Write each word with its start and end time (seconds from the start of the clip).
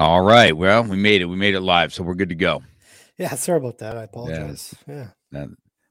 All 0.00 0.22
right. 0.22 0.56
Well, 0.56 0.84
we 0.84 0.96
made 0.96 1.20
it. 1.20 1.26
We 1.26 1.36
made 1.36 1.54
it 1.54 1.60
live, 1.60 1.92
so 1.92 2.02
we're 2.02 2.14
good 2.14 2.30
to 2.30 2.34
go. 2.34 2.62
Yeah, 3.18 3.34
sorry 3.34 3.58
about 3.58 3.76
that. 3.78 3.98
I 3.98 4.04
apologize. 4.04 4.74
Yeah. 4.88 5.08
Uh, 5.34 5.48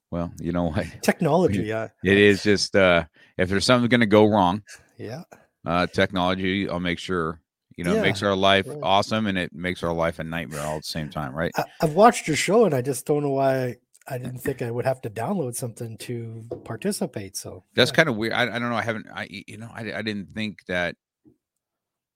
well, 0.10 0.34
you 0.40 0.52
know 0.52 0.72
what? 0.72 0.88
Technology, 1.04 1.62
yeah. 1.62 1.90
It 2.04 2.18
is 2.18 2.42
just 2.42 2.76
uh 2.76 3.04
if 3.38 3.50
there's 3.50 3.66
something 3.66 3.88
going 3.88 4.00
to 4.00 4.08
go 4.08 4.26
wrong, 4.26 4.64
Yeah. 4.98 5.22
uh 5.64 5.86
technology, 5.86 6.68
I'll 6.68 6.80
make 6.80 6.98
sure 6.98 7.40
you 7.78 7.84
know, 7.84 7.94
it 7.94 8.02
makes 8.02 8.24
our 8.24 8.36
life 8.36 8.68
right. 8.68 8.80
awesome 8.82 9.28
and 9.28 9.38
it 9.38 9.54
makes 9.54 9.84
our 9.84 9.94
life 9.94 10.18
a 10.18 10.24
nightmare 10.24 10.62
all 10.62 10.78
at 10.78 10.82
the 10.82 10.88
same 10.88 11.12
time, 11.12 11.36
right? 11.36 11.52
I, 11.56 11.66
I've 11.80 11.94
watched 11.94 12.28
your 12.28 12.36
show 12.36 12.66
and 12.66 12.74
I 12.74 12.82
just 12.82 13.06
don't 13.06 13.22
know 13.22 13.30
why 13.30 13.76
I 14.08 14.18
didn't 14.18 14.40
think 14.40 14.64
I 14.64 14.72
would 14.72 14.86
have 14.86 15.02
to 15.02 15.10
download 15.12 15.56
something 15.56 15.98
to 16.00 16.46
participate. 16.66 17.38
So 17.38 17.64
That's 17.76 17.92
yeah. 17.92 17.96
kind 17.96 18.10
of 18.10 18.16
weird. 18.18 18.34
I, 18.34 18.56
I 18.56 18.58
don't 18.58 18.72
know. 18.72 18.76
I 18.76 18.82
haven't. 18.82 19.06
I 19.14 19.28
you 19.30 19.58
know 19.58 19.70
I, 19.72 19.94
I 19.94 20.02
didn't 20.02 20.34
think 20.34 20.66
that 20.68 20.96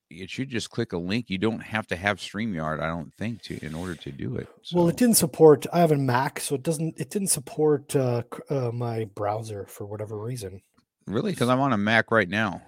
it 0.10 0.30
should 0.30 0.50
just 0.50 0.70
click 0.70 0.94
a 0.94 0.98
link. 0.98 1.30
You 1.30 1.38
don't 1.38 1.62
have 1.62 1.88
to 1.88 1.96
have 1.96 2.18
Streamyard. 2.18 2.80
I 2.82 2.88
don't 2.88 3.14
think 3.16 3.42
to 3.44 3.64
in 3.66 3.74
order 3.74 3.96
to 3.96 4.12
do 4.12 4.36
it. 4.38 4.48
well, 4.74 4.88
it 4.90 4.98
didn't 4.98 5.16
support. 5.18 5.66
I 5.74 5.80
have 5.80 5.92
a 5.92 5.98
Mac, 5.98 6.40
so 6.40 6.56
it 6.56 6.64
doesn't. 6.64 7.00
It 7.00 7.10
didn't 7.10 7.30
support 7.30 7.96
uh, 7.96 8.24
uh, 8.50 8.72
my 8.74 9.06
browser 9.16 9.66
for 9.68 9.86
whatever 9.86 10.18
reason. 10.18 10.62
really 11.08 11.32
because 11.32 11.50
I'm 11.50 11.60
on 11.62 11.74
a 11.74 11.78
Mac 11.78 12.12
right 12.12 12.30
now. 12.30 12.62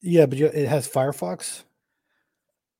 Yeah, 0.00 0.26
but 0.26 0.38
you, 0.38 0.46
it 0.46 0.68
has 0.68 0.88
Firefox, 0.88 1.62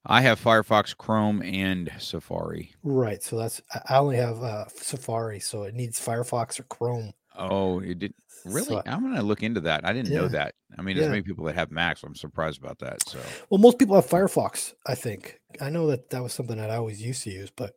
I 0.05 0.23
have 0.23 0.43
Firefox, 0.43 0.97
Chrome, 0.97 1.41
and 1.43 1.91
Safari. 1.99 2.73
right? 2.83 3.23
So 3.23 3.39
that's 3.39 3.63
I- 3.73 3.95
I 3.95 3.99
only 3.99 4.17
have 4.17 4.43
uh, 4.43 4.65
Safari, 4.69 5.39
so 5.41 5.63
it 5.63 5.75
needs 5.75 6.01
Firefox 6.05 6.59
or 6.59 6.65
Chrome. 6.65 7.13
Oh, 7.37 7.79
it 7.81 7.99
did. 8.01 8.15
Really? 8.45 8.67
So- 8.67 8.83
I'm 8.87 9.03
gonna 9.03 9.23
look 9.23 9.43
into 9.43 9.61
that. 9.63 9.85
I 9.85 9.93
didn't 9.93 10.13
know 10.15 10.29
that. 10.29 10.55
I 10.79 10.83
mean, 10.83 10.97
there's 10.97 11.07
Yeah. 11.07 11.11
many 11.11 11.23
people 11.23 11.45
that 11.47 11.55
have 11.55 11.71
Macs. 11.71 12.01
So 12.01 12.07
I'm 12.09 12.15
surprised 12.15 12.59
about 12.63 12.79
that. 12.81 13.09
So 13.09 13.19
Well, 13.51 13.59
most 13.59 13.79
people 13.79 13.95
have 13.97 14.07
Firefox. 14.07 14.75
I 14.87 14.95
think 14.95 15.41
I 15.61 15.71
know 15.71 15.87
that 15.89 16.11
that 16.11 16.23
was 16.23 16.33
something 16.33 16.57
that 16.57 16.71
I 16.71 16.77
always 16.77 17.01
used 17.03 17.23
to 17.25 17.31
use, 17.31 17.51
but 17.55 17.75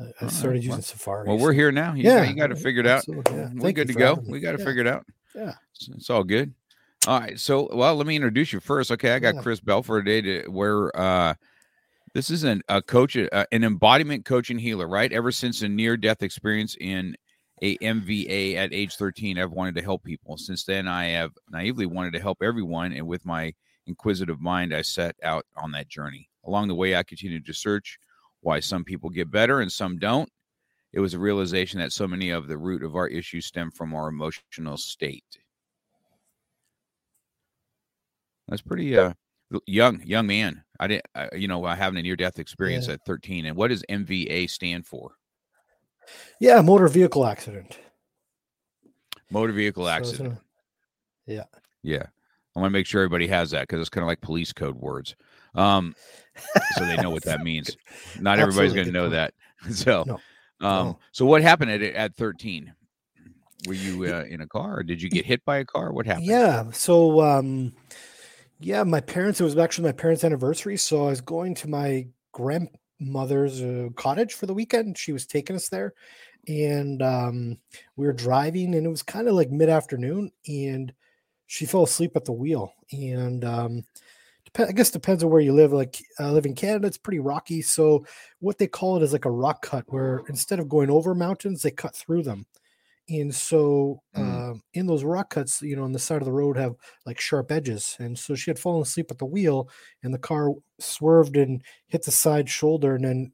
I, 0.00 0.04
I 0.24 0.28
started 0.28 0.58
well- 0.58 0.76
using 0.76 0.82
Safari. 0.82 1.26
well, 1.28 1.38
we're 1.38 1.52
here 1.52 1.72
now. 1.72 1.94
You, 1.94 2.04
Yeah, 2.04 2.24
you 2.24 2.34
got 2.34 2.48
to 2.48 2.56
figure 2.56 2.80
it 2.80 2.86
out. 2.86 3.04
yeah. 3.08 3.14
We're 3.16 3.60
Thank 3.60 3.76
good 3.76 3.88
to 3.88 3.94
go. 3.94 4.14
We 4.28 4.40
got 4.40 4.56
to 4.56 4.62
Yeah. 4.62 4.80
it 4.80 4.86
out. 4.86 5.06
Yeah. 5.34 5.54
It's, 5.74 5.88
it's 5.88 6.10
all 6.10 6.24
good. 6.24 6.54
All 7.06 7.20
right. 7.20 7.38
So, 7.38 7.68
well, 7.74 7.94
let 7.96 8.06
me 8.06 8.16
introduce 8.16 8.52
you 8.52 8.60
first. 8.60 8.90
Okay, 8.90 9.12
I 9.12 9.18
got 9.18 9.36
Yeah. 9.36 9.42
Chris 9.42 9.60
Belford 9.60 10.04
today 10.06 10.42
to 10.42 10.50
where 10.50 10.94
uh 10.98 11.34
this 12.14 12.30
is 12.30 12.42
an, 12.42 12.62
a 12.68 12.80
coach, 12.82 13.16
uh, 13.16 13.44
an 13.52 13.62
embodiment 13.64 14.24
coach 14.24 14.50
and 14.50 14.58
healer, 14.60 14.88
right? 14.88 15.12
Ever 15.12 15.30
since 15.30 15.60
a 15.62 15.68
near 15.68 15.96
death 15.96 16.22
experience 16.22 16.74
in 16.80 17.14
a 17.62 17.76
MVA 17.78 18.54
at 18.56 18.72
age 18.72 18.96
13, 18.96 19.38
I've 19.38 19.52
wanted 19.52 19.74
to 19.76 19.82
help 19.82 20.04
people. 20.04 20.36
Since 20.36 20.64
then, 20.64 20.86
I 20.88 21.06
have 21.06 21.32
naively 21.50 21.86
wanted 21.86 22.12
to 22.14 22.20
help 22.20 22.38
everyone. 22.42 22.92
And 22.92 23.06
with 23.06 23.24
my 23.26 23.52
inquisitive 23.86 24.40
mind, 24.40 24.74
I 24.74 24.82
set 24.82 25.16
out 25.22 25.46
on 25.56 25.72
that 25.72 25.88
journey. 25.88 26.28
Along 26.44 26.68
the 26.68 26.74
way, 26.74 26.96
I 26.96 27.02
continued 27.02 27.46
to 27.46 27.52
search 27.54 27.98
why 28.40 28.60
some 28.60 28.84
people 28.84 29.10
get 29.10 29.30
better 29.30 29.60
and 29.60 29.70
some 29.70 29.98
don't. 29.98 30.28
It 30.92 31.00
was 31.00 31.14
a 31.14 31.18
realization 31.18 31.80
that 31.80 31.92
so 31.92 32.08
many 32.08 32.30
of 32.30 32.48
the 32.48 32.56
root 32.56 32.82
of 32.82 32.96
our 32.96 33.08
issues 33.08 33.46
stem 33.46 33.70
from 33.70 33.94
our 33.94 34.08
emotional 34.08 34.76
state. 34.76 35.24
That's 38.48 38.62
pretty 38.62 38.96
uh 38.96 39.12
young, 39.66 40.02
young 40.02 40.26
man. 40.26 40.62
I 40.80 40.86
didn't, 40.86 41.06
uh, 41.14 41.28
you 41.34 41.48
know, 41.48 41.64
having 41.64 41.98
a 41.98 42.02
near 42.02 42.16
death 42.16 42.38
experience 42.38 42.86
Yeah. 42.86 42.94
at 42.94 43.04
13. 43.04 43.46
And 43.46 43.56
what 43.56 43.68
does 43.68 43.82
MVA 43.88 44.46
stand 44.46 44.86
for? 44.86 45.16
Yeah, 46.40 46.60
motor 46.60 46.88
vehicle 46.88 47.26
accident. 47.26 47.78
Motor 49.30 49.52
vehicle 49.52 49.84
So 49.84 49.90
accident. 49.90 50.34
a- 50.34 51.32
yeah. 51.32 51.44
Yeah. 51.82 52.06
I 52.56 52.60
want 52.60 52.70
to 52.72 52.78
make 52.78 52.86
sure 52.86 53.02
everybody 53.02 53.26
has 53.28 53.50
that 53.50 53.62
because 53.62 53.80
it's 53.80 53.90
kind 53.90 54.02
of 54.02 54.08
like 54.08 54.20
police 54.20 54.52
code 54.52 54.76
words. 54.76 55.14
Um, 55.54 55.94
so 56.76 56.84
they 56.84 56.96
know 56.96 57.10
what 57.10 57.24
that 57.24 57.40
means. 57.44 57.76
Not 58.20 58.38
everybody's 58.38 58.72
going 58.72 58.86
to 58.86 58.92
know 58.92 59.02
point. 59.10 59.12
that. 59.12 59.34
So, 59.74 60.04
No, 60.06 60.14
um, 60.68 60.86
no. 60.86 60.98
so 61.12 61.26
what 61.26 61.42
happened 61.42 61.70
at 61.72 61.82
at 61.82 62.14
13? 62.14 62.72
Were 63.66 63.74
you 63.74 64.04
uh, 64.04 64.22
in 64.28 64.40
a 64.40 64.46
car 64.46 64.78
or 64.78 64.82
did 64.84 65.02
you 65.02 65.10
get 65.10 65.26
hit 65.26 65.44
by 65.44 65.56
a 65.58 65.64
car? 65.64 65.92
What 65.92 66.06
happened? 66.06 66.26
Yeah. 66.26 66.70
So, 66.70 67.20
um, 67.20 67.72
yeah, 68.60 68.84
my 68.84 69.00
parents, 69.00 69.40
it 69.40 69.44
was 69.44 69.58
actually 69.58 69.88
my 69.88 69.92
parents' 69.92 70.22
anniversary. 70.22 70.76
So 70.76 71.06
I 71.06 71.10
was 71.10 71.20
going 71.20 71.54
to 71.56 71.68
my 71.68 72.06
grandmother's 72.98 73.62
uh, 73.62 73.88
cottage 73.96 74.34
for 74.34 74.46
the 74.46 74.54
weekend. 74.54 74.98
She 74.98 75.12
was 75.12 75.26
taking 75.26 75.56
us 75.56 75.68
there. 75.68 75.94
And 76.46 77.02
um, 77.02 77.58
we 77.96 78.06
were 78.06 78.12
driving, 78.12 78.74
and 78.74 78.86
it 78.86 78.90
was 78.90 79.02
kind 79.02 79.28
of 79.28 79.34
like 79.34 79.50
mid 79.50 79.68
afternoon. 79.68 80.30
And 80.46 80.92
she 81.46 81.66
fell 81.66 81.82
asleep 81.82 82.12
at 82.16 82.24
the 82.24 82.32
wheel. 82.32 82.72
And 82.92 83.44
um, 83.44 83.84
dep- 84.52 84.68
I 84.68 84.72
guess 84.72 84.90
depends 84.90 85.22
on 85.22 85.30
where 85.30 85.40
you 85.40 85.52
live. 85.52 85.72
Like 85.72 86.02
I 86.18 86.30
live 86.30 86.46
in 86.46 86.54
Canada, 86.54 86.86
it's 86.86 86.98
pretty 86.98 87.18
rocky. 87.18 87.62
So 87.62 88.06
what 88.40 88.58
they 88.58 88.66
call 88.66 88.96
it 88.96 89.02
is 89.02 89.12
like 89.12 89.26
a 89.26 89.30
rock 89.30 89.62
cut, 89.62 89.84
where 89.88 90.22
instead 90.28 90.58
of 90.58 90.68
going 90.68 90.90
over 90.90 91.14
mountains, 91.14 91.62
they 91.62 91.70
cut 91.70 91.94
through 91.94 92.22
them. 92.22 92.46
And 93.10 93.34
so 93.34 94.02
Mm. 94.16 94.44
um, 94.50 94.62
in 94.74 94.86
those 94.86 95.04
rock 95.04 95.30
cuts, 95.30 95.62
you 95.62 95.76
know, 95.76 95.84
on 95.84 95.92
the 95.92 95.98
side 95.98 96.20
of 96.20 96.26
the 96.26 96.32
road 96.32 96.56
have 96.58 96.74
like 97.06 97.20
sharp 97.20 97.50
edges. 97.50 97.96
And 97.98 98.18
so 98.18 98.34
she 98.34 98.50
had 98.50 98.58
fallen 98.58 98.82
asleep 98.82 99.10
at 99.10 99.18
the 99.18 99.24
wheel, 99.26 99.70
and 100.02 100.12
the 100.12 100.18
car 100.18 100.50
swerved 100.78 101.36
and 101.36 101.62
hit 101.88 102.02
the 102.04 102.10
side 102.12 102.50
shoulder, 102.50 102.94
and 102.96 103.04
then 103.04 103.32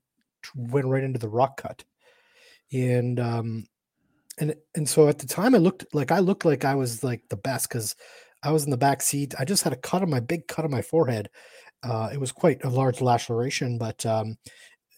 went 0.54 0.86
right 0.86 1.04
into 1.04 1.18
the 1.18 1.28
rock 1.28 1.56
cut. 1.60 1.84
And 2.72 3.20
um, 3.20 3.66
and 4.38 4.54
and 4.74 4.88
so 4.88 5.08
at 5.08 5.18
the 5.20 5.26
time, 5.26 5.54
I 5.54 5.58
looked 5.58 5.86
like 5.94 6.12
I 6.12 6.20
looked 6.20 6.44
like 6.44 6.64
I 6.64 6.74
was 6.74 7.04
like 7.04 7.22
the 7.30 7.36
best 7.36 7.68
because 7.68 7.96
I 8.42 8.52
was 8.52 8.64
in 8.64 8.70
the 8.70 8.76
back 8.76 9.02
seat. 9.02 9.34
I 9.38 9.44
just 9.44 9.64
had 9.64 9.72
a 9.72 9.76
cut 9.76 10.02
on 10.02 10.10
my 10.10 10.20
big 10.20 10.48
cut 10.48 10.64
on 10.64 10.70
my 10.72 10.82
forehead. 10.82 11.30
Uh, 11.84 12.10
it 12.12 12.20
was 12.20 12.32
quite 12.32 12.64
a 12.64 12.70
large 12.70 13.00
laceration, 13.02 13.78
but 13.78 14.06
um, 14.06 14.36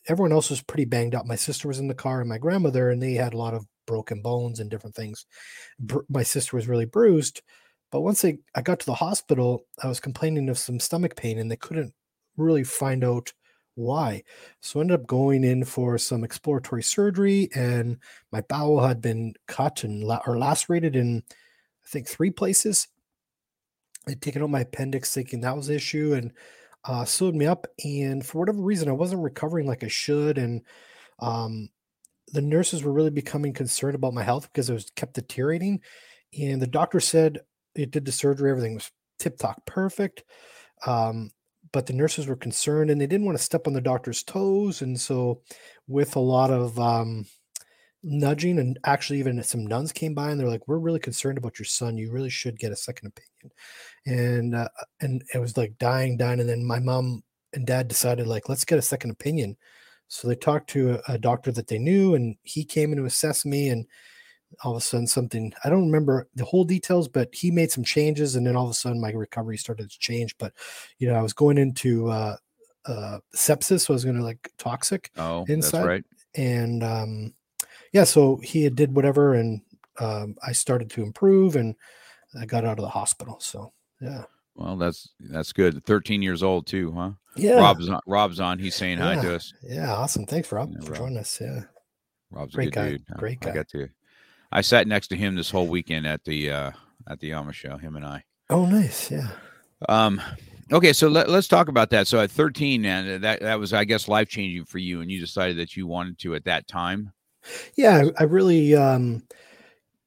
everyone 0.09 0.33
else 0.33 0.51
was 0.51 0.63
pretty 0.63 0.85
banged 0.85 1.15
up. 1.15 1.27
My 1.27 1.37
sister 1.37 1.69
was 1.69 1.79
in 1.79 1.89
the 1.89 1.95
car 1.95 2.21
and 2.21 2.29
my 2.29 2.39
grandmother, 2.39 2.91
and 2.91 3.03
they 3.03 3.15
had 3.15 3.35
a 3.35 3.39
lot 3.39 3.55
of 3.55 3.67
broken 3.87 4.23
bones 4.23 4.61
and 4.61 4.71
different 4.71 4.97
things. 4.97 5.27
Br- 5.79 6.01
my 6.09 6.23
sister 6.23 6.57
was 6.57 6.69
really 6.69 6.85
bruised, 6.85 7.43
but 7.91 8.01
once 8.03 8.23
they, 8.23 8.39
I 8.55 8.63
got 8.63 8.81
to 8.81 8.87
the 8.87 8.95
hospital, 8.95 9.67
I 9.83 9.89
was 9.89 10.01
complaining 10.01 10.49
of 10.49 10.59
some 10.59 10.81
stomach 10.81 11.17
pain, 11.17 11.39
and 11.39 11.51
they 11.51 11.57
couldn't 11.57 11.95
really 12.37 12.65
find 12.65 13.05
out 13.05 13.33
why. 13.75 14.23
So 14.61 14.79
I 14.79 14.83
ended 14.83 15.01
up 15.01 15.07
going 15.07 15.45
in 15.45 15.65
for 15.65 15.99
some 15.99 16.25
exploratory 16.25 16.83
surgery, 16.83 17.49
and 17.55 17.99
my 18.33 18.41
bowel 18.43 18.81
had 18.81 19.01
been 19.01 19.35
cut 19.47 19.85
and 19.85 20.03
la- 20.03 20.23
or 20.27 20.39
lacerated 20.39 20.97
in, 20.97 21.23
I 21.31 21.89
think, 21.89 22.09
three 22.09 22.31
places. 22.31 22.89
They'd 24.07 24.21
taken 24.23 24.43
out 24.43 24.51
my 24.51 24.61
appendix, 24.61 25.13
thinking 25.15 25.41
that 25.41 25.57
was 25.57 25.69
the 25.69 25.75
issue, 25.75 26.15
and 26.15 26.33
uh, 26.85 27.05
sewed 27.05 27.35
me 27.35 27.47
up. 27.47 27.67
And 27.85 28.25
for 28.25 28.39
whatever 28.39 28.63
reason, 28.63 28.89
I 28.89 28.93
wasn't 28.93 29.23
recovering 29.23 29.67
like 29.67 29.85
I 29.85 29.89
should, 29.89 30.39
and 30.39 30.63
um, 31.19 31.69
the 32.33 32.43
nurses 32.43 32.83
were 32.83 32.93
really 32.93 33.11
becoming 33.11 33.53
concerned 33.53 33.95
about 33.95 34.15
my 34.15 34.23
health 34.23 34.51
because 34.53 34.69
it 34.69 34.75
was 34.75 34.91
kept 34.97 35.15
deteriorating. 35.15 35.81
And 36.39 36.61
the 36.61 36.67
doctor 36.67 37.01
said 37.01 37.41
it 37.75 37.91
did 37.91 38.05
the 38.05 38.13
surgery, 38.13 38.51
everything 38.51 38.75
was 38.75 38.91
tip 39.19 39.39
top 39.39 39.65
perfect. 39.67 40.25
Um, 40.87 41.31
but 41.73 41.87
the 41.87 41.93
nurses 41.93 42.27
were 42.27 42.37
concerned 42.37 42.91
and 42.91 43.01
they 43.01 43.07
didn't 43.07 43.27
want 43.27 43.39
to 43.39 43.45
step 43.45 43.67
on 43.67 43.73
the 43.73 43.81
doctor's 43.81 44.23
toes. 44.23 44.83
And 44.83 44.99
so, 44.99 45.43
with 45.87 46.17
a 46.17 46.21
lot 46.21 46.51
of 46.51 46.79
um, 46.79 47.27
nudging 48.03 48.59
and 48.61 48.79
actually 48.85 49.19
even 49.19 49.43
some 49.43 49.67
nuns 49.67 49.93
came 49.93 50.15
by 50.15 50.31
and 50.31 50.39
they're 50.39 50.49
like 50.49 50.67
we're 50.69 50.79
really 50.79 51.01
concerned 51.01 51.37
about 51.37 51.59
your 51.59 51.67
son 51.67 51.97
you 51.97 52.11
really 52.13 52.31
should 52.31 52.57
get 52.57 52.71
a 52.71 52.77
second 52.77 53.09
opinion 53.09 53.53
and 54.07 54.55
uh, 54.55 54.69
and 55.01 55.25
it 55.35 55.39
was 55.39 55.57
like 55.57 55.77
dying 55.79 56.17
dying 56.17 56.39
and 56.39 56.49
then 56.49 56.65
my 56.65 56.79
mom 56.79 57.21
and 57.53 57.67
dad 57.67 57.89
decided 57.89 58.29
like 58.29 58.49
let's 58.49 58.65
get 58.65 58.79
a 58.79 58.83
second 58.83 59.11
opinion 59.11 59.57
so 60.09 60.29
they 60.29 60.35
talked 60.37 60.71
to 60.71 60.93
a, 61.09 61.15
a 61.15 61.19
doctor 61.19 61.51
that 61.53 61.67
they 61.67 61.79
knew 61.79 62.15
and 62.15 62.37
he 62.43 62.65
came 62.65 62.93
in 62.93 62.99
to 62.99 63.05
assess 63.05 63.45
me 63.45 63.69
and 63.69 63.87
all 64.63 64.71
of 64.73 64.79
a 64.79 64.81
sudden 64.81 65.07
something 65.07 65.53
i 65.65 65.69
don't 65.69 65.87
remember 65.87 66.29
the 66.37 66.45
whole 66.45 66.65
details 66.65 67.09
but 67.09 67.29
he 67.35 67.51
made 67.51 67.71
some 67.71 67.83
changes 67.85 68.37
and 68.37 68.47
then 68.47 68.55
all 68.57 68.65
of 68.65 68.71
a 68.71 68.75
sudden 68.75 69.01
my 69.01 69.11
recovery 69.11 69.57
started 69.57 69.91
to 69.91 69.99
change 69.99 70.37
but 70.39 70.53
you 70.99 71.09
know 71.09 71.15
i 71.15 71.23
was 71.23 71.33
going 71.33 71.59
into 71.59 72.09
uh 72.09 72.37
uh 72.87 73.19
sepsis 73.35 73.81
so 73.81 73.93
i 73.93 73.97
was 73.97 74.05
going 74.05 74.17
to 74.17 74.23
like 74.23 74.51
toxic 74.59 75.11
Oh, 75.19 75.45
Inside? 75.49 75.73
that's 75.79 75.87
right. 75.87 76.05
and 76.37 76.85
um 76.85 77.35
yeah 77.93 78.05
so 78.05 78.37
he 78.37 78.63
had 78.63 78.77
did 78.77 78.95
whatever 78.95 79.35
and 79.35 79.61
um 79.99 80.37
i 80.47 80.53
started 80.53 80.89
to 80.91 81.03
improve 81.03 81.57
and 81.57 81.75
i 82.41 82.47
got 82.47 82.65
out 82.65 82.79
of 82.79 82.85
the 82.85 82.89
hospital 82.89 83.39
so 83.41 83.73
yeah 84.01 84.25
Well, 84.55 84.77
that's 84.77 85.11
that's 85.19 85.53
good. 85.53 85.85
13 85.85 86.23
years 86.23 86.43
old 86.43 86.67
too, 86.67 86.93
huh? 86.93 87.11
Yeah 87.37 87.55
Rob's 87.61 87.89
on. 87.89 88.01
Rob's 88.07 88.41
on. 88.41 88.59
He's 88.59 88.75
saying 88.75 88.99
hi 88.99 89.17
to 89.23 89.35
us. 89.37 89.53
yeah 89.63 89.93
awesome 89.95 90.27
thanks 90.27 90.51
rob 90.53 90.73
Yeah, 90.73 90.81
for 90.85 90.93
Rob. 90.93 90.99
joining 91.01 91.19
us 91.19 91.39
yeah 91.41 91.61
Rob's 92.31 92.55
a 92.55 92.57
Great 92.57 92.67
good 92.67 92.75
guy, 92.75 92.91
dude. 92.91 93.05
I- 93.15 93.19
great 93.19 93.39
I 93.43 93.47
guy. 93.47 93.55
got 93.55 93.69
to. 93.69 93.89
I 94.53 94.61
sat 94.61 94.87
next 94.87 95.09
to 95.09 95.17
him 95.17 95.35
this 95.35 95.51
whole 95.51 95.67
weekend 95.69 96.07
at 96.07 96.25
the 96.25 96.51
uh 96.51 96.71
at 97.09 97.21
the 97.21 97.31
Amish 97.31 97.55
show. 97.55 97.77
Him 97.77 97.97
and 97.97 98.05
I. 98.05 98.25
oh 98.51 98.67
nice 98.67 99.11
yeah 99.11 99.29
Um. 99.89 100.21
Okay, 100.73 100.93
so 100.93 101.07
let, 101.07 101.29
let's 101.29 101.47
talk 101.47 101.69
about 101.69 101.91
that. 101.91 102.09
So 102.09 102.19
at 102.21 102.29
13, 102.33 102.85
and 102.85 103.23
that 103.23 103.39
that 103.41 103.61
was, 103.61 103.73
I 103.73 103.85
guess, 103.85 104.09
life 104.09 104.29
changing 104.29 104.65
for 104.65 104.79
you, 104.79 105.01
and 105.01 105.09
you 105.09 105.21
decided 105.21 105.59
that 105.59 105.77
you 105.77 105.87
wanted 105.87 106.19
to 106.21 106.35
at 106.35 106.45
that 106.47 106.67
time. 106.67 107.13
yeah 107.77 108.03
I, 108.19 108.23
I 108.23 108.25
really 108.25 108.75
um 108.75 109.23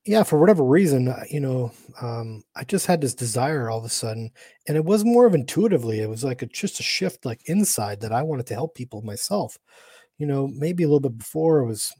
yeah 0.09 0.23
for 0.23 0.39
whatever 0.39 0.63
reason 0.63 1.07
uh, 1.07 1.23
you 1.29 1.39
know 1.39 1.71
um 2.01 2.43
i 2.55 2.63
just 2.63 2.87
had 2.87 2.99
this 2.99 3.13
desire 3.13 3.69
all 3.69 3.77
of 3.77 3.85
a 3.85 3.89
sudden 3.89 4.31
and 4.67 4.75
it 4.75 4.83
was 4.83 5.05
more 5.05 5.27
of 5.27 5.35
intuitively 5.35 5.99
it 5.99 6.09
was 6.09 6.23
like 6.23 6.41
a, 6.41 6.47
just 6.47 6.79
a 6.79 6.83
shift 6.83 7.25
like 7.25 7.47
inside 7.47 8.01
that 8.01 8.11
i 8.11 8.23
wanted 8.23 8.47
to 8.47 8.55
help 8.55 8.73
people 8.73 9.03
myself. 9.03 9.59
You 10.17 10.25
know 10.25 10.47
maybe 10.47 10.83
a 10.83 10.87
little 10.87 10.99
bit 10.99 11.17
before 11.17 11.59
it 11.59 11.67
was 11.67 11.93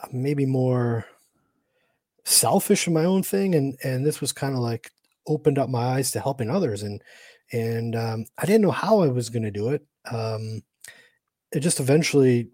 uh, 0.00 0.08
maybe 0.12 0.44
more 0.44 1.06
selfish 2.24 2.88
in 2.88 2.92
my 2.92 3.04
own 3.04 3.22
thing 3.22 3.54
and 3.54 3.78
and 3.84 4.04
this 4.04 4.20
was 4.20 4.32
kind 4.32 4.54
of 4.54 4.60
like 4.60 4.90
opened 5.28 5.58
up 5.58 5.70
my 5.70 5.84
eyes 5.84 6.10
to 6.10 6.20
helping 6.20 6.50
others 6.50 6.82
and 6.82 7.00
and 7.52 7.94
um, 7.94 8.26
i 8.38 8.44
didn't 8.44 8.60
know 8.60 8.72
how 8.72 9.00
i 9.00 9.06
was 9.06 9.30
going 9.30 9.44
to 9.44 9.52
do 9.52 9.68
it 9.68 9.86
um 10.10 10.60
it 11.52 11.60
just 11.60 11.78
eventually 11.78 12.50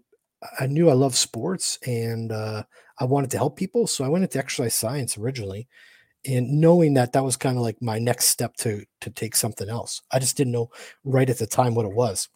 i 0.59 0.67
knew 0.67 0.89
i 0.89 0.93
love 0.93 1.15
sports 1.15 1.77
and 1.85 2.31
uh 2.31 2.63
i 2.99 3.03
wanted 3.03 3.29
to 3.29 3.37
help 3.37 3.57
people 3.57 3.87
so 3.87 4.03
i 4.03 4.07
went 4.07 4.23
into 4.23 4.39
exercise 4.39 4.75
science 4.75 5.17
originally 5.17 5.67
and 6.25 6.59
knowing 6.59 6.93
that 6.93 7.13
that 7.13 7.23
was 7.23 7.37
kind 7.37 7.57
of 7.57 7.63
like 7.63 7.81
my 7.81 7.97
next 7.97 8.25
step 8.25 8.55
to 8.57 8.83
to 8.99 9.09
take 9.09 9.35
something 9.35 9.69
else. 9.69 10.01
I 10.11 10.19
just 10.19 10.35
didn't 10.35 10.51
know 10.51 10.69
right 11.05 11.29
at 11.29 11.37
the 11.37 11.47
time 11.47 11.75
what 11.75 11.85
it 11.85 11.93
was 11.93 12.27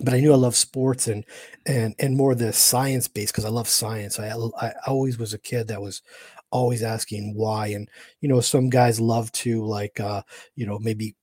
but 0.00 0.14
i 0.14 0.20
knew 0.20 0.32
i 0.32 0.36
love 0.36 0.56
sports 0.56 1.06
and 1.08 1.24
and 1.66 1.94
and 1.98 2.16
more 2.16 2.34
the 2.34 2.52
science 2.52 3.08
base 3.08 3.30
because 3.30 3.44
i 3.44 3.48
love 3.50 3.68
science. 3.68 4.18
I, 4.18 4.30
I 4.60 4.72
always 4.86 5.18
was 5.18 5.34
a 5.34 5.38
kid 5.38 5.68
that 5.68 5.82
was 5.82 6.02
always 6.50 6.82
asking 6.82 7.34
why 7.34 7.68
and 7.68 7.88
you 8.20 8.28
know 8.28 8.40
some 8.40 8.70
guys 8.70 9.00
love 9.00 9.30
to 9.32 9.64
like 9.64 10.00
uh 10.00 10.22
you 10.54 10.66
know 10.66 10.78
maybe 10.78 11.14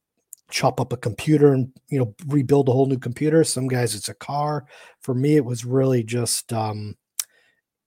chop 0.49 0.79
up 0.81 0.91
a 0.93 0.97
computer 0.97 1.53
and 1.53 1.71
you 1.89 1.99
know 1.99 2.13
rebuild 2.27 2.67
a 2.69 2.71
whole 2.71 2.85
new 2.87 2.97
computer 2.97 3.43
some 3.43 3.67
guys 3.67 3.93
it's 3.95 4.09
a 4.09 4.13
car 4.15 4.65
for 5.01 5.13
me 5.13 5.35
it 5.35 5.45
was 5.45 5.63
really 5.65 6.03
just 6.03 6.51
um 6.53 6.95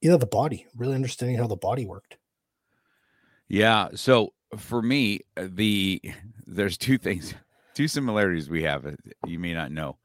you 0.00 0.10
know 0.10 0.16
the 0.16 0.26
body 0.26 0.66
really 0.76 0.94
understanding 0.94 1.36
how 1.36 1.46
the 1.46 1.56
body 1.56 1.86
worked 1.86 2.16
Yeah. 3.48 3.88
So 3.94 4.32
for 4.56 4.82
me, 4.82 5.20
uh, 5.36 5.48
the 5.50 6.00
there's 6.46 6.78
two 6.78 6.98
things, 6.98 7.34
two 7.74 7.88
similarities 7.88 8.48
we 8.50 8.62
have. 8.62 8.86
uh, 8.86 8.92
You 9.26 9.38
may 9.38 9.54
not 9.54 9.72
know. 9.72 9.98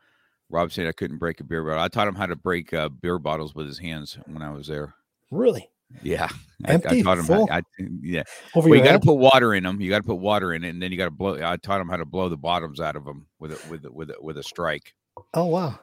Rob 0.50 0.72
said 0.72 0.88
I 0.88 0.92
couldn't 0.94 1.18
break 1.18 1.40
a 1.40 1.44
beer 1.44 1.64
bottle. 1.64 1.82
I 1.84 1.88
taught 1.90 2.08
him 2.08 2.16
how 2.16 2.26
to 2.26 2.36
break 2.36 2.74
uh, 2.74 2.90
beer 2.90 3.20
bottles 3.20 3.54
with 3.54 3.68
his 3.68 3.80
hands 3.80 4.18
when 4.28 4.42
I 4.42 4.50
was 4.52 4.68
there. 4.68 4.94
really 5.32 5.70
Yeah, 6.02 6.30
I, 6.66 6.76
I 6.76 6.78
taught 6.78 7.18
him. 7.18 7.26
Full? 7.26 7.48
How, 7.48 7.58
I, 7.58 7.62
yeah, 8.02 8.24
over 8.56 8.70
well, 8.70 8.78
you 8.78 8.84
got 8.84 8.94
to 8.94 9.00
put 9.00 9.16
water 9.16 9.54
in 9.54 9.64
them. 9.64 9.80
You 9.82 9.90
got 9.90 10.00
to 10.00 10.04
put 10.08 10.16
water 10.16 10.54
in 10.54 10.64
it, 10.64 10.70
and 10.70 10.82
then 10.82 10.92
you 10.92 10.98
got 10.98 11.06
to 11.06 11.12
blow. 11.12 11.36
I 11.44 11.58
taught 11.58 11.82
him 11.82 11.90
how 11.90 11.98
to 11.98 12.06
blow 12.06 12.30
the 12.30 12.38
bottoms 12.38 12.80
out 12.80 12.96
of 12.96 13.06
them 13.06 13.28
with 13.40 13.52
a 13.54 13.60
with 13.70 13.86
a, 13.86 13.92
with 13.92 14.10
a, 14.12 14.16
with 14.22 14.38
a 14.38 14.44
strike. 14.44 14.94
oh 15.34 15.46
wow 15.46 15.80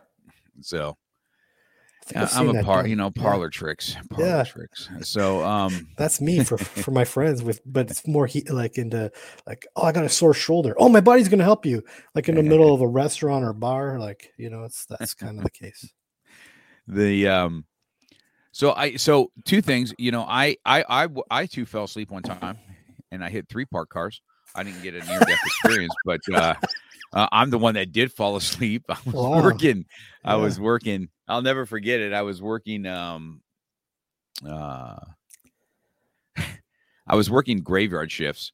So 0.61 0.97
I 2.03 2.05
think 2.07 2.23
I've 2.23 2.31
seen 2.31 2.49
I'm 2.51 2.57
a 2.57 2.63
par, 2.63 2.87
you 2.87 2.97
know, 2.97 3.11
Yeah. 3.15 3.23
parlor 3.23 3.51
tricks, 3.51 3.97
parlor 4.11 4.27
Yeah. 4.29 4.45
tricks. 4.45 4.89
So 5.03 5.43
um, 5.43 5.89
That's 5.99 6.21
me 6.21 6.45
for 6.45 6.59
for 6.85 6.91
my 6.91 7.05
friends 7.05 7.43
with, 7.43 7.61
but 7.65 7.91
it's 7.91 8.07
more 8.07 8.27
he, 8.27 8.43
like 8.43 8.77
into 8.77 9.11
like, 9.47 9.67
oh, 9.77 9.83
I 9.85 9.93
got 9.93 10.05
a 10.05 10.09
sore 10.09 10.35
shoulder. 10.35 10.75
Oh, 10.79 10.89
my 10.89 11.01
body's 11.01 11.29
gonna 11.29 11.45
help 11.45 11.65
you. 11.65 11.83
Like 12.15 12.29
in 12.29 12.35
the 12.35 12.43
middle 12.43 12.75
of 12.75 12.81
a 12.83 12.89
restaurant 12.89 13.45
or 13.45 13.53
bar, 13.53 13.99
like 13.99 14.33
you 14.37 14.51
know, 14.51 14.65
it's 14.65 14.85
that's 14.87 15.15
kind 15.15 15.39
of 15.39 15.45
the 15.45 15.51
case. 15.51 15.93
the 16.87 17.27
um 17.29 17.65
so 18.55 18.73
i 18.75 18.95
so 18.95 19.31
two 19.45 19.61
things 19.61 19.93
you 19.99 20.13
know 20.13 20.23
I 20.23 20.57
I 20.65 20.85
I 20.89 21.09
I 21.31 21.47
too 21.47 21.67
fell 21.67 21.85
asleep 21.85 22.11
one 22.13 22.23
time 22.23 22.57
and 23.11 23.23
i 23.25 23.29
hit 23.29 23.49
three 23.49 23.65
park 23.65 23.91
cars. 23.91 24.23
I 24.55 24.63
didn't 24.63 24.83
get 24.83 24.95
a 24.95 25.03
near 25.03 25.21
death 25.23 25.41
experience 25.45 25.97
but 26.05 26.21
uh, 26.33 26.55
uh 27.13 27.27
i'm 27.33 27.51
the 27.51 27.59
one 27.59 27.75
that 27.75 27.91
did 27.93 28.13
fall 28.13 28.37
asleep. 28.37 28.85
I 28.89 28.97
was 29.05 29.15
Wow. 29.15 29.43
working. 29.43 29.85
I 30.25 30.37
Yeah. 30.37 30.43
was 30.43 30.61
working. 30.61 31.09
I'll 31.27 31.43
never 31.43 31.67
forget 31.67 31.99
it. 32.01 32.13
I 32.13 32.23
was 32.23 32.41
working 32.41 32.87
um 32.87 33.43
uh 34.49 34.97
i 37.07 37.15
was 37.17 37.31
working 37.31 37.61
graveyard 37.63 38.11
shifts 38.11 38.53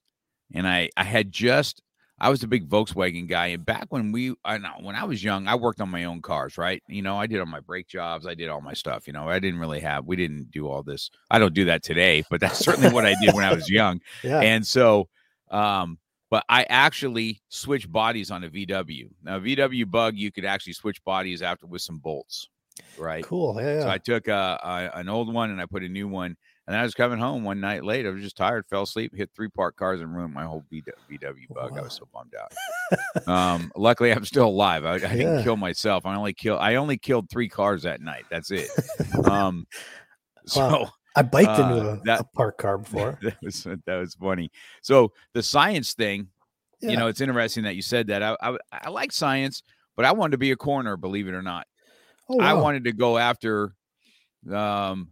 and 0.55 0.67
i 0.67 0.89
i 0.97 1.05
had 1.05 1.31
just 1.33 1.83
I 2.21 2.29
was 2.29 2.43
a 2.43 2.49
big 2.49 2.69
Volkswagen 2.69 3.27
guy, 3.27 3.47
and 3.49 3.65
back 3.65 3.87
when 3.89 4.13
we, 4.13 4.35
I 4.45 4.59
know, 4.59 4.75
when 4.81 4.95
I 4.95 5.05
was 5.05 5.25
young, 5.25 5.49
I 5.49 5.55
worked 5.55 5.81
on 5.81 5.89
my 5.89 6.05
own 6.05 6.21
cars, 6.21 6.59
right? 6.59 6.83
You 6.87 7.01
know, 7.01 7.17
I 7.17 7.27
did 7.27 7.41
all 7.41 7.47
my 7.47 7.61
brake 7.61 7.89
jobs, 7.89 8.27
I 8.27 8.35
did 8.35 8.49
all 8.49 8.61
my 8.61 8.75
stuff. 8.75 9.07
You 9.07 9.15
know, 9.15 9.29
I 9.29 9.39
didn't 9.39 9.59
really 9.59 9.81
have, 9.81 10.05
we 10.05 10.17
didn't 10.17 10.51
do 10.51 10.69
all 10.69 10.83
this. 10.83 11.11
I 11.31 11.39
don't 11.39 11.55
do 11.55 11.65
that 11.67 11.83
today, 11.83 12.23
but 12.31 12.41
that's 12.41 12.59
certainly 12.59 12.91
what 12.91 13.07
I 13.07 13.15
did 13.23 13.35
when 13.35 13.45
I 13.45 13.55
was 13.55 13.71
young. 13.71 14.01
Yeah, 14.23 14.41
And 14.41 14.67
so, 14.67 15.09
um, 15.51 15.99
but 16.31 16.45
I 16.49 16.65
actually 16.69 17.43
switched 17.49 17.91
bodies 17.91 18.31
on 18.31 18.45
a 18.45 18.51
VW. 18.51 19.09
Now, 19.23 19.37
a 19.37 19.41
VW 19.41 19.91
Bug, 19.91 20.17
you 20.17 20.31
could 20.31 20.45
actually 20.45 20.75
switch 20.75 21.03
bodies 21.05 21.43
after 21.43 21.67
with 21.67 21.83
some 21.83 21.99
bolts, 21.99 22.49
right? 22.97 23.25
cool. 23.25 23.61
Yeah, 23.61 23.83
So. 23.83 23.89
I 23.89 23.99
took 23.99 24.29
a, 24.29 24.61
a 24.63 24.99
an 24.99 25.09
old 25.09 25.33
one 25.33 25.51
and 25.51 25.61
I 25.61 25.67
put 25.67 25.83
a 25.83 25.89
new 25.89 26.07
one. 26.07 26.37
And 26.71 26.79
I 26.79 26.85
was 26.85 26.95
coming 26.95 27.19
home 27.19 27.43
one 27.43 27.59
night 27.61 27.83
late. 27.85 28.07
I 28.07 28.11
was 28.11 28.23
just 28.23 28.37
tired, 28.37 28.65
fell 28.71 28.83
asleep, 28.85 29.13
hit 29.13 29.29
three 29.35 29.49
parked 29.49 29.77
cars, 29.77 30.01
and 30.01 30.15
ruined 30.15 30.33
my 30.33 30.45
whole 30.45 30.65
VW, 30.73 31.49
bug. 31.53 31.77
I 31.77 31.81
was 31.83 31.95
so 31.95 32.07
bummed 32.15 32.33
out. 32.41 33.29
um, 33.29 33.73
luckily, 33.75 34.13
I'm 34.13 34.25
still 34.25 34.47
alive. 34.47 34.85
I, 34.85 34.95
I 34.95 34.99
didn't 34.99 35.39
Yeah. 35.39 35.43
kill 35.43 35.57
myself. 35.57 36.07
I 36.07 36.15
only 36.15 36.33
killed. 36.33 36.61
I 36.61 36.77
only 36.77 36.97
killed 36.97 37.29
three 37.29 37.49
cars 37.49 37.83
that 37.83 38.01
night. 38.01 38.25
That's 38.31 38.53
it. 38.53 38.69
Um, 39.25 39.67
so 40.47 40.61
Wow. 40.61 40.93
I 41.17 41.23
biked 41.23 41.49
uh, 41.49 41.63
into 41.65 41.91
a, 41.91 42.01
that- 42.05 42.21
a 42.21 42.25
park 42.37 42.59
car 42.59 42.79
before. 42.85 43.19
that 43.23 43.37
was 43.43 43.65
that 43.65 43.97
was 43.97 44.15
funny. 44.15 44.53
So 44.81 45.13
the 45.35 45.43
science 45.43 45.95
thing, 45.95 46.29
Yeah. 46.81 46.91
you 46.91 46.97
know, 46.99 47.09
it's 47.09 47.21
interesting 47.21 47.65
that 47.65 47.75
you 47.75 47.83
said 47.83 48.07
that. 48.07 48.23
I, 48.23 48.37
I 48.41 48.57
I 48.71 48.91
like 48.91 49.11
science, 49.11 49.65
but 49.97 50.05
I 50.05 50.13
wanted 50.13 50.31
to 50.33 50.39
be 50.39 50.53
a 50.53 50.57
coroner. 50.57 50.97
Believe 50.97 51.27
it 51.27 51.35
or 51.35 51.43
not. 51.43 51.67
oh, 52.29 52.39
I 52.41 52.53
wanted 52.55 52.85
to 52.85 52.93
go 52.93 53.19
after 53.19 53.75
um 54.53 55.09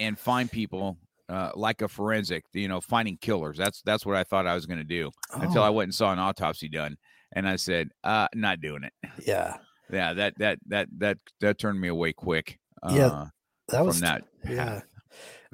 and 0.00 0.18
find 0.18 0.50
people 0.50 0.98
uh, 1.28 1.52
like 1.56 1.82
a 1.82 1.88
forensic, 1.88 2.44
you 2.54 2.68
know, 2.68 2.80
finding 2.82 3.18
killers. 3.18 3.58
That's 3.58 3.82
that's 3.82 4.06
what 4.06 4.16
I 4.16 4.24
thought 4.24 4.46
I 4.48 4.54
was 4.54 4.66
going 4.66 4.78
to 4.80 4.84
do 4.84 5.12
until 5.40 5.62
I 5.62 5.70
Oh, 5.70 5.70
went 5.70 5.88
and 5.88 5.94
saw 5.94 6.12
an 6.12 6.18
autopsy 6.20 6.68
done, 6.68 6.96
and 7.32 7.48
I 7.48 7.56
said, 7.56 7.90
uh, 8.04 8.28
not 8.34 8.60
doing 8.60 8.84
it. 8.84 8.94
yeah, 9.26 9.58
Yeah, 9.90 10.14
that 10.14 10.34
that 10.38 10.58
that 10.66 10.88
that 10.98 11.18
that 11.40 11.58
turned 11.58 11.80
me 11.80 11.88
away 11.88 12.12
quick. 12.12 12.58
Uh, 12.82 13.10
Yeah, 13.10 13.30
that 13.68 13.82
was 13.84 13.96
from 13.96 14.00
that. 14.00 14.24
yeah. 14.44 14.82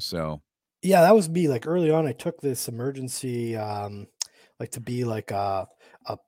So 0.00 0.42
yeah 0.82 1.00
that 1.02 1.14
was 1.14 1.28
me 1.28 1.48
like 1.48 1.66
early 1.66 1.90
on 1.90 2.06
i 2.06 2.12
took 2.12 2.40
this 2.40 2.68
emergency 2.68 3.56
um 3.56 4.06
like 4.60 4.70
to 4.70 4.80
be 4.80 5.04
like 5.04 5.30
a, 5.30 5.66
a 6.06 6.18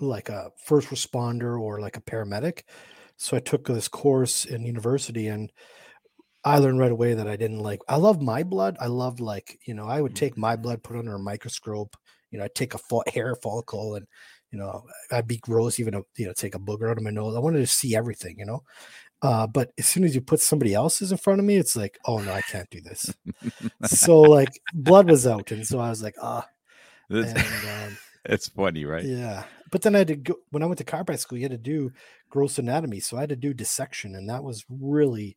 like 0.00 0.28
a 0.28 0.52
first 0.64 0.88
responder 0.88 1.60
or 1.60 1.80
like 1.80 1.96
a 1.96 2.00
paramedic 2.02 2.62
so 3.16 3.36
i 3.36 3.40
took 3.40 3.66
this 3.66 3.88
course 3.88 4.44
in 4.44 4.66
university 4.66 5.28
and 5.28 5.52
i 6.46 6.58
learned 6.58 6.78
right 6.78 6.92
away 6.92 7.12
that 7.12 7.28
i 7.28 7.36
didn't 7.36 7.60
like 7.60 7.80
i 7.88 7.96
love 7.96 8.22
my 8.22 8.42
blood 8.42 8.76
i 8.80 8.86
love 8.86 9.20
like 9.20 9.58
you 9.66 9.74
know 9.74 9.86
i 9.86 10.00
would 10.00 10.14
take 10.14 10.36
my 10.38 10.56
blood 10.56 10.82
put 10.82 10.96
under 10.96 11.14
a 11.14 11.18
microscope 11.18 11.96
you 12.30 12.38
know 12.38 12.44
i'd 12.44 12.54
take 12.54 12.72
a 12.72 12.78
fo- 12.78 13.02
hair 13.12 13.34
follicle 13.36 13.96
and 13.96 14.06
you 14.50 14.58
know 14.58 14.82
i'd 15.12 15.26
be 15.26 15.36
gross 15.36 15.78
even 15.78 15.92
to, 15.92 16.02
you 16.16 16.26
know 16.26 16.32
take 16.32 16.54
a 16.54 16.58
booger 16.58 16.90
out 16.90 16.96
of 16.96 17.02
my 17.02 17.10
nose 17.10 17.36
i 17.36 17.40
wanted 17.40 17.58
to 17.58 17.66
see 17.66 17.94
everything 17.94 18.36
you 18.38 18.46
know 18.46 18.62
uh, 19.22 19.46
but 19.46 19.72
as 19.78 19.86
soon 19.86 20.04
as 20.04 20.14
you 20.14 20.20
put 20.20 20.40
somebody 20.40 20.74
else's 20.74 21.10
in 21.10 21.18
front 21.18 21.40
of 21.40 21.46
me, 21.46 21.56
it's 21.56 21.74
like, 21.74 21.98
oh 22.04 22.18
no, 22.18 22.32
I 22.32 22.42
can't 22.42 22.68
do 22.70 22.80
this. 22.80 23.12
so 23.84 24.20
like 24.20 24.60
blood 24.74 25.08
was 25.08 25.26
out, 25.26 25.50
and 25.52 25.66
so 25.66 25.78
I 25.78 25.88
was 25.88 26.02
like, 26.02 26.16
ah, 26.20 26.46
that's, 27.08 27.32
and 27.32 27.88
um, 27.88 27.98
it's 28.26 28.48
funny, 28.48 28.84
right? 28.84 29.04
yeah. 29.04 29.44
But 29.72 29.82
then 29.82 29.94
I 29.94 29.98
had 29.98 30.08
to 30.08 30.16
go 30.16 30.34
when 30.50 30.62
I 30.62 30.66
went 30.66 30.78
to 30.78 30.84
chiropractic 30.84 31.20
school. 31.20 31.38
You 31.38 31.44
had 31.44 31.52
to 31.52 31.58
do 31.58 31.92
gross 32.28 32.58
anatomy, 32.58 33.00
so 33.00 33.16
I 33.16 33.20
had 33.20 33.30
to 33.30 33.36
do 33.36 33.54
dissection, 33.54 34.14
and 34.14 34.28
that 34.28 34.44
was 34.44 34.64
really 34.68 35.36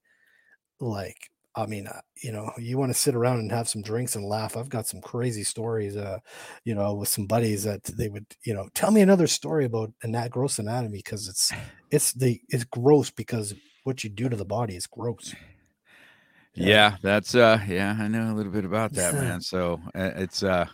like 0.79 1.29
I 1.55 1.65
mean, 1.65 1.87
uh, 1.87 1.99
you 2.23 2.31
know, 2.31 2.51
you 2.57 2.77
want 2.77 2.91
to 2.91 2.97
sit 2.97 3.15
around 3.15 3.39
and 3.39 3.51
have 3.51 3.67
some 3.67 3.81
drinks 3.81 4.15
and 4.15 4.23
laugh. 4.23 4.55
I've 4.55 4.69
got 4.69 4.87
some 4.87 5.01
crazy 5.01 5.43
stories, 5.43 5.97
uh, 5.97 6.19
you 6.63 6.75
know, 6.75 6.93
with 6.93 7.09
some 7.09 7.25
buddies 7.25 7.63
that 7.63 7.83
they 7.83 8.07
would, 8.07 8.25
you 8.45 8.53
know, 8.53 8.69
tell 8.75 8.91
me 8.91 9.01
another 9.01 9.27
story 9.27 9.65
about 9.65 9.91
and 10.03 10.13
that 10.15 10.31
gross 10.31 10.59
anatomy 10.59 10.99
because 10.99 11.27
it's, 11.27 11.51
it's 11.91 12.13
the, 12.13 12.39
it's 12.49 12.63
gross 12.63 13.09
because 13.09 13.55
what 13.83 14.03
you 14.03 14.09
do 14.09 14.29
to 14.29 14.37
the 14.37 14.45
body 14.45 14.75
is 14.75 14.87
gross. 14.87 15.35
Yeah, 16.53 16.67
yeah 16.67 16.95
that's, 17.01 17.35
uh, 17.35 17.59
yeah, 17.67 17.97
I 17.99 18.07
know 18.07 18.31
a 18.31 18.35
little 18.35 18.51
bit 18.53 18.65
about 18.65 18.93
that, 18.93 19.13
man. 19.15 19.41
So 19.41 19.81
uh, 19.95 20.11
it's, 20.15 20.43
uh, 20.43 20.67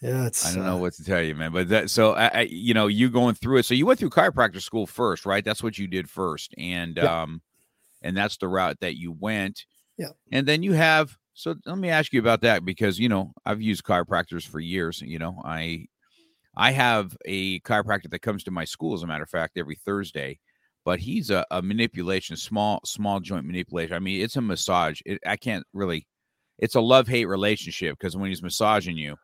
yeah, 0.00 0.26
it's. 0.26 0.44
I 0.44 0.54
don't 0.54 0.66
know 0.66 0.76
uh, 0.76 0.80
what 0.80 0.94
to 0.94 1.04
tell 1.04 1.22
you, 1.22 1.34
man. 1.34 1.52
But 1.52 1.68
that 1.70 1.88
so 1.88 2.12
I, 2.12 2.26
I, 2.26 2.40
you 2.42 2.74
know, 2.74 2.88
you 2.88 3.08
going 3.08 3.36
through 3.36 3.58
it. 3.58 3.64
So 3.64 3.72
you 3.72 3.86
went 3.86 3.98
through 3.98 4.10
chiropractor 4.10 4.60
school 4.60 4.86
first, 4.86 5.24
right? 5.24 5.42
That's 5.42 5.62
what 5.62 5.78
you 5.78 5.86
did 5.86 6.10
first, 6.10 6.54
and 6.58 6.98
yeah. 6.98 7.22
um, 7.22 7.40
and 8.04 8.16
that's 8.16 8.36
the 8.36 8.46
route 8.46 8.78
that 8.80 8.96
you 8.96 9.10
went. 9.10 9.64
Yeah. 9.98 10.10
And 10.30 10.46
then 10.46 10.62
you 10.62 10.72
have. 10.72 11.16
So 11.32 11.56
let 11.66 11.78
me 11.78 11.88
ask 11.88 12.12
you 12.12 12.20
about 12.20 12.42
that 12.42 12.64
because 12.64 13.00
you 13.00 13.08
know 13.08 13.32
I've 13.44 13.60
used 13.60 13.82
chiropractors 13.82 14.46
for 14.46 14.60
years. 14.60 15.00
You 15.00 15.18
know, 15.18 15.42
I 15.44 15.86
I 16.56 16.70
have 16.70 17.16
a 17.24 17.58
chiropractor 17.60 18.10
that 18.10 18.20
comes 18.20 18.44
to 18.44 18.52
my 18.52 18.64
school, 18.64 18.94
as 18.94 19.02
a 19.02 19.06
matter 19.06 19.24
of 19.24 19.30
fact, 19.30 19.58
every 19.58 19.74
Thursday. 19.74 20.38
But 20.84 21.00
he's 21.00 21.30
a, 21.30 21.46
a 21.50 21.62
manipulation, 21.62 22.36
small 22.36 22.80
small 22.84 23.18
joint 23.18 23.46
manipulation. 23.46 23.96
I 23.96 23.98
mean, 23.98 24.22
it's 24.22 24.36
a 24.36 24.40
massage. 24.40 25.00
It, 25.04 25.18
I 25.26 25.36
can't 25.36 25.64
really. 25.72 26.06
It's 26.58 26.76
a 26.76 26.80
love 26.80 27.08
hate 27.08 27.24
relationship 27.24 27.98
because 27.98 28.16
when 28.16 28.28
he's 28.28 28.42
massaging 28.42 28.96
you, 28.96 29.16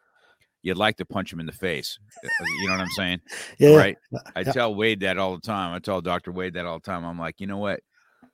you'd 0.63 0.77
like 0.77 0.97
to 0.97 1.05
punch 1.05 1.33
him 1.33 1.39
in 1.39 1.47
the 1.47 1.53
face. 1.53 1.99
Uh, 2.25 2.27
uh, 2.27 2.47
you 2.61 2.67
know 2.67 2.73
what 2.73 2.81
I'm 2.81 2.91
saying? 2.91 3.21
yeah. 3.59 3.77
Right. 3.77 3.97
I 4.35 4.43
tell 4.43 4.75
Wade 4.75 5.01
that 5.01 5.19
all 5.19 5.35
the 5.35 5.47
time. 5.47 5.75
I 5.75 5.79
tell 5.79 6.01
Dr. 6.01 6.33
Wade 6.33 6.55
that 6.55 6.67
all 6.67 6.79
the 6.81 6.85
time. 6.85 7.05
I'm 7.05 7.19
like, 7.19 7.41
you 7.41 7.47
know 7.47 7.59
what? 7.59 7.81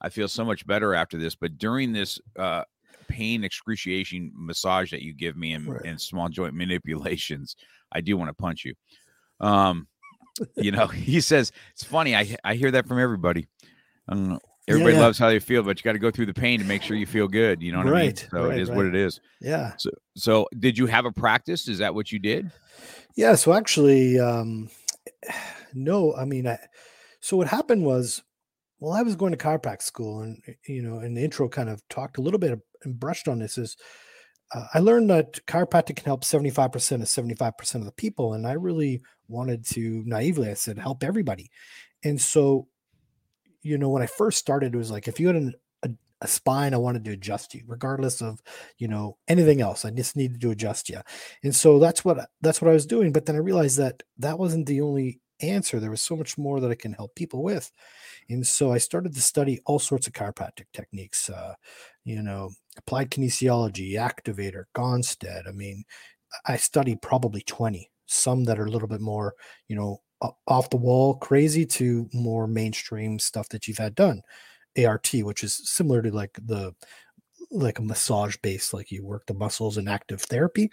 I 0.00 0.08
feel 0.08 0.28
so 0.28 0.44
much 0.44 0.66
better 0.66 0.94
after 0.94 1.18
this. 1.18 1.34
But 1.34 1.58
during 1.58 1.92
this 1.92 2.20
uh, 2.38 2.62
pain 3.08 3.44
excruciation 3.44 4.32
massage 4.34 4.90
that 4.90 5.02
you 5.02 5.12
give 5.12 5.36
me 5.36 5.52
and, 5.52 5.66
right. 5.66 5.82
and 5.84 6.00
small 6.00 6.28
joint 6.28 6.54
manipulations, 6.54 7.56
I 7.92 8.00
do 8.00 8.16
want 8.16 8.28
to 8.28 8.34
punch 8.34 8.64
you. 8.64 8.74
Um, 9.40 9.88
you 10.56 10.70
know, 10.70 10.86
he 10.86 11.20
says 11.20 11.52
it's 11.72 11.84
funny. 11.84 12.14
I 12.14 12.36
I 12.44 12.54
hear 12.54 12.70
that 12.72 12.86
from 12.86 12.98
everybody. 12.98 13.48
I. 14.08 14.38
Everybody 14.68 14.94
yeah, 14.94 14.98
yeah. 14.98 15.06
loves 15.06 15.18
how 15.18 15.28
they 15.28 15.38
feel, 15.38 15.62
but 15.62 15.78
you 15.78 15.84
got 15.84 15.92
to 15.92 16.00
go 16.00 16.10
through 16.10 16.26
the 16.26 16.34
pain 16.34 16.58
to 16.58 16.66
make 16.66 16.82
sure 16.82 16.96
you 16.96 17.06
feel 17.06 17.28
good. 17.28 17.62
You 17.62 17.70
know 17.70 17.78
what 17.78 17.86
right, 17.86 18.00
I 18.00 18.02
mean? 18.02 18.16
So 18.16 18.48
right, 18.48 18.58
it 18.58 18.60
is 18.60 18.68
right. 18.68 18.76
what 18.76 18.86
it 18.86 18.96
is. 18.96 19.20
Yeah. 19.40 19.74
So, 19.78 19.90
so 20.16 20.48
did 20.58 20.76
you 20.76 20.86
have 20.86 21.04
a 21.04 21.12
practice? 21.12 21.68
Is 21.68 21.78
that 21.78 21.94
what 21.94 22.10
you 22.10 22.18
did? 22.18 22.50
Yeah. 23.14 23.36
So 23.36 23.52
actually, 23.52 24.18
um, 24.18 24.68
no. 25.74 26.16
I 26.16 26.24
mean, 26.24 26.48
I. 26.48 26.58
So 27.20 27.36
what 27.36 27.46
happened 27.46 27.84
was, 27.84 28.24
well, 28.78 28.92
I 28.92 29.02
was 29.02 29.16
going 29.16 29.32
to 29.32 29.38
chiropractic 29.38 29.82
school, 29.82 30.20
and 30.20 30.40
you 30.66 30.82
know, 30.82 31.00
in 31.00 31.14
the 31.14 31.24
intro, 31.24 31.48
kind 31.48 31.68
of 31.68 31.86
talked 31.88 32.18
a 32.18 32.20
little 32.20 32.38
bit 32.38 32.58
and 32.84 33.00
brushed 33.00 33.28
on 33.28 33.38
this. 33.38 33.58
Is 33.58 33.76
uh, 34.54 34.66
I 34.74 34.80
learned 34.80 35.10
that 35.10 35.44
chiropractic 35.46 35.96
can 35.96 36.04
help 36.04 36.24
seventy 36.24 36.50
five 36.50 36.72
percent 36.72 37.02
of 37.02 37.08
seventy 37.08 37.34
five 37.34 37.56
percent 37.56 37.82
of 37.82 37.86
the 37.86 37.92
people, 37.92 38.34
and 38.34 38.46
I 38.46 38.52
really 38.52 39.02
wanted 39.28 39.66
to 39.66 40.02
naively, 40.06 40.50
I 40.50 40.54
said, 40.54 40.78
help 40.78 41.02
everybody, 41.02 41.50
and 42.04 42.20
so 42.20 42.68
you 43.62 43.78
know, 43.78 43.88
when 43.88 44.02
I 44.02 44.06
first 44.06 44.38
started, 44.38 44.74
it 44.74 44.78
was 44.78 44.92
like 44.92 45.08
if 45.08 45.18
you 45.18 45.26
had 45.26 45.36
an, 45.36 45.54
a, 45.82 45.90
a 46.20 46.28
spine, 46.28 46.72
I 46.72 46.76
wanted 46.76 47.04
to 47.06 47.10
adjust 47.10 47.52
you, 47.52 47.64
regardless 47.66 48.22
of 48.22 48.40
you 48.78 48.88
know 48.88 49.16
anything 49.26 49.60
else. 49.60 49.84
I 49.84 49.90
just 49.90 50.16
needed 50.16 50.40
to 50.42 50.50
adjust 50.50 50.88
you, 50.88 51.00
and 51.42 51.54
so 51.54 51.78
that's 51.78 52.04
what 52.04 52.28
that's 52.42 52.62
what 52.62 52.70
I 52.70 52.74
was 52.74 52.86
doing. 52.86 53.12
But 53.12 53.26
then 53.26 53.36
I 53.36 53.40
realized 53.40 53.78
that 53.78 54.02
that 54.18 54.38
wasn't 54.38 54.66
the 54.66 54.82
only 54.82 55.20
answer. 55.40 55.80
There 55.80 55.90
was 55.90 56.02
so 56.02 56.16
much 56.16 56.38
more 56.38 56.60
that 56.60 56.70
I 56.70 56.74
can 56.74 56.92
help 56.92 57.14
people 57.14 57.42
with, 57.42 57.70
and 58.28 58.46
so 58.46 58.72
I 58.72 58.78
started 58.78 59.14
to 59.14 59.20
study 59.22 59.60
all 59.66 59.78
sorts 59.78 60.06
of 60.06 60.12
chiropractic 60.12 60.66
techniques. 60.72 61.30
Uh, 61.30 61.54
you 62.04 62.22
know, 62.22 62.50
applied 62.76 63.10
kinesiology, 63.10 63.92
activator, 63.92 64.64
Gonstead. 64.74 65.48
I 65.48 65.52
mean, 65.52 65.84
I 66.46 66.56
studied 66.56 67.02
probably 67.02 67.42
twenty. 67.42 67.90
Some 68.06 68.44
that 68.44 68.58
are 68.58 68.66
a 68.66 68.70
little 68.70 68.88
bit 68.88 69.00
more, 69.00 69.34
you 69.68 69.76
know, 69.76 70.00
off 70.46 70.70
the 70.70 70.76
wall 70.76 71.16
crazy 71.16 71.66
to 71.66 72.08
more 72.12 72.46
mainstream 72.46 73.18
stuff 73.18 73.48
that 73.50 73.68
you've 73.68 73.78
had 73.78 73.94
done 73.94 74.22
ART 74.84 75.10
which 75.12 75.44
is 75.44 75.54
similar 75.64 76.02
to 76.02 76.10
like 76.10 76.38
the 76.44 76.74
like 77.50 77.78
a 77.78 77.82
massage 77.82 78.36
base 78.38 78.72
like 78.72 78.90
you 78.90 79.04
work 79.04 79.26
the 79.26 79.34
muscles 79.34 79.78
in 79.78 79.88
active 79.88 80.20
therapy 80.22 80.70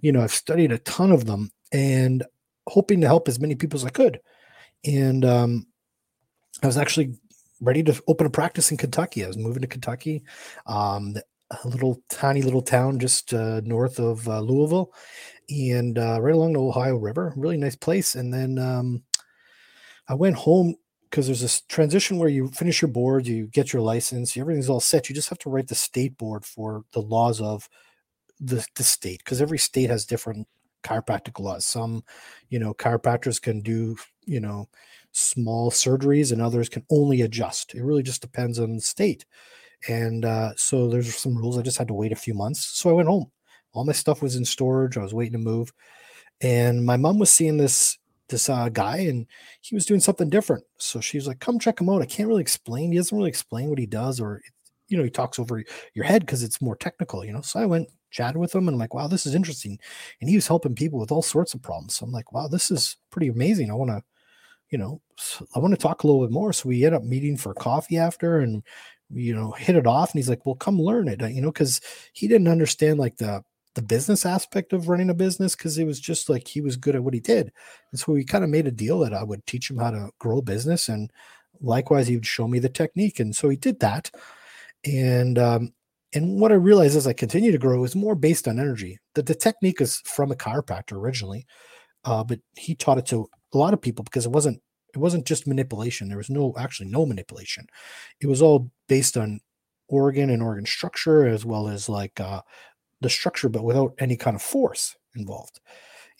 you 0.00 0.10
know 0.10 0.22
i've 0.22 0.32
studied 0.32 0.72
a 0.72 0.78
ton 0.78 1.12
of 1.12 1.26
them 1.26 1.50
and 1.72 2.24
hoping 2.66 3.00
to 3.00 3.06
help 3.06 3.28
as 3.28 3.40
many 3.40 3.54
people 3.54 3.78
as 3.78 3.84
i 3.84 3.90
could 3.90 4.20
and 4.84 5.24
um 5.24 5.66
i 6.62 6.66
was 6.66 6.78
actually 6.78 7.14
ready 7.60 7.82
to 7.82 8.00
open 8.08 8.26
a 8.26 8.30
practice 8.30 8.70
in 8.70 8.76
kentucky 8.76 9.24
i 9.24 9.28
was 9.28 9.38
moving 9.38 9.62
to 9.62 9.68
kentucky 9.68 10.22
um 10.66 11.14
a 11.62 11.68
little 11.68 12.02
tiny 12.08 12.42
little 12.42 12.62
town 12.62 12.98
just 12.98 13.32
uh, 13.34 13.60
north 13.64 14.00
of 14.00 14.26
uh, 14.28 14.40
louisville 14.40 14.92
and 15.50 15.98
uh, 15.98 16.18
right 16.20 16.34
along 16.34 16.54
the 16.54 16.60
Ohio 16.60 16.96
River. 16.96 17.32
Really 17.36 17.56
nice 17.56 17.76
place. 17.76 18.14
And 18.14 18.32
then 18.32 18.58
um, 18.58 19.02
I 20.08 20.14
went 20.14 20.36
home 20.36 20.76
because 21.10 21.26
there's 21.26 21.40
this 21.40 21.60
transition 21.62 22.18
where 22.18 22.28
you 22.28 22.48
finish 22.48 22.82
your 22.82 22.90
board, 22.90 23.26
you 23.26 23.46
get 23.46 23.72
your 23.72 23.82
license, 23.82 24.36
everything's 24.36 24.68
all 24.68 24.80
set. 24.80 25.08
You 25.08 25.14
just 25.14 25.28
have 25.28 25.38
to 25.40 25.50
write 25.50 25.68
the 25.68 25.74
state 25.74 26.18
board 26.18 26.44
for 26.44 26.84
the 26.92 27.00
laws 27.00 27.40
of 27.40 27.68
the, 28.40 28.66
the 28.74 28.82
state 28.82 29.18
because 29.18 29.40
every 29.40 29.58
state 29.58 29.90
has 29.90 30.04
different 30.04 30.48
chiropractic 30.84 31.40
laws. 31.40 31.66
Some, 31.66 32.04
you 32.48 32.58
know, 32.58 32.74
chiropractors 32.74 33.40
can 33.40 33.60
do, 33.60 33.96
you 34.26 34.40
know, 34.40 34.68
small 35.12 35.70
surgeries 35.70 36.32
and 36.32 36.42
others 36.42 36.68
can 36.68 36.84
only 36.90 37.22
adjust. 37.22 37.74
It 37.74 37.82
really 37.82 38.02
just 38.02 38.20
depends 38.20 38.58
on 38.58 38.74
the 38.74 38.80
state. 38.80 39.24
And 39.88 40.24
uh, 40.24 40.52
so 40.56 40.88
there's 40.88 41.14
some 41.16 41.36
rules. 41.36 41.58
I 41.58 41.62
just 41.62 41.78
had 41.78 41.88
to 41.88 41.94
wait 41.94 42.12
a 42.12 42.16
few 42.16 42.34
months. 42.34 42.64
So 42.64 42.90
I 42.90 42.94
went 42.94 43.08
home 43.08 43.30
all 43.74 43.84
my 43.84 43.92
stuff 43.92 44.22
was 44.22 44.36
in 44.36 44.44
storage. 44.44 44.96
I 44.96 45.02
was 45.02 45.12
waiting 45.12 45.32
to 45.32 45.38
move, 45.38 45.72
and 46.40 46.84
my 46.84 46.96
mom 46.96 47.18
was 47.18 47.30
seeing 47.30 47.56
this 47.56 47.98
this 48.28 48.48
uh, 48.48 48.68
guy, 48.70 48.98
and 48.98 49.26
he 49.60 49.74
was 49.74 49.84
doing 49.84 50.00
something 50.00 50.30
different. 50.30 50.64
So 50.78 51.00
she 51.00 51.18
was 51.18 51.26
like, 51.26 51.40
"Come 51.40 51.58
check 51.58 51.80
him 51.80 51.90
out." 51.90 52.00
I 52.00 52.06
can't 52.06 52.28
really 52.28 52.40
explain. 52.40 52.92
He 52.92 52.98
doesn't 52.98 53.16
really 53.16 53.28
explain 53.28 53.68
what 53.68 53.78
he 53.78 53.86
does, 53.86 54.20
or 54.20 54.40
you 54.94 54.98
know, 54.98 55.04
he 55.04 55.10
talks 55.10 55.38
over 55.38 55.62
your 55.94 56.04
head 56.04 56.22
because 56.22 56.42
it's 56.42 56.62
more 56.62 56.76
technical. 56.76 57.24
You 57.24 57.32
know, 57.32 57.40
so 57.42 57.60
I 57.60 57.66
went 57.66 57.88
chatted 58.10 58.36
with 58.38 58.54
him, 58.54 58.68
and 58.68 58.74
I'm 58.76 58.78
like, 58.78 58.94
"Wow, 58.94 59.08
this 59.08 59.26
is 59.26 59.34
interesting." 59.34 59.78
And 60.20 60.30
he 60.30 60.36
was 60.36 60.46
helping 60.48 60.74
people 60.76 60.98
with 61.00 61.12
all 61.12 61.22
sorts 61.22 61.54
of 61.54 61.62
problems. 61.62 61.96
So 61.96 62.06
I'm 62.06 62.12
like, 62.12 62.32
"Wow, 62.32 62.48
this 62.48 62.70
is 62.70 62.96
pretty 63.10 63.28
amazing." 63.28 63.70
I 63.70 63.74
want 63.74 63.90
to 63.90 64.02
you 64.70 64.78
know, 64.78 65.00
I 65.54 65.58
want 65.58 65.72
to 65.74 65.80
talk 65.80 66.02
a 66.02 66.06
little 66.06 66.22
bit 66.26 66.32
more. 66.32 66.52
So 66.52 66.68
we 66.68 66.84
end 66.84 66.94
up 66.94 67.04
meeting 67.04 67.36
for 67.36 67.54
coffee 67.54 67.98
after 67.98 68.38
and, 68.40 68.62
you 69.10 69.34
know, 69.34 69.52
hit 69.52 69.76
it 69.76 69.86
off. 69.86 70.12
And 70.12 70.18
he's 70.18 70.28
like, 70.28 70.44
well, 70.46 70.56
come 70.56 70.80
learn 70.80 71.08
it, 71.08 71.22
uh, 71.22 71.26
you 71.26 71.40
know, 71.40 71.52
because 71.52 71.80
he 72.12 72.26
didn't 72.28 72.48
understand 72.48 72.98
like 72.98 73.16
the 73.18 73.42
the 73.74 73.82
business 73.82 74.24
aspect 74.24 74.72
of 74.72 74.88
running 74.88 75.10
a 75.10 75.14
business 75.14 75.56
because 75.56 75.78
it 75.78 75.84
was 75.84 75.98
just 75.98 76.28
like 76.28 76.46
he 76.46 76.60
was 76.60 76.76
good 76.76 76.94
at 76.94 77.02
what 77.02 77.12
he 77.14 77.18
did. 77.18 77.50
And 77.90 77.98
so 77.98 78.12
we 78.12 78.24
kind 78.24 78.44
of 78.44 78.50
made 78.50 78.68
a 78.68 78.70
deal 78.72 79.00
that 79.00 79.12
I 79.12 79.24
would 79.24 79.44
teach 79.46 79.68
him 79.68 79.78
how 79.78 79.90
to 79.90 80.10
grow 80.20 80.38
a 80.38 80.42
business 80.42 80.88
and 80.88 81.10
likewise 81.60 82.06
he 82.06 82.14
would 82.16 82.26
show 82.26 82.46
me 82.46 82.60
the 82.60 82.68
technique. 82.68 83.18
And 83.18 83.34
so 83.34 83.48
he 83.48 83.56
did 83.56 83.80
that. 83.80 84.12
And 84.84 85.38
um, 85.38 85.72
and 86.14 86.40
what 86.40 86.52
I 86.52 86.56
realized 86.56 86.96
as 86.96 87.06
I 87.06 87.12
continue 87.12 87.52
to 87.52 87.58
grow 87.58 87.82
is 87.84 87.96
more 87.96 88.14
based 88.14 88.46
on 88.46 88.58
energy. 88.58 88.98
That 89.14 89.26
the 89.26 89.34
technique 89.34 89.80
is 89.80 90.00
from 90.04 90.30
a 90.30 90.36
chiropractor 90.36 90.92
originally, 90.92 91.46
uh, 92.04 92.24
but 92.24 92.40
he 92.56 92.74
taught 92.74 92.98
it 92.98 93.06
to 93.06 93.28
a 93.52 93.58
lot 93.58 93.74
of 93.74 93.80
people 93.80 94.04
because 94.04 94.26
it 94.26 94.32
wasn't 94.32 94.60
it 94.94 94.98
wasn't 94.98 95.26
just 95.26 95.46
manipulation. 95.46 96.08
There 96.08 96.18
was 96.18 96.30
no 96.30 96.54
actually 96.58 96.88
no 96.88 97.04
manipulation. 97.04 97.66
It 98.20 98.26
was 98.26 98.42
all 98.42 98.70
based 98.88 99.16
on 99.16 99.40
organ 99.88 100.30
and 100.30 100.42
organ 100.42 100.66
structure 100.66 101.26
as 101.26 101.44
well 101.44 101.68
as 101.68 101.88
like 101.88 102.20
uh, 102.20 102.42
the 103.00 103.10
structure, 103.10 103.48
but 103.48 103.64
without 103.64 103.94
any 103.98 104.16
kind 104.16 104.36
of 104.36 104.42
force 104.42 104.96
involved. 105.14 105.60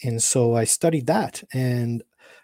And 0.03 0.23
so 0.23 0.55
I 0.57 0.65
studied 0.65 1.07
that 1.07 1.43
and 1.53 2.03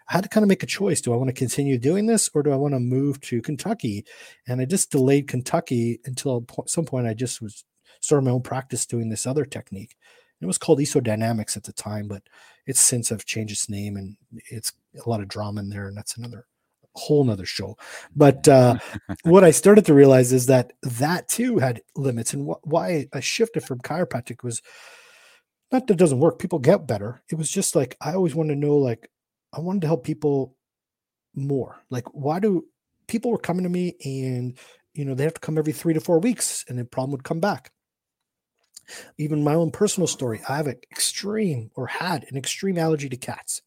I 0.09 0.13
had 0.13 0.23
to 0.23 0.29
kind 0.29 0.43
of 0.43 0.49
make 0.49 0.63
a 0.63 0.67
choice. 0.67 1.01
Do 1.01 1.13
I 1.13 1.17
want 1.17 1.29
to 1.29 1.33
continue 1.33 1.77
doing 1.77 2.05
this 2.05 2.29
or 2.33 2.43
do 2.43 2.51
I 2.51 2.55
want 2.55 2.73
to 2.73 2.79
move 2.79 3.19
to 3.21 3.41
Kentucky? 3.41 4.05
And 4.47 4.61
I 4.61 4.65
just 4.65 4.91
delayed 4.91 5.27
Kentucky 5.27 5.99
until 6.05 6.45
some 6.67 6.85
point 6.85 7.07
I 7.07 7.13
just 7.13 7.41
was 7.41 7.63
started 8.01 8.25
my 8.25 8.31
own 8.31 8.41
practice 8.41 8.85
doing 8.85 9.09
this 9.09 9.27
other 9.27 9.45
technique. 9.45 9.95
It 10.41 10.47
was 10.47 10.57
called 10.57 10.79
EsoDynamics 10.79 11.55
at 11.55 11.63
the 11.63 11.73
time, 11.73 12.07
but 12.07 12.23
it's 12.65 12.79
since 12.79 13.09
have 13.09 13.25
changed 13.25 13.53
its 13.53 13.69
name 13.69 13.95
and 13.95 14.17
it's 14.49 14.73
a 15.05 15.07
lot 15.07 15.21
of 15.21 15.27
drama 15.27 15.61
in 15.61 15.69
there. 15.69 15.87
And 15.87 15.95
that's 15.95 16.17
another 16.17 16.47
whole 16.95 17.23
nother 17.23 17.45
show. 17.45 17.77
But 18.15 18.47
uh, 18.47 18.77
what 19.23 19.43
I 19.43 19.51
started 19.51 19.85
to 19.85 19.93
realize 19.93 20.33
is 20.33 20.45
that 20.47 20.73
that 20.83 21.27
too 21.27 21.57
had 21.57 21.81
limits, 21.95 22.33
and 22.33 22.49
wh- 22.49 22.67
why 22.67 23.07
I 23.13 23.19
shifted 23.19 23.63
from 23.63 23.79
chiropractic 23.79 24.43
was 24.43 24.61
not 25.71 25.87
that 25.87 25.93
it 25.93 25.97
doesn't 25.97 26.19
work. 26.19 26.39
People 26.39 26.59
get 26.59 26.87
better. 26.87 27.21
It 27.29 27.35
was 27.35 27.49
just 27.49 27.75
like 27.75 27.95
I 28.01 28.13
always 28.13 28.35
wanted 28.35 28.55
to 28.55 28.59
know, 28.59 28.77
like 28.77 29.09
I 29.53 29.59
wanted 29.59 29.81
to 29.81 29.87
help 29.87 30.03
people 30.03 30.55
more. 31.35 31.81
Like 31.89 32.05
why 32.13 32.39
do 32.39 32.65
people 33.07 33.31
were 33.31 33.37
coming 33.37 33.63
to 33.63 33.69
me 33.69 33.95
and 34.03 34.57
you 34.93 35.05
know 35.05 35.13
they 35.15 35.23
have 35.23 35.33
to 35.33 35.41
come 35.41 35.57
every 35.57 35.73
three 35.73 35.93
to 35.93 36.01
four 36.01 36.19
weeks, 36.19 36.65
and 36.67 36.77
the 36.77 36.85
problem 36.85 37.11
would 37.11 37.23
come 37.23 37.39
back. 37.39 37.71
Even 39.17 39.43
my 39.43 39.53
own 39.53 39.71
personal 39.71 40.07
story, 40.07 40.41
I 40.49 40.57
have 40.57 40.67
an 40.67 40.79
extreme 40.91 41.71
or 41.75 41.87
had 41.87 42.25
an 42.29 42.37
extreme 42.37 42.77
allergy 42.77 43.07
to 43.09 43.15
cats. 43.15 43.61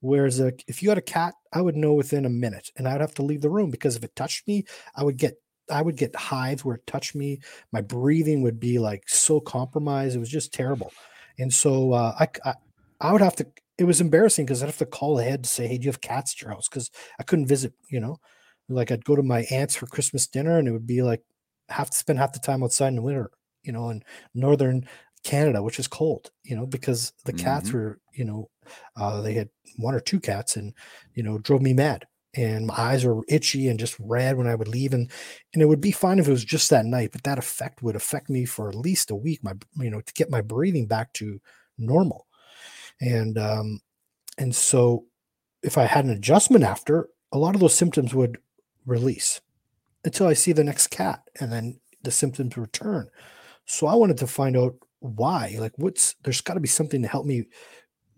Whereas 0.00 0.40
a, 0.40 0.52
if 0.66 0.82
you 0.82 0.88
had 0.88 0.98
a 0.98 1.02
cat, 1.02 1.34
I 1.52 1.62
would 1.62 1.76
know 1.76 1.94
within 1.94 2.26
a 2.26 2.30
minute 2.30 2.70
and 2.76 2.88
I'd 2.88 3.00
have 3.00 3.14
to 3.14 3.22
leave 3.22 3.40
the 3.40 3.50
room 3.50 3.70
because 3.70 3.96
if 3.96 4.04
it 4.04 4.16
touched 4.16 4.46
me, 4.48 4.64
I 4.96 5.04
would 5.04 5.16
get 5.16 5.36
I 5.70 5.80
would 5.80 5.96
get 5.96 6.14
hives 6.14 6.64
where 6.64 6.76
it 6.76 6.86
touched 6.86 7.14
me. 7.14 7.40
My 7.72 7.80
breathing 7.80 8.42
would 8.42 8.60
be 8.60 8.78
like 8.78 9.08
so 9.08 9.40
compromised. 9.40 10.16
It 10.16 10.18
was 10.20 10.28
just 10.28 10.52
terrible. 10.52 10.92
And 11.38 11.52
so 11.52 11.92
uh, 11.92 12.14
I, 12.20 12.28
I, 12.44 12.54
I 13.00 13.12
would 13.12 13.22
have 13.22 13.36
to. 13.36 13.46
It 13.78 13.84
was 13.84 14.00
embarrassing 14.00 14.46
because 14.46 14.62
I'd 14.62 14.66
have 14.66 14.78
to 14.78 14.86
call 14.86 15.18
ahead 15.18 15.44
to 15.44 15.50
say, 15.50 15.66
"Hey, 15.66 15.78
do 15.78 15.84
you 15.84 15.90
have 15.90 16.00
cats 16.00 16.34
at 16.34 16.42
your 16.42 16.50
house?" 16.52 16.68
Because 16.68 16.90
I 17.18 17.24
couldn't 17.24 17.46
visit. 17.46 17.74
You 17.90 18.00
know, 18.00 18.16
like 18.68 18.90
I'd 18.90 19.04
go 19.04 19.16
to 19.16 19.22
my 19.22 19.42
aunt's 19.50 19.74
for 19.76 19.86
Christmas 19.86 20.26
dinner, 20.26 20.58
and 20.58 20.68
it 20.68 20.72
would 20.72 20.86
be 20.86 21.02
like 21.02 21.22
have 21.68 21.90
to 21.90 21.96
spend 21.96 22.18
half 22.18 22.32
the 22.32 22.38
time 22.38 22.62
outside 22.62 22.88
in 22.88 22.96
the 22.96 23.02
winter. 23.02 23.30
You 23.62 23.72
know, 23.72 23.90
in 23.90 24.02
northern 24.34 24.88
Canada, 25.24 25.62
which 25.62 25.78
is 25.78 25.88
cold. 25.88 26.30
You 26.44 26.56
know, 26.56 26.66
because 26.66 27.12
the 27.24 27.32
cats 27.32 27.72
Mhm. 27.72 27.74
were, 27.74 28.00
you 28.12 28.24
know, 28.24 28.50
uh, 28.96 29.20
they 29.22 29.34
had 29.34 29.50
one 29.78 29.94
or 29.94 30.00
two 30.00 30.20
cats, 30.20 30.56
and 30.56 30.72
you 31.14 31.22
know, 31.22 31.38
drove 31.38 31.62
me 31.62 31.72
mad. 31.72 32.06
And 32.36 32.66
my 32.66 32.74
eyes 32.76 33.04
were 33.04 33.22
itchy 33.28 33.68
and 33.68 33.78
just 33.78 33.96
red 34.00 34.36
when 34.36 34.48
I 34.48 34.54
would 34.56 34.68
leave, 34.68 34.92
and 34.92 35.10
and 35.52 35.62
it 35.62 35.66
would 35.66 35.80
be 35.80 35.92
fine 35.92 36.18
if 36.18 36.26
it 36.28 36.32
was 36.32 36.44
just 36.44 36.70
that 36.70 36.84
night, 36.86 37.10
but 37.12 37.22
that 37.24 37.38
effect 37.38 37.82
would 37.82 37.96
affect 37.96 38.28
me 38.30 38.44
for 38.44 38.68
at 38.68 38.74
least 38.74 39.10
a 39.10 39.16
week. 39.16 39.42
My, 39.42 39.54
you 39.76 39.90
know, 39.90 40.00
to 40.00 40.12
get 40.14 40.30
my 40.30 40.40
breathing 40.40 40.86
back 40.86 41.12
to 41.14 41.40
normal, 41.78 42.26
and 43.04 43.38
um, 43.38 43.80
and 44.38 44.54
so 44.54 45.04
if 45.62 45.78
I 45.78 45.84
had 45.84 46.04
an 46.04 46.10
adjustment 46.10 46.64
after, 46.64 47.08
a 47.32 47.38
lot 47.38 47.54
of 47.54 47.60
those 47.60 47.74
symptoms 47.74 48.14
would 48.14 48.38
release 48.86 49.40
until 50.04 50.26
I 50.26 50.32
see 50.32 50.52
the 50.52 50.64
next 50.64 50.88
cat, 50.88 51.22
and 51.40 51.52
then 51.52 51.80
the 52.02 52.10
symptoms 52.10 52.56
return. 52.56 53.08
So 53.66 53.86
I 53.86 53.94
wanted 53.94 54.18
to 54.18 54.26
find 54.26 54.56
out 54.56 54.74
why. 55.00 55.56
Like, 55.58 55.72
what's 55.76 56.14
there's 56.24 56.40
got 56.40 56.54
to 56.54 56.60
be 56.60 56.68
something 56.68 57.02
to 57.02 57.08
help 57.08 57.26
me 57.26 57.44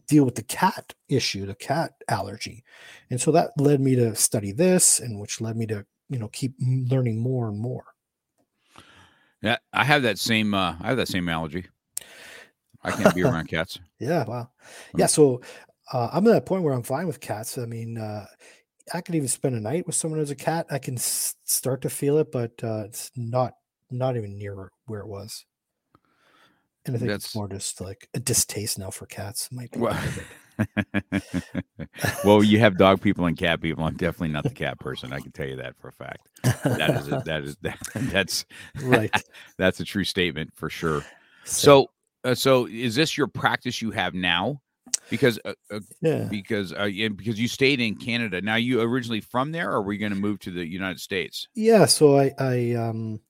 deal 0.08 0.24
with 0.24 0.36
the 0.36 0.42
cat 0.42 0.94
issue, 1.08 1.46
the 1.46 1.54
cat 1.54 1.92
allergy, 2.08 2.64
and 3.10 3.20
so 3.20 3.32
that 3.32 3.50
led 3.58 3.80
me 3.80 3.96
to 3.96 4.14
study 4.14 4.52
this, 4.52 5.00
and 5.00 5.20
which 5.20 5.40
led 5.40 5.56
me 5.56 5.66
to 5.66 5.84
you 6.08 6.18
know 6.18 6.28
keep 6.28 6.54
learning 6.60 7.20
more 7.20 7.48
and 7.48 7.58
more. 7.58 7.84
Yeah, 9.42 9.58
I 9.72 9.84
have 9.84 10.02
that 10.02 10.18
same. 10.18 10.54
Uh, 10.54 10.76
I 10.80 10.88
have 10.88 10.96
that 10.96 11.08
same 11.08 11.28
allergy. 11.28 11.66
I 12.82 12.92
can't 12.92 13.14
be 13.14 13.22
around 13.24 13.48
cats. 13.48 13.78
Yeah, 13.98 14.24
wow. 14.24 14.50
Yeah, 14.96 15.06
so 15.06 15.40
uh, 15.92 16.10
I'm 16.12 16.26
at 16.26 16.32
that 16.32 16.46
point 16.46 16.62
where 16.62 16.74
I'm 16.74 16.82
fine 16.82 17.06
with 17.06 17.20
cats. 17.20 17.56
I 17.58 17.64
mean, 17.66 17.98
uh, 17.98 18.26
I 18.92 19.00
could 19.00 19.14
even 19.14 19.28
spend 19.28 19.54
a 19.56 19.60
night 19.60 19.86
with 19.86 19.94
someone 19.94 20.20
who's 20.20 20.30
a 20.30 20.36
cat. 20.36 20.66
I 20.70 20.78
can 20.78 20.94
s- 20.96 21.34
start 21.44 21.82
to 21.82 21.90
feel 21.90 22.18
it, 22.18 22.30
but 22.30 22.52
uh, 22.62 22.84
it's 22.86 23.10
not 23.16 23.54
not 23.90 24.16
even 24.16 24.36
near 24.36 24.70
where 24.86 25.00
it 25.00 25.06
was. 25.08 25.44
And 26.84 26.94
I 26.94 26.98
think 26.98 27.08
That's- 27.08 27.24
it's 27.26 27.34
more 27.34 27.48
just 27.48 27.80
like 27.80 28.08
a 28.14 28.20
distaste 28.20 28.78
now 28.78 28.90
for 28.90 29.06
cats. 29.06 29.50
Might 29.50 29.70
be. 29.72 29.80
Well, 29.80 29.94
part 29.94 30.06
of 30.06 30.18
it. 30.18 31.22
well, 32.24 32.42
you 32.42 32.58
have 32.60 32.78
dog 32.78 33.00
people 33.00 33.26
and 33.26 33.36
cat 33.36 33.60
people. 33.60 33.84
I'm 33.84 33.96
definitely 33.96 34.28
not 34.28 34.44
the 34.44 34.50
cat 34.50 34.78
person. 34.78 35.12
I 35.12 35.20
can 35.20 35.32
tell 35.32 35.46
you 35.46 35.56
that 35.56 35.76
for 35.78 35.88
a 35.88 35.92
fact. 35.92 36.28
That 36.64 36.90
is 37.00 37.08
a, 37.08 37.22
that 37.26 37.42
is 37.42 37.56
that, 37.62 37.78
that's 37.94 38.44
right. 38.82 39.10
that's 39.58 39.80
a 39.80 39.84
true 39.84 40.04
statement 40.04 40.52
for 40.54 40.70
sure. 40.70 41.02
So, 41.44 41.90
uh, 42.26 42.34
so 42.34 42.66
is 42.66 42.94
this 42.94 43.16
your 43.16 43.28
practice 43.28 43.80
you 43.80 43.90
have 43.92 44.14
now? 44.14 44.60
Because 45.10 45.38
uh, 45.44 45.54
uh, 45.70 45.80
yeah. 46.00 46.26
because 46.30 46.72
uh, 46.72 46.84
yeah, 46.84 47.08
because 47.08 47.38
you 47.38 47.48
stayed 47.48 47.80
in 47.80 47.96
Canada. 47.96 48.40
Now, 48.40 48.56
you 48.56 48.80
originally 48.80 49.20
from 49.20 49.52
there, 49.52 49.70
or 49.70 49.82
were 49.82 49.92
you 49.92 49.98
going 50.00 50.12
to 50.12 50.18
move 50.18 50.40
to 50.40 50.50
the 50.50 50.66
United 50.66 51.00
States? 51.00 51.48
Yeah, 51.54 51.86
so 51.86 52.18
I 52.18 52.32
I 52.38 52.72
um 52.74 53.20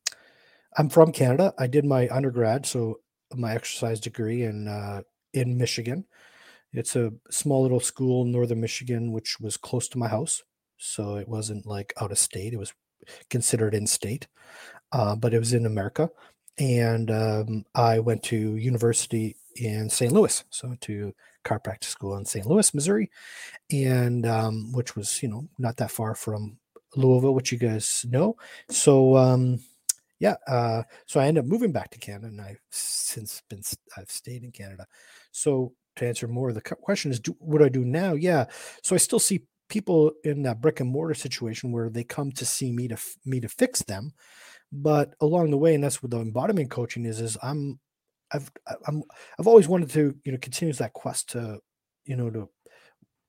I'm 0.76 0.88
from 0.88 1.12
Canada. 1.12 1.52
I 1.58 1.66
did 1.66 1.84
my 1.84 2.08
undergrad, 2.08 2.66
so 2.66 3.00
my 3.34 3.54
exercise 3.54 4.00
degree 4.00 4.44
in 4.44 4.68
uh 4.68 5.02
in 5.34 5.58
Michigan. 5.58 6.04
It's 6.72 6.96
a 6.96 7.12
small 7.30 7.62
little 7.62 7.80
school 7.80 8.22
in 8.22 8.32
northern 8.32 8.60
Michigan, 8.60 9.12
which 9.12 9.38
was 9.40 9.56
close 9.56 9.88
to 9.88 9.98
my 9.98 10.08
house. 10.08 10.42
So 10.78 11.16
it 11.16 11.28
wasn't 11.28 11.66
like 11.66 11.92
out 12.00 12.12
of 12.12 12.18
state. 12.18 12.52
It 12.52 12.58
was 12.58 12.74
considered 13.30 13.74
in 13.74 13.86
state. 13.86 14.28
Uh, 14.92 15.16
but 15.16 15.34
it 15.34 15.38
was 15.38 15.52
in 15.52 15.66
America. 15.66 16.10
And 16.58 17.10
um, 17.10 17.64
I 17.75 17.98
went 17.98 18.22
to 18.25 18.56
university 18.56 19.36
in 19.56 19.90
St. 19.90 20.12
Louis. 20.12 20.44
So 20.50 20.75
to 20.82 21.14
chiropractic 21.44 21.84
school 21.84 22.16
in 22.16 22.25
St. 22.25 22.46
Louis, 22.46 22.75
Missouri, 22.75 23.10
and 23.70 24.26
um, 24.26 24.72
which 24.72 24.96
was, 24.96 25.22
you 25.22 25.28
know, 25.28 25.48
not 25.58 25.76
that 25.76 25.90
far 25.90 26.14
from 26.14 26.58
Louisville, 26.96 27.34
which 27.34 27.52
you 27.52 27.58
guys 27.58 28.04
know. 28.08 28.36
So 28.71 29.16
um, 29.16 29.60
yeah, 30.19 30.36
uh, 30.47 30.82
so 31.06 31.21
I 31.21 31.26
ended 31.26 31.45
up 31.45 31.50
moving 31.50 31.73
back 31.73 31.90
to 31.90 31.99
Canada, 31.99 32.28
and 32.28 32.40
I've 32.40 32.60
since 32.71 33.42
been 33.49 33.62
I've 33.97 34.10
stayed 34.10 34.45
in 34.45 34.52
Canada. 34.52 34.86
So 35.30 35.75
to 35.97 36.06
answer 36.06 36.28
more 36.28 36.49
of 36.49 36.54
the 36.54 36.60
question 36.60 37.10
is, 37.10 37.21
do, 37.21 37.36
what 37.38 37.58
do 37.58 37.64
I 37.64 37.71
do 37.71 37.84
now? 37.84 38.14
Yeah, 38.14 38.47
so 38.82 38.95
I 38.95 38.99
still 38.99 39.19
see 39.19 39.45
people 39.69 40.12
in 40.25 40.42
that 40.42 40.60
brick 40.60 40.80
and 40.80 40.90
mortar 40.90 41.14
situation 41.14 41.73
where 41.73 41.90
they 41.90 42.04
come 42.04 42.30
to 42.32 42.47
see 42.47 42.73
me 42.73 42.88
to 42.88 42.97
me 43.25 43.40
to 43.40 43.49
fix 43.49 43.82
them, 43.82 44.12
but 44.72 45.14
along 45.20 45.50
the 45.50 45.58
way, 45.58 45.74
and 45.74 45.82
that's 45.84 46.02
what 46.02 46.10
the 46.10 46.20
embodiment 46.20 46.70
coaching 46.70 47.06
is, 47.06 47.20
is 47.20 47.36
I'm 47.42 47.78
I've 48.32 48.50
I'm 48.86 49.02
I've 49.38 49.46
always 49.46 49.68
wanted 49.68 49.90
to 49.90 50.14
you 50.24 50.32
know 50.32 50.38
continue 50.38 50.74
that 50.74 50.92
quest 50.92 51.30
to 51.30 51.60
you 52.04 52.16
know 52.16 52.30
to 52.30 52.48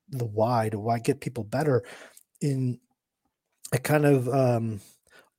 the 0.10 0.26
why 0.26 0.69
to 0.69 0.80
why 0.80 1.00
get 1.00 1.21
people 1.21 1.43
better 1.43 1.84
in 2.41 2.80
I 3.73 3.78
kind 3.78 4.06
of 4.06 4.30
um 4.30 4.80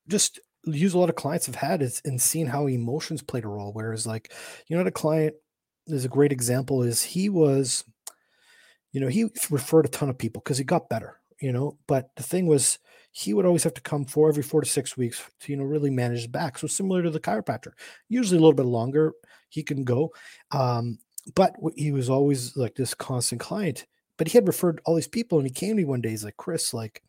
just 0.09 0.41
use 0.65 0.95
a 0.95 0.99
lot 0.99 1.09
of 1.09 1.17
clients 1.17 1.47
have 1.47 1.55
had 1.55 1.83
is 1.83 2.01
in 2.05 2.19
seeing 2.19 2.47
how 2.47 2.67
emotions 2.67 3.23
played 3.23 3.45
a 3.45 3.49
role. 3.49 3.73
Whereas 3.73 4.07
like, 4.07 4.33
you 4.67 4.77
know, 4.77 4.85
the 4.85 4.91
client 4.91 5.35
is 5.87 6.05
a 6.05 6.09
great 6.09 6.33
example 6.33 6.83
is 6.83 7.03
he 7.03 7.29
was, 7.29 7.85
you 8.93 9.01
know, 9.01 9.09
he 9.09 9.31
referred 9.51 9.87
a 9.87 9.89
ton 9.89 10.09
of 10.09 10.19
people 10.19 10.43
because 10.43 10.59
he 10.59 10.65
got 10.65 10.89
better, 10.89 11.21
you 11.41 11.53
know, 11.53 11.79
but 11.87 12.11
the 12.17 12.23
thing 12.23 12.47
was 12.47 12.79
he 13.13 13.35
would 13.35 13.47
always 13.47 13.65
have 13.65 13.75
to 13.75 13.81
come 13.81 14.05
for 14.05 14.29
every 14.29 14.43
four 14.43 14.61
to 14.61 14.69
six 14.69 14.97
weeks 14.97 15.23
to, 15.41 15.53
you 15.53 15.59
know, 15.59 15.65
really 15.65 15.91
manage 15.91 16.19
his 16.19 16.27
back. 16.27 16.59
So 16.59 16.67
similar 16.67 17.03
to 17.03 17.11
the 17.11 17.21
chiropractor, 17.21 17.73
usually 18.09 18.39
a 18.39 18.41
little 18.41 18.55
bit 18.55 18.67
longer 18.67 19.13
he 19.49 19.63
can 19.63 19.85
go. 19.85 20.13
Um, 20.51 20.99
but 21.35 21.55
he 21.77 21.93
was 21.93 22.09
always 22.09 22.57
like 22.57 22.75
this 22.75 22.95
constant 22.95 23.41
client, 23.41 23.87
but 24.17 24.29
he 24.29 24.37
had 24.37 24.47
referred 24.47 24.81
all 24.85 24.95
these 24.95 25.09
people 25.09 25.39
and 25.39 25.47
he 25.47 25.53
came 25.53 25.71
to 25.71 25.75
me 25.77 25.85
one 25.85 26.01
day, 26.01 26.11
he's 26.11 26.25
like, 26.25 26.37
Chris, 26.37 26.73
like, 26.73 27.03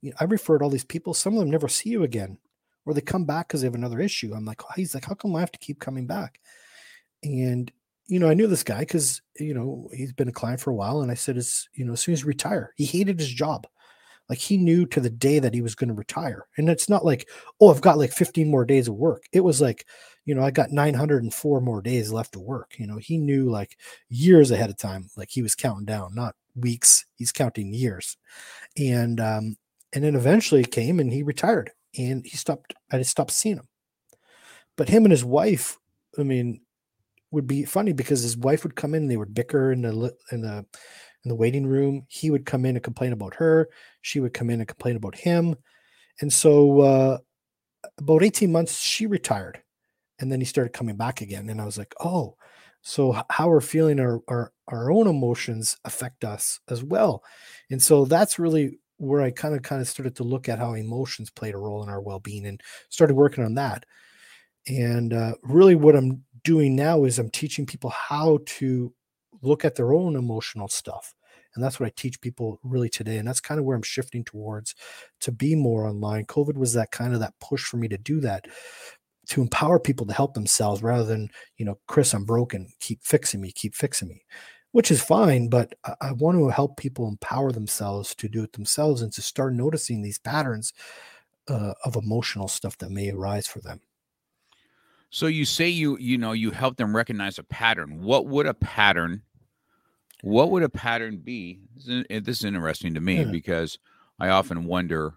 you 0.00 0.10
know, 0.10 0.16
I 0.20 0.24
referred 0.24 0.62
all 0.62 0.70
these 0.70 0.84
people. 0.84 1.14
Some 1.14 1.34
of 1.34 1.40
them 1.40 1.50
never 1.50 1.68
see 1.68 1.90
you 1.90 2.04
again, 2.04 2.38
or 2.86 2.94
they 2.94 3.00
come 3.00 3.24
back 3.24 3.48
because 3.48 3.60
they 3.60 3.66
have 3.66 3.74
another 3.74 4.00
issue. 4.00 4.32
I'm 4.34 4.44
like, 4.44 4.62
he's 4.76 4.94
like, 4.94 5.04
how 5.04 5.14
come 5.14 5.34
I 5.34 5.40
have 5.40 5.52
to 5.52 5.58
keep 5.58 5.80
coming 5.80 6.06
back? 6.06 6.40
And 7.22 7.70
you 8.06 8.18
know, 8.18 8.28
I 8.28 8.34
knew 8.34 8.46
this 8.46 8.62
guy 8.62 8.80
because 8.80 9.20
you 9.38 9.54
know 9.54 9.90
he's 9.92 10.12
been 10.12 10.28
a 10.28 10.32
client 10.32 10.60
for 10.60 10.70
a 10.70 10.74
while, 10.74 11.02
and 11.02 11.10
I 11.10 11.14
said, 11.14 11.36
as 11.36 11.68
you 11.74 11.84
know, 11.84 11.92
as 11.92 12.00
soon 12.00 12.14
as 12.14 12.24
retire, 12.24 12.72
he 12.76 12.86
hated 12.86 13.18
his 13.18 13.28
job. 13.28 13.66
Like 14.28 14.38
he 14.38 14.56
knew 14.56 14.86
to 14.86 15.00
the 15.00 15.10
day 15.10 15.38
that 15.38 15.54
he 15.54 15.62
was 15.62 15.74
going 15.74 15.88
to 15.88 15.94
retire, 15.94 16.46
and 16.56 16.68
it's 16.68 16.88
not 16.88 17.04
like, 17.04 17.28
oh, 17.60 17.70
I've 17.70 17.80
got 17.80 17.98
like 17.98 18.12
15 18.12 18.50
more 18.50 18.64
days 18.64 18.88
of 18.88 18.94
work. 18.94 19.24
It 19.32 19.40
was 19.40 19.60
like, 19.60 19.86
you 20.26 20.34
know, 20.34 20.42
I 20.42 20.50
got 20.50 20.70
904 20.70 21.60
more 21.60 21.80
days 21.80 22.12
left 22.12 22.32
to 22.32 22.40
work. 22.40 22.74
You 22.78 22.86
know, 22.86 22.98
he 22.98 23.16
knew 23.16 23.48
like 23.50 23.78
years 24.10 24.50
ahead 24.50 24.70
of 24.70 24.76
time, 24.76 25.08
like 25.16 25.30
he 25.30 25.42
was 25.42 25.54
counting 25.54 25.86
down, 25.86 26.14
not 26.14 26.34
weeks. 26.54 27.06
He's 27.16 27.32
counting 27.32 27.72
years, 27.72 28.16
and 28.76 29.20
um, 29.20 29.56
and 29.92 30.04
then 30.04 30.14
eventually 30.14 30.60
it 30.60 30.72
came 30.72 31.00
and 31.00 31.12
he 31.12 31.22
retired 31.22 31.70
and 31.96 32.24
he 32.24 32.36
stopped 32.36 32.74
i 32.92 32.98
just 32.98 33.10
stopped 33.10 33.30
seeing 33.30 33.56
him 33.56 33.68
but 34.76 34.88
him 34.88 35.04
and 35.04 35.12
his 35.12 35.24
wife 35.24 35.78
i 36.18 36.22
mean 36.22 36.60
would 37.30 37.46
be 37.46 37.64
funny 37.64 37.92
because 37.92 38.22
his 38.22 38.36
wife 38.36 38.62
would 38.62 38.74
come 38.74 38.94
in 38.94 39.02
and 39.02 39.10
they 39.10 39.16
would 39.16 39.34
bicker 39.34 39.72
in 39.72 39.82
the 39.82 40.14
in 40.32 40.40
the 40.40 40.64
in 41.24 41.28
the 41.28 41.34
waiting 41.34 41.66
room 41.66 42.04
he 42.08 42.30
would 42.30 42.46
come 42.46 42.64
in 42.64 42.76
and 42.76 42.84
complain 42.84 43.12
about 43.12 43.34
her. 43.34 43.68
She 44.02 44.20
would 44.20 44.34
come 44.34 44.50
in 44.50 44.60
and 44.60 44.68
complain 44.68 44.96
about 44.96 45.16
him. 45.16 45.56
And 46.20 46.32
so 46.32 46.80
uh 46.80 47.18
about 47.98 48.22
18 48.24 48.50
months 48.50 48.80
she 48.80 49.06
retired 49.06 49.62
and 50.18 50.32
then 50.32 50.40
he 50.40 50.44
started 50.44 50.72
coming 50.72 50.96
back 50.96 51.20
again 51.20 51.48
and 51.48 51.60
i 51.60 51.64
was 51.64 51.78
like 51.78 51.94
oh 52.00 52.36
so 52.82 53.22
how 53.30 53.48
we're 53.48 53.60
feeling 53.60 54.00
our, 54.00 54.20
our 54.28 54.52
our 54.68 54.90
own 54.90 55.06
emotions 55.06 55.76
affect 55.84 56.24
us 56.24 56.60
as 56.68 56.82
well. 56.82 57.22
And 57.70 57.82
so 57.82 58.04
that's 58.04 58.38
really 58.38 58.78
where 58.98 59.22
I 59.22 59.30
kind 59.30 59.54
of 59.54 59.62
kind 59.62 59.80
of 59.80 59.88
started 59.88 60.16
to 60.16 60.24
look 60.24 60.48
at 60.48 60.58
how 60.58 60.74
emotions 60.74 61.30
played 61.30 61.54
a 61.54 61.58
role 61.58 61.82
in 61.82 61.88
our 61.88 62.00
well-being 62.00 62.46
and 62.46 62.60
started 62.88 63.14
working 63.14 63.44
on 63.44 63.54
that. 63.54 63.84
And 64.66 65.12
uh, 65.12 65.34
really, 65.42 65.74
what 65.74 65.96
I'm 65.96 66.24
doing 66.44 66.76
now 66.76 67.04
is 67.04 67.18
I'm 67.18 67.30
teaching 67.30 67.66
people 67.66 67.90
how 67.90 68.40
to 68.44 68.92
look 69.42 69.64
at 69.64 69.76
their 69.76 69.92
own 69.92 70.16
emotional 70.16 70.68
stuff, 70.68 71.14
and 71.54 71.62
that's 71.62 71.78
what 71.78 71.86
I 71.86 71.92
teach 71.96 72.20
people 72.20 72.58
really 72.62 72.88
today. 72.88 73.18
And 73.18 73.26
that's 73.26 73.40
kind 73.40 73.58
of 73.58 73.64
where 73.64 73.76
I'm 73.76 73.82
shifting 73.82 74.24
towards 74.24 74.74
to 75.20 75.32
be 75.32 75.54
more 75.54 75.86
online. 75.86 76.26
COVID 76.26 76.56
was 76.56 76.72
that 76.74 76.90
kind 76.90 77.14
of 77.14 77.20
that 77.20 77.34
push 77.40 77.64
for 77.64 77.76
me 77.76 77.88
to 77.88 77.98
do 77.98 78.20
that, 78.20 78.46
to 79.28 79.42
empower 79.42 79.78
people 79.78 80.06
to 80.06 80.14
help 80.14 80.34
themselves 80.34 80.82
rather 80.82 81.04
than 81.04 81.28
you 81.56 81.64
know, 81.64 81.78
Chris, 81.86 82.14
I'm 82.14 82.24
broken, 82.24 82.68
keep 82.80 83.02
fixing 83.02 83.40
me, 83.40 83.52
keep 83.52 83.74
fixing 83.74 84.08
me 84.08 84.22
which 84.72 84.90
is 84.90 85.02
fine, 85.02 85.48
but 85.48 85.74
I, 85.84 85.94
I 86.00 86.12
want 86.12 86.38
to 86.38 86.48
help 86.48 86.76
people 86.76 87.08
empower 87.08 87.52
themselves 87.52 88.14
to 88.16 88.28
do 88.28 88.42
it 88.42 88.52
themselves 88.52 89.02
and 89.02 89.12
to 89.14 89.22
start 89.22 89.54
noticing 89.54 90.02
these 90.02 90.18
patterns 90.18 90.72
uh, 91.48 91.74
of 91.84 91.96
emotional 91.96 92.48
stuff 92.48 92.76
that 92.78 92.90
may 92.90 93.10
arise 93.10 93.46
for 93.46 93.60
them. 93.60 93.80
So 95.10 95.26
you 95.26 95.46
say 95.46 95.68
you 95.68 95.96
you 95.98 96.18
know 96.18 96.32
you 96.32 96.50
help 96.50 96.76
them 96.76 96.94
recognize 96.94 97.38
a 97.38 97.42
pattern. 97.42 98.02
What 98.02 98.26
would 98.26 98.46
a 98.46 98.52
pattern? 98.52 99.22
What 100.22 100.50
would 100.50 100.62
a 100.62 100.68
pattern 100.68 101.18
be? 101.18 101.60
This 101.74 101.88
is, 101.88 102.04
interesting 102.44 102.94
to 102.94 103.00
me 103.00 103.18
Yeah. 103.18 103.24
because 103.24 103.78
I 104.18 104.28
often 104.30 104.64
wonder 104.64 105.14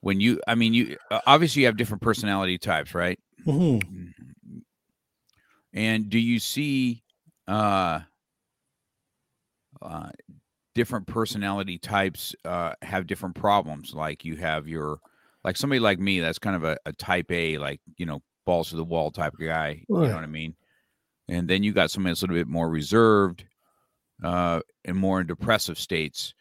when 0.00 0.20
you 0.20 0.38
i 0.46 0.54
mean 0.54 0.74
you 0.74 0.96
obviously 1.26 1.62
you 1.62 1.66
have 1.66 1.78
different 1.78 2.02
personality 2.02 2.58
types 2.58 2.94
right 2.94 3.18
Mhm. 3.46 4.12
and 5.72 6.10
do 6.10 6.18
you 6.18 6.38
see 6.38 7.02
uh 7.48 8.00
uh 9.82 10.10
different 10.74 11.06
personality 11.06 11.78
types 11.78 12.34
uh 12.44 12.74
have 12.82 13.06
different 13.06 13.34
problems 13.34 13.94
like 13.94 14.24
you 14.24 14.36
have 14.36 14.68
your 14.68 14.98
like 15.42 15.56
somebody 15.56 15.78
like 15.80 15.98
me 15.98 16.20
that's 16.20 16.38
kind 16.38 16.56
of 16.56 16.64
a, 16.64 16.76
a 16.86 16.92
type 16.92 17.30
a 17.30 17.56
like 17.58 17.80
you 17.96 18.04
know 18.06 18.20
balls 18.44 18.68
to 18.70 18.76
the 18.76 18.84
wall 18.84 19.10
type 19.10 19.32
of 19.32 19.40
guy 19.40 19.82
you 19.88 20.08
know 20.08 20.14
what 20.14 20.22
i 20.22 20.26
mean 20.26 20.54
and 21.28 21.48
then 21.48 21.62
you 21.62 21.72
got 21.72 21.90
somebody 21.90 22.10
that's 22.10 22.20
a 22.22 22.26
little 22.26 22.36
bit 22.36 22.46
more 22.48 22.68
reserved 22.68 23.44
uh 24.22 24.60
and 24.84 24.96
more 24.96 25.20
in 25.20 25.26
depressive 25.26 25.78
states 25.78 26.34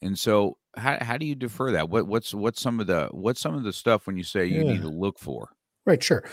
and 0.00 0.18
so 0.18 0.56
how, 0.76 0.96
how 1.00 1.16
do 1.16 1.26
you 1.26 1.34
defer 1.34 1.72
that 1.72 1.88
what 1.88 2.06
what's 2.06 2.32
what's 2.32 2.60
some 2.60 2.80
of 2.80 2.86
the 2.86 3.08
what's 3.10 3.40
some 3.40 3.54
of 3.54 3.64
the 3.64 3.72
stuff 3.72 4.06
when 4.06 4.16
you 4.16 4.24
say 4.24 4.46
you 4.46 4.64
need 4.64 4.82
to 4.82 4.88
look 4.88 5.18
for 5.18 5.50
Right, 5.84 6.02
sure. 6.02 6.24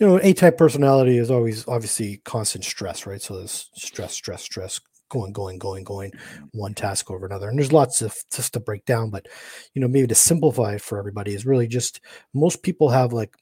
You 0.00 0.06
know, 0.06 0.20
A 0.22 0.32
type 0.32 0.56
personality 0.56 1.18
is 1.18 1.30
always 1.30 1.66
obviously 1.66 2.18
constant 2.24 2.64
stress, 2.64 3.06
right? 3.06 3.20
So 3.20 3.36
there's 3.36 3.68
stress, 3.74 4.14
stress, 4.14 4.42
stress, 4.42 4.80
going, 5.08 5.32
going, 5.32 5.58
going, 5.58 5.84
going, 5.84 6.12
one 6.52 6.74
task 6.74 7.10
over 7.10 7.26
another. 7.26 7.48
And 7.48 7.58
there's 7.58 7.72
lots 7.72 8.00
of 8.00 8.14
just 8.32 8.52
to 8.54 8.60
break 8.60 8.84
down, 8.84 9.10
but 9.10 9.26
you 9.74 9.80
know, 9.80 9.88
maybe 9.88 10.06
to 10.06 10.14
simplify 10.14 10.74
it 10.74 10.82
for 10.82 10.98
everybody 10.98 11.34
is 11.34 11.46
really 11.46 11.66
just 11.66 12.00
most 12.32 12.62
people 12.62 12.90
have 12.90 13.12
like, 13.12 13.34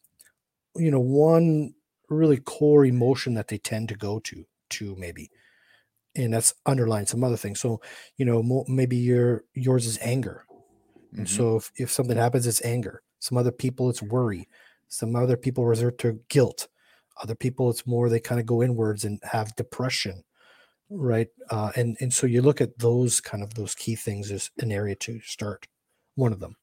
you 0.77 0.91
know, 0.91 1.01
one 1.01 1.75
really 2.09 2.39
core 2.39 2.85
emotion 2.85 3.35
that 3.35 3.49
they 3.49 3.59
tend 3.59 3.89
to 3.91 3.97
go 3.97 4.19
to, 4.21 4.45
to 4.71 4.97
maybe. 4.97 5.31
And 6.17 6.33
that's 6.35 6.55
underlying 6.67 7.07
some 7.07 7.23
other 7.25 7.37
things. 7.37 7.61
So, 7.61 7.81
you 8.17 8.25
know, 8.25 8.43
mo- 8.43 8.65
maybe 8.69 8.97
your 8.97 9.45
yours 9.55 9.87
is 9.87 9.99
anger. 10.01 10.47
And 11.17 11.27
Mhm. 11.27 11.31
so 11.31 11.57
if, 11.57 11.73
if 11.77 11.91
something 11.91 12.17
happens, 12.17 12.47
it's 12.47 12.65
anger. 12.65 13.03
Some 13.21 13.39
other 13.39 13.53
people, 13.53 13.91
it's 13.91 14.03
worry. 14.03 14.49
Some 14.89 15.17
other 15.17 15.37
people 15.37 15.67
resort 15.67 15.99
to 15.99 16.21
guilt. 16.29 16.69
Other 17.23 17.35
people, 17.35 17.71
it's 17.71 17.87
more 17.87 18.09
they 18.09 18.21
kind 18.21 18.41
of 18.41 18.47
go 18.47 18.63
inwards 18.63 19.05
and 19.05 19.21
have 19.25 19.57
depression, 19.57 20.25
right? 20.91 21.29
Uh, 21.51 21.73
and 21.77 21.97
and 22.01 22.13
so 22.15 22.27
you 22.27 22.43
look 22.43 22.61
at 22.61 22.79
those 22.79 23.21
kind 23.21 23.43
of 23.43 23.55
those 23.55 23.75
key 23.75 23.97
things 23.97 24.31
as 24.33 24.51
an 24.59 24.73
area 24.73 24.97
to 24.97 25.21
start. 25.21 25.69
One 26.17 26.33
of 26.33 26.41
them. 26.41 26.57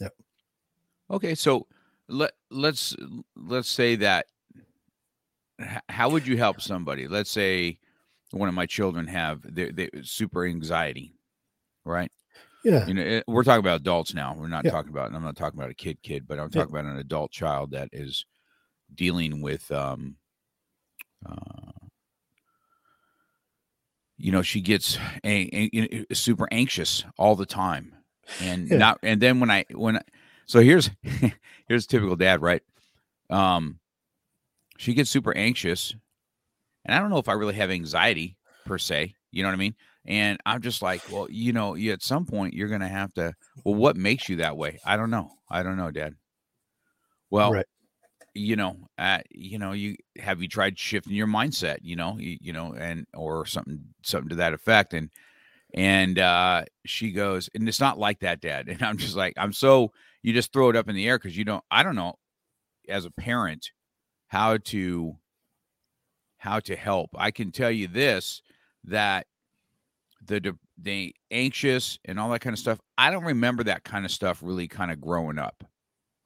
Yep. 0.00 0.14
Okay, 1.10 1.34
so 1.34 1.66
let 2.08 2.32
let's 2.50 2.96
let's 3.36 3.68
say 3.68 3.96
that 3.96 4.26
how 5.88 6.08
would 6.10 6.26
you 6.26 6.36
help 6.36 6.60
somebody? 6.60 7.06
Let's 7.08 7.30
say 7.30 7.78
one 8.32 8.48
of 8.48 8.54
my 8.54 8.66
children 8.66 9.06
have 9.08 9.42
they 9.42 9.70
they 9.70 9.90
super 10.02 10.46
anxiety, 10.46 11.14
right? 11.84 12.12
Yeah. 12.64 12.88
You 12.88 12.94
know, 12.94 13.02
eh, 13.02 13.22
we're 13.28 13.44
talking 13.44 13.60
about 13.60 13.80
adults 13.82 14.14
now. 14.14 14.34
We're 14.36 14.48
not 14.48 14.64
Yeah. 14.64 14.70
talking 14.70 14.90
about 14.90 15.14
I'm 15.14 15.22
not 15.22 15.36
talking 15.36 15.58
about 15.60 15.70
a 15.70 15.74
kid 15.74 16.02
kid, 16.02 16.28
but 16.28 16.38
I'm 16.40 16.50
Yeah. 16.52 16.64
talking 16.64 16.74
about 16.74 16.86
an 16.86 16.98
adult 16.98 17.32
child 17.32 17.72
that 17.72 17.90
is 17.92 18.26
dealing 18.94 19.42
with 19.42 19.70
um 19.72 20.16
uh 21.26 21.90
you 24.18 24.32
know, 24.32 24.42
she 24.42 24.60
gets 24.60 24.96
a, 25.24 25.48
a- 25.52 26.04
a- 26.10 26.14
super 26.14 26.46
anxious 26.50 27.04
all 27.18 27.36
the 27.36 27.46
time. 27.46 27.94
And 28.38 28.70
Yeah. 28.70 28.78
not 28.78 28.98
and 29.02 29.20
then 29.20 29.40
when 29.40 29.50
I 29.50 29.64
when 29.70 29.96
I, 29.98 30.02
so 30.46 30.60
here's 30.60 30.90
here's 31.68 31.86
typical 31.86 32.16
dad, 32.16 32.42
right? 32.42 32.62
Um 33.30 33.80
she 34.78 34.94
gets 34.94 35.10
super 35.10 35.36
anxious. 35.36 35.94
And 36.84 36.94
I 36.94 36.98
don't 36.98 37.10
know 37.10 37.18
if 37.18 37.28
I 37.28 37.32
really 37.32 37.54
have 37.54 37.70
anxiety 37.70 38.36
per 38.64 38.78
se, 38.78 39.14
you 39.30 39.42
know 39.42 39.48
what 39.48 39.54
I 39.54 39.58
mean? 39.58 39.74
And 40.06 40.38
I'm 40.46 40.62
just 40.62 40.82
like, 40.82 41.02
well, 41.10 41.26
you 41.30 41.52
know, 41.52 41.74
you 41.74 41.92
at 41.92 42.02
some 42.02 42.24
point 42.24 42.54
you're 42.54 42.68
going 42.68 42.80
to 42.80 42.88
have 42.88 43.12
to 43.14 43.34
well 43.64 43.74
what 43.74 43.96
makes 43.96 44.28
you 44.28 44.36
that 44.36 44.56
way? 44.56 44.80
I 44.84 44.96
don't 44.96 45.10
know. 45.10 45.30
I 45.48 45.62
don't 45.62 45.76
know, 45.76 45.90
dad. 45.90 46.14
Well, 47.30 47.52
right. 47.52 47.66
you 48.34 48.56
know, 48.56 48.76
uh, 48.98 49.20
you 49.30 49.58
know, 49.58 49.72
you 49.72 49.96
have 50.18 50.40
you 50.40 50.48
tried 50.48 50.78
shifting 50.78 51.14
your 51.14 51.26
mindset, 51.26 51.78
you 51.82 51.96
know, 51.96 52.16
you, 52.18 52.38
you 52.40 52.52
know, 52.52 52.74
and 52.74 53.06
or 53.14 53.46
something, 53.46 53.80
something 54.02 54.30
to 54.30 54.36
that 54.36 54.54
effect. 54.54 54.94
And 54.94 55.10
and 55.74 56.18
uh 56.18 56.64
she 56.86 57.12
goes, 57.12 57.48
and 57.54 57.68
it's 57.68 57.80
not 57.80 57.98
like 57.98 58.20
that, 58.20 58.40
Dad. 58.40 58.68
And 58.70 58.82
I'm 58.82 58.96
just 58.96 59.16
like, 59.16 59.34
I'm 59.36 59.52
so 59.52 59.92
you 60.22 60.32
just 60.32 60.52
throw 60.52 60.70
it 60.70 60.76
up 60.76 60.88
in 60.88 60.94
the 60.94 61.08
air 61.08 61.18
because 61.18 61.36
you 61.36 61.44
don't, 61.44 61.64
I 61.70 61.82
don't 61.82 61.96
know, 61.96 62.14
as 62.88 63.04
a 63.04 63.10
parent, 63.10 63.70
how 64.28 64.58
to 64.58 65.16
how 66.40 66.58
to 66.58 66.74
help. 66.74 67.10
I 67.16 67.30
can 67.30 67.52
tell 67.52 67.70
you 67.70 67.86
this 67.86 68.40
that 68.84 69.26
the 70.24 70.56
the 70.80 71.14
anxious 71.30 71.98
and 72.06 72.18
all 72.18 72.30
that 72.30 72.40
kind 72.40 72.54
of 72.54 72.58
stuff. 72.58 72.80
I 72.96 73.10
don't 73.10 73.24
remember 73.24 73.62
that 73.64 73.84
kind 73.84 74.06
of 74.06 74.10
stuff 74.10 74.40
really 74.42 74.66
kind 74.66 74.90
of 74.90 75.00
growing 75.00 75.38
up. 75.38 75.62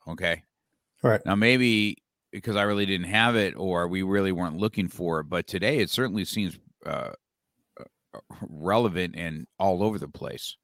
Okay. 0.07 0.44
Right. 1.03 1.20
Now, 1.27 1.35
maybe 1.35 1.98
because 2.31 2.55
I 2.55 2.62
really 2.62 2.87
didn't 2.87 3.09
have 3.09 3.35
it 3.35 3.55
or 3.57 3.88
we 3.88 4.03
really 4.03 4.31
weren't 4.31 4.57
looking 4.57 4.88
for 4.88 5.18
it, 5.20 5.24
but 5.24 5.48
today 5.48 5.79
it 5.79 5.90
certainly 5.90 6.24
seems 6.24 6.59
uh, 6.87 7.11
uh, 7.81 8.20
relevant 8.48 9.16
and 9.16 9.48
all 9.59 9.83
over 9.83 9.98
the 9.98 10.09
place. 10.09 10.57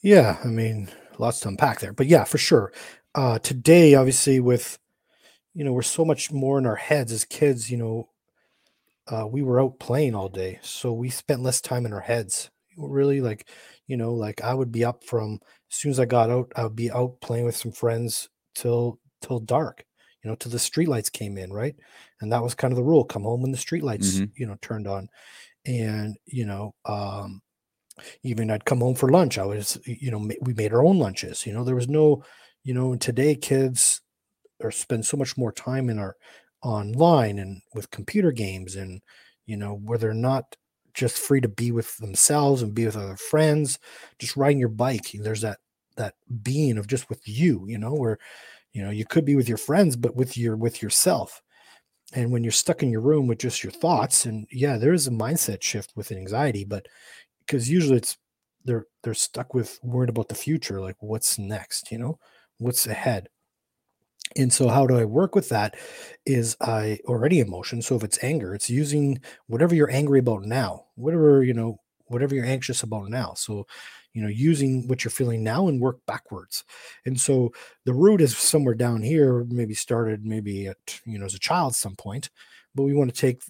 Yeah, 0.00 0.38
I 0.42 0.48
mean, 0.48 0.88
lots 1.18 1.40
to 1.40 1.48
unpack 1.48 1.80
there, 1.80 1.92
but 1.92 2.06
yeah, 2.06 2.24
for 2.24 2.38
sure. 2.38 2.72
Uh, 3.14 3.38
today, 3.38 3.94
obviously, 3.94 4.40
with 4.40 4.78
you 5.54 5.64
know, 5.64 5.72
we're 5.72 5.82
so 5.82 6.04
much 6.04 6.30
more 6.30 6.58
in 6.58 6.66
our 6.66 6.76
heads 6.76 7.12
as 7.12 7.24
kids. 7.24 7.70
You 7.70 7.78
know, 7.78 8.08
uh, 9.10 9.26
we 9.26 9.42
were 9.42 9.60
out 9.60 9.78
playing 9.80 10.14
all 10.14 10.28
day, 10.28 10.58
so 10.62 10.92
we 10.92 11.10
spent 11.10 11.42
less 11.42 11.60
time 11.60 11.86
in 11.86 11.92
our 11.92 12.00
heads. 12.00 12.50
Really, 12.76 13.20
like, 13.20 13.48
you 13.86 13.96
know, 13.96 14.14
like 14.14 14.40
I 14.42 14.54
would 14.54 14.70
be 14.72 14.84
up 14.84 15.04
from 15.04 15.40
as 15.70 15.76
soon 15.76 15.90
as 15.90 16.00
I 16.00 16.04
got 16.06 16.30
out, 16.30 16.52
I 16.56 16.64
would 16.64 16.76
be 16.76 16.90
out 16.90 17.20
playing 17.20 17.44
with 17.46 17.56
some 17.56 17.72
friends 17.72 18.28
till 18.54 19.00
till 19.22 19.40
dark. 19.40 19.84
You 20.22 20.30
know, 20.30 20.36
till 20.36 20.50
the 20.52 20.58
streetlights 20.58 21.12
came 21.12 21.38
in, 21.38 21.52
right? 21.52 21.76
And 22.20 22.32
that 22.32 22.42
was 22.42 22.54
kind 22.54 22.72
of 22.72 22.76
the 22.76 22.84
rule: 22.84 23.04
come 23.04 23.22
home 23.22 23.42
when 23.42 23.52
the 23.52 23.58
streetlights, 23.58 24.22
Mhm. 24.22 24.32
you 24.36 24.46
know, 24.46 24.56
turned 24.62 24.86
on. 24.88 25.08
And 25.66 26.16
you 26.26 26.46
know, 26.46 26.74
um, 26.86 27.42
even 28.22 28.50
I'd 28.50 28.64
come 28.64 28.80
home 28.80 28.94
for 28.94 29.10
lunch. 29.10 29.38
I 29.38 29.44
was, 29.46 29.78
you 29.86 30.10
know, 30.10 30.28
we 30.42 30.54
made 30.54 30.72
our 30.72 30.84
own 30.84 30.98
lunches. 30.98 31.46
You 31.46 31.52
know, 31.52 31.64
there 31.64 31.74
was 31.74 31.88
no, 31.88 32.22
you 32.64 32.74
know, 32.74 32.94
today 32.96 33.34
kids 33.34 34.00
are 34.62 34.70
spend 34.72 35.06
so 35.06 35.16
much 35.16 35.38
more 35.38 35.52
time 35.52 35.90
in 35.90 35.98
our 35.98 36.16
online 36.62 37.38
and 37.38 37.62
with 37.74 37.90
computer 37.90 38.32
games 38.32 38.76
and 38.76 39.00
you 39.46 39.56
know 39.56 39.74
where 39.74 39.98
they're 39.98 40.14
not 40.14 40.56
just 40.94 41.18
free 41.18 41.40
to 41.40 41.48
be 41.48 41.70
with 41.70 41.96
themselves 41.98 42.62
and 42.62 42.74
be 42.74 42.84
with 42.84 42.96
other 42.96 43.16
friends 43.16 43.78
just 44.18 44.36
riding 44.36 44.58
your 44.58 44.68
bike 44.68 45.10
there's 45.20 45.42
that 45.42 45.58
that 45.96 46.14
being 46.42 46.78
of 46.78 46.86
just 46.86 47.08
with 47.08 47.20
you 47.26 47.64
you 47.68 47.78
know 47.78 47.94
where 47.94 48.18
you 48.72 48.82
know 48.82 48.90
you 48.90 49.04
could 49.04 49.24
be 49.24 49.36
with 49.36 49.48
your 49.48 49.58
friends 49.58 49.96
but 49.96 50.14
with 50.14 50.36
your 50.36 50.56
with 50.56 50.82
yourself. 50.82 51.42
And 52.14 52.32
when 52.32 52.42
you're 52.42 52.52
stuck 52.52 52.82
in 52.82 52.90
your 52.90 53.02
room 53.02 53.26
with 53.26 53.38
just 53.38 53.62
your 53.62 53.72
thoughts 53.72 54.24
and 54.24 54.46
yeah 54.50 54.78
there 54.78 54.94
is 54.94 55.06
a 55.06 55.10
mindset 55.10 55.62
shift 55.62 55.92
with 55.94 56.10
anxiety 56.10 56.64
but 56.64 56.86
because 57.40 57.68
usually 57.68 57.98
it's 57.98 58.16
they're 58.64 58.86
they're 59.02 59.14
stuck 59.14 59.52
with 59.52 59.78
worried 59.82 60.08
about 60.08 60.28
the 60.28 60.34
future 60.34 60.80
like 60.80 60.96
what's 61.00 61.38
next 61.38 61.92
you 61.92 61.98
know 61.98 62.18
what's 62.58 62.86
ahead 62.86 63.28
and 64.36 64.52
so 64.52 64.68
how 64.68 64.86
do 64.86 64.96
i 64.96 65.04
work 65.04 65.34
with 65.34 65.48
that 65.48 65.76
is 66.26 66.56
i 66.60 66.98
already 67.06 67.40
emotion 67.40 67.80
so 67.80 67.96
if 67.96 68.04
it's 68.04 68.22
anger 68.22 68.54
it's 68.54 68.70
using 68.70 69.20
whatever 69.46 69.74
you're 69.74 69.90
angry 69.90 70.18
about 70.18 70.42
now 70.42 70.84
whatever 70.96 71.42
you 71.42 71.54
know 71.54 71.78
whatever 72.08 72.34
you're 72.34 72.44
anxious 72.44 72.82
about 72.82 73.08
now. 73.08 73.34
So 73.34 73.66
you 74.14 74.22
know 74.22 74.28
using 74.28 74.88
what 74.88 75.04
you're 75.04 75.10
feeling 75.10 75.44
now 75.44 75.68
and 75.68 75.80
work 75.80 75.98
backwards. 76.06 76.64
And 77.06 77.20
so 77.20 77.52
the 77.84 77.94
root 77.94 78.20
is 78.20 78.36
somewhere 78.36 78.74
down 78.74 79.02
here 79.02 79.44
maybe 79.48 79.74
started 79.74 80.24
maybe 80.24 80.66
at 80.66 81.00
you 81.04 81.18
know 81.18 81.26
as 81.26 81.34
a 81.34 81.38
child 81.38 81.74
some 81.74 81.96
point 81.96 82.30
but 82.74 82.82
we 82.82 82.94
want 82.94 83.12
to 83.12 83.20
take 83.20 83.42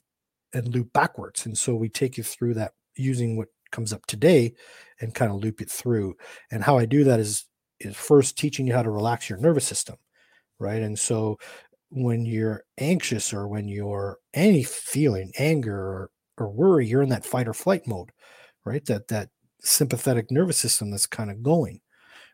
and 0.55 0.69
loop 0.69 0.93
backwards. 0.93 1.45
And 1.47 1.57
so 1.57 1.75
we 1.75 1.89
take 1.89 2.17
you 2.17 2.25
through 2.25 2.55
that 2.55 2.73
using 2.97 3.37
what 3.37 3.49
comes 3.71 3.93
up 3.93 4.07
today 4.07 4.55
and 5.01 5.15
kind 5.15 5.31
of 5.31 5.43
loop 5.43 5.61
it 5.61 5.71
through. 5.71 6.17
And 6.51 6.63
how 6.65 6.79
i 6.79 6.87
do 6.87 7.05
that 7.05 7.21
is 7.21 7.47
is 7.81 7.97
first 7.97 8.37
teaching 8.37 8.67
you 8.67 8.75
how 8.75 8.83
to 8.83 8.91
relax 8.91 9.29
your 9.31 9.39
nervous 9.39 9.65
system 9.65 9.97
right? 10.59 10.83
And 10.83 10.99
so 10.99 11.39
when 11.91 12.25
you're 12.27 12.65
anxious 12.79 13.33
or 13.33 13.49
when 13.49 13.69
you're 13.69 14.19
any 14.35 14.63
feeling 14.63 15.33
anger 15.39 15.77
or, 15.77 16.11
or 16.39 16.51
worry 16.51 16.87
you're 16.87 17.03
in 17.03 17.09
that 17.11 17.25
fight 17.27 17.49
or 17.49 17.55
flight 17.55 17.87
mode 17.87 18.11
right? 18.65 18.85
That 18.87 19.09
that 19.09 19.31
sympathetic 19.61 20.31
nervous 20.31 20.59
system 20.59 20.91
that's 20.91 21.07
kind 21.07 21.31
of 21.31 21.43
going 21.43 21.81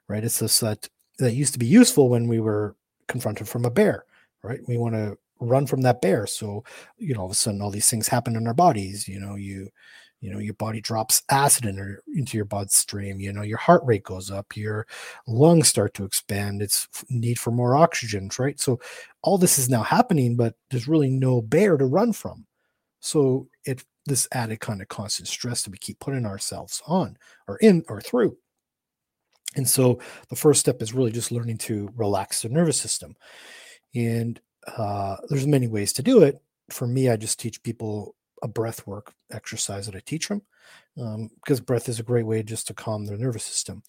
right? 0.09 0.25
It's 0.25 0.39
this 0.41 0.61
that 0.61 0.89
that 1.19 1.35
used 1.35 1.53
to 1.55 1.59
be 1.59 1.67
useful 1.67 2.09
when 2.09 2.29
we 2.29 2.41
were 2.41 2.77
confronted 3.09 3.49
from 3.49 3.65
a 3.65 3.71
bear 3.71 4.05
right? 4.43 4.61
We 4.69 4.77
want 4.79 4.95
to 4.95 5.17
run 5.41 5.67
from 5.67 5.83
that 5.83 6.01
bear 6.01 6.27
so 6.27 6.65
you 6.97 7.15
know 7.15 7.21
all 7.21 7.27
of 7.27 7.33
a 7.33 7.35
sudden 7.35 7.61
all 7.61 7.71
these 7.71 7.91
things 7.91 8.09
happen 8.09 8.37
in 8.37 8.47
our 8.47 8.55
bodies 8.55 9.09
you 9.09 9.21
know 9.21 9.35
you 9.35 9.69
you 10.25 10.33
know 10.33 10.39
your 10.39 10.55
body 10.55 10.81
drops 10.81 11.23
acid 11.31 11.67
in 11.67 11.79
or, 11.79 12.03
into 12.15 12.39
your 12.39 12.47
bloodstream 12.47 13.21
you 13.21 13.31
know 13.31 13.43
your 13.43 13.59
heart 13.59 13.83
rate 13.85 14.03
goes 14.05 14.31
up 14.31 14.57
your 14.57 14.87
lungs 15.27 15.69
start 15.69 15.93
to 15.93 16.05
expand 16.05 16.63
it's 16.63 16.89
need 17.11 17.39
for 17.39 17.51
more 17.51 17.77
oxygen 17.77 18.31
right 18.39 18.59
so 18.59 18.81
all 19.23 19.37
this 19.37 19.59
is 19.59 19.69
now 19.69 19.83
happening 19.83 20.35
but 20.35 20.55
there's 20.71 20.89
really 20.89 21.11
no 21.11 21.43
bear 21.43 21.77
to 21.77 21.85
run 21.85 22.11
from 22.13 22.47
so 23.01 23.47
it 23.67 23.85
this 24.07 24.27
added 24.33 24.61
kind 24.61 24.81
of 24.81 24.89
constant 24.89 25.29
stress 25.29 25.63
that 25.63 25.71
we 25.71 25.79
keep 25.79 25.99
putting 26.01 26.27
ourselves 26.27 26.83
on 26.87 27.17
or 27.47 27.59
in 27.59 27.85
or 27.89 28.01
through 28.01 28.37
And 29.57 29.69
so 29.69 30.01
the 30.29 30.37
first 30.37 30.61
step 30.61 30.83
is 30.83 30.93
really 30.93 31.13
just 31.13 31.33
learning 31.33 31.59
to 31.59 31.91
relax 31.97 32.43
the 32.43 32.49
nervous 32.49 32.81
system. 32.81 33.17
And 33.95 34.41
uh, 34.77 35.17
there's 35.29 35.47
many 35.47 35.69
ways 35.69 35.93
to 35.95 36.03
do 36.03 36.23
it. 36.23 36.41
For 36.71 36.87
me, 36.87 37.09
I 37.09 37.17
just 37.17 37.39
teach 37.39 37.63
people 37.63 38.17
a 38.45 38.49
breath 38.49 38.87
work 38.87 39.15
exercise 39.33 39.87
that 39.87 39.97
I 39.97 40.03
teach 40.05 40.29
them 40.29 40.43
um, 41.01 41.31
because 41.37 41.61
breath 41.61 41.89
is 41.89 41.99
a 41.99 42.05
great 42.05 42.27
way 42.27 42.43
just 42.43 42.67
to 42.69 42.75
calm 42.75 43.07
their 43.07 43.17
nervous 43.17 43.43
system. 43.43 43.83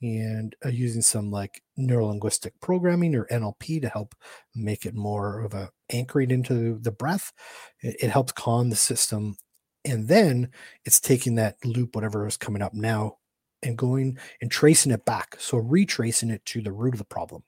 And 0.00 0.54
uh, 0.64 0.68
using 0.68 1.02
some 1.02 1.30
like 1.30 1.60
neurolinguistic 1.78 2.52
programming 2.62 3.16
or 3.16 3.26
NLP 3.26 3.82
to 3.82 3.88
help 3.88 4.14
make 4.54 4.86
it 4.86 4.94
more 4.94 5.40
of 5.40 5.54
a 5.54 5.70
anchoring 5.90 6.30
into 6.30 6.78
the 6.78 6.92
breath, 6.92 7.32
it, 7.80 7.96
it 8.00 8.10
helps 8.10 8.32
calm 8.32 8.70
the 8.70 8.76
system. 8.76 9.36
And 9.84 10.06
then 10.06 10.50
it's 10.84 11.00
taking 11.00 11.34
that 11.34 11.56
loop, 11.64 11.96
whatever 11.96 12.26
is 12.26 12.36
coming 12.36 12.62
up 12.62 12.74
now, 12.74 13.18
and 13.62 13.76
going 13.76 14.18
and 14.40 14.50
tracing 14.50 14.92
it 14.92 15.04
back. 15.04 15.36
So 15.40 15.58
retracing 15.58 16.30
it 16.30 16.44
to 16.46 16.62
the 16.62 16.72
root 16.72 16.94
of 16.94 16.98
the 16.98 17.04
problem 17.04 17.42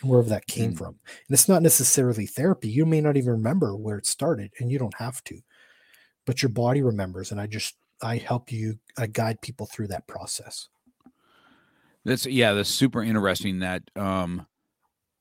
and 0.00 0.10
wherever 0.10 0.28
that 0.30 0.46
came 0.46 0.72
mm. 0.72 0.78
from. 0.78 0.88
And 1.06 1.30
it's 1.30 1.48
not 1.48 1.62
necessarily 1.62 2.26
therapy. 2.26 2.68
You 2.68 2.86
may 2.86 3.00
not 3.00 3.16
even 3.16 3.32
remember 3.32 3.76
where 3.76 3.98
it 3.98 4.06
started, 4.06 4.52
and 4.58 4.70
you 4.70 4.78
don't 4.78 4.96
have 4.98 5.22
to, 5.24 5.40
but 6.30 6.42
your 6.42 6.50
body 6.50 6.80
remembers. 6.80 7.32
And 7.32 7.40
I 7.40 7.48
just 7.48 7.74
I 8.00 8.18
help 8.18 8.52
you 8.52 8.78
I 8.96 9.08
guide 9.08 9.40
people 9.40 9.66
through 9.66 9.88
that 9.88 10.06
process. 10.06 10.68
That's 12.04 12.24
yeah, 12.24 12.52
that's 12.52 12.68
super 12.68 13.02
interesting. 13.02 13.58
That 13.58 13.82
um, 13.96 14.46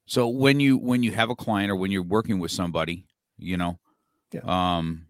so 0.06 0.28
when 0.28 0.60
you 0.60 0.78
when 0.78 1.02
you 1.02 1.12
have 1.14 1.32
a 1.32 1.36
client 1.36 1.72
or 1.72 1.76
when 1.76 1.90
you're 1.90 2.04
working 2.04 2.38
with 2.38 2.52
somebody, 2.52 3.08
you 3.40 3.58
know, 3.58 3.80
yeah. 4.32 4.42
um, 4.44 5.08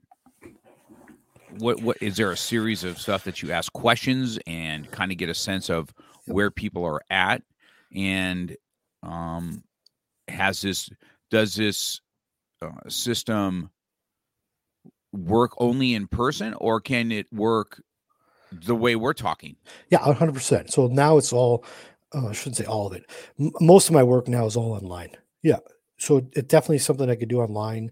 what 1.57 1.81
what 1.81 1.97
is 2.01 2.15
there 2.15 2.31
a 2.31 2.37
series 2.37 2.85
of 2.85 2.97
stuff 2.97 3.25
that 3.25 3.41
you 3.41 3.51
ask 3.51 3.73
questions 3.73 4.39
and 4.47 4.89
kind 4.91 5.11
of 5.11 5.17
get 5.17 5.27
a 5.27 5.35
sense 5.35 5.69
of 5.69 5.93
where 6.27 6.49
people 6.49 6.85
are 6.85 7.01
at 7.09 7.43
and 7.93 8.55
um, 9.03 9.65
has 10.29 10.61
this 10.61 10.89
does 11.29 11.55
this 11.55 11.99
uh, 12.61 12.87
system 12.87 13.69
work 15.11 15.51
only 15.57 15.93
in 15.93 16.07
person 16.07 16.53
or 16.55 16.79
can 16.79 17.11
it 17.11 17.31
work 17.31 17.81
the 18.51 18.75
way 18.75 18.95
we're 18.95 19.13
talking? 19.13 19.55
Yeah 19.89 19.99
100% 19.99 20.71
so 20.71 20.87
now 20.87 21.17
it's 21.17 21.33
all 21.33 21.63
uh, 22.15 22.27
i 22.27 22.31
shouldn't 22.31 22.57
say 22.57 22.65
all 22.65 22.87
of 22.87 22.93
it. 22.93 23.03
M- 23.39 23.51
most 23.61 23.87
of 23.87 23.93
my 23.93 24.03
work 24.03 24.27
now 24.27 24.45
is 24.45 24.55
all 24.55 24.73
online. 24.73 25.11
Yeah. 25.43 25.59
So 25.97 26.17
it 26.35 26.47
definitely 26.47 26.79
something 26.79 27.09
i 27.09 27.15
could 27.15 27.29
do 27.29 27.41
online 27.41 27.91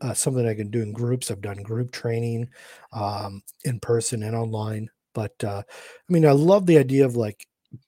uh, 0.00 0.14
something 0.14 0.46
i 0.46 0.54
can 0.54 0.70
do 0.70 0.82
in 0.82 0.92
groups. 0.92 1.30
I've 1.30 1.40
done 1.40 1.62
group 1.62 1.92
training 1.92 2.48
um, 2.92 3.42
in 3.64 3.80
person 3.80 4.22
and 4.22 4.36
online. 4.36 4.88
But 5.14 5.42
uh, 5.42 5.62
i 5.68 6.12
mean 6.12 6.26
i 6.26 6.32
love 6.32 6.66
the 6.66 6.78
idea 6.78 7.04
of 7.04 7.16
like 7.16 7.46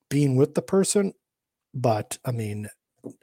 being 0.08 0.36
with 0.36 0.54
the 0.54 0.62
person 0.62 1.14
but 1.74 2.18
I 2.24 2.32
mean, 2.32 2.68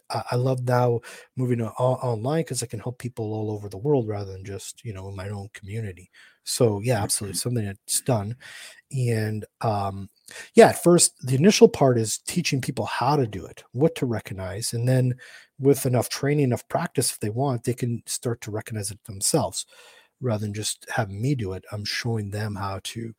I, 0.09 0.23
I 0.31 0.35
love 0.35 0.63
now 0.63 1.01
moving 1.35 1.61
on, 1.61 1.71
online 1.71 2.41
because 2.41 2.63
I 2.63 2.67
can 2.67 2.79
help 2.79 2.97
people 2.97 3.33
all 3.33 3.51
over 3.51 3.69
the 3.69 3.77
world 3.77 4.07
rather 4.07 4.31
than 4.31 4.45
just 4.45 4.83
you 4.83 4.93
know 4.93 5.07
in 5.09 5.15
my 5.15 5.29
own 5.29 5.49
community. 5.53 6.09
So 6.43 6.79
yeah, 6.81 7.03
absolutely 7.03 7.33
mm-hmm. 7.33 7.39
something 7.39 7.65
that's 7.65 8.01
done. 8.01 8.35
And 8.91 9.45
um, 9.61 10.09
yeah, 10.53 10.67
at 10.69 10.81
first 10.81 11.25
the 11.25 11.35
initial 11.35 11.67
part 11.67 11.97
is 11.97 12.19
teaching 12.19 12.61
people 12.61 12.85
how 12.85 13.15
to 13.15 13.27
do 13.27 13.45
it, 13.45 13.63
what 13.73 13.95
to 13.95 14.05
recognize, 14.05 14.73
and 14.73 14.87
then 14.87 15.15
with 15.59 15.85
enough 15.85 16.09
training, 16.09 16.45
enough 16.45 16.67
practice, 16.67 17.11
if 17.11 17.19
they 17.19 17.29
want, 17.29 17.63
they 17.63 17.73
can 17.73 18.03
start 18.05 18.41
to 18.41 18.51
recognize 18.51 18.91
it 18.91 19.03
themselves 19.05 19.65
rather 20.21 20.41
than 20.41 20.53
just 20.53 20.85
having 20.93 21.21
me 21.21 21.35
do 21.35 21.53
it. 21.53 21.65
I'm 21.71 21.85
showing 21.85 22.29
them 22.29 22.55
how 22.55 22.79
to 22.83 23.13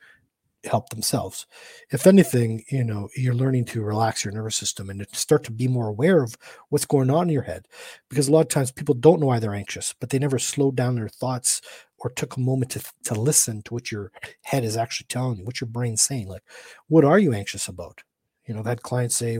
help 0.64 0.88
themselves. 0.88 1.46
If 1.90 2.06
anything, 2.06 2.64
you 2.70 2.84
know, 2.84 3.08
you're 3.16 3.34
learning 3.34 3.66
to 3.66 3.82
relax 3.82 4.24
your 4.24 4.34
nervous 4.34 4.56
system 4.56 4.90
and 4.90 5.00
to 5.00 5.18
start 5.18 5.44
to 5.44 5.52
be 5.52 5.68
more 5.68 5.88
aware 5.88 6.22
of 6.22 6.36
what's 6.68 6.86
going 6.86 7.10
on 7.10 7.28
in 7.28 7.32
your 7.32 7.42
head. 7.42 7.66
Because 8.08 8.28
a 8.28 8.32
lot 8.32 8.40
of 8.40 8.48
times 8.48 8.72
people 8.72 8.94
don't 8.94 9.20
know 9.20 9.26
why 9.26 9.38
they're 9.38 9.54
anxious, 9.54 9.94
but 10.00 10.10
they 10.10 10.18
never 10.18 10.38
slowed 10.38 10.76
down 10.76 10.96
their 10.96 11.08
thoughts 11.08 11.60
or 11.98 12.10
took 12.10 12.36
a 12.36 12.40
moment 12.40 12.72
to, 12.72 12.82
to 13.04 13.14
listen 13.14 13.62
to 13.62 13.74
what 13.74 13.90
your 13.90 14.12
head 14.42 14.64
is 14.64 14.76
actually 14.76 15.06
telling 15.08 15.38
you, 15.38 15.44
what 15.44 15.60
your 15.60 15.68
brain's 15.68 16.02
saying. 16.02 16.28
Like, 16.28 16.42
what 16.88 17.04
are 17.04 17.18
you 17.18 17.32
anxious 17.32 17.68
about? 17.68 18.02
You 18.46 18.54
know, 18.54 18.60
I've 18.60 18.66
had 18.66 18.82
clients 18.82 19.16
say 19.16 19.38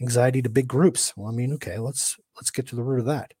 anxiety 0.00 0.42
to 0.42 0.48
big 0.48 0.68
groups. 0.68 1.12
Well, 1.16 1.28
I 1.28 1.32
mean, 1.32 1.52
okay, 1.54 1.78
let's 1.78 2.18
let's 2.36 2.50
get 2.50 2.66
to 2.68 2.76
the 2.76 2.82
root 2.82 3.00
of 3.00 3.06
that. 3.06 3.34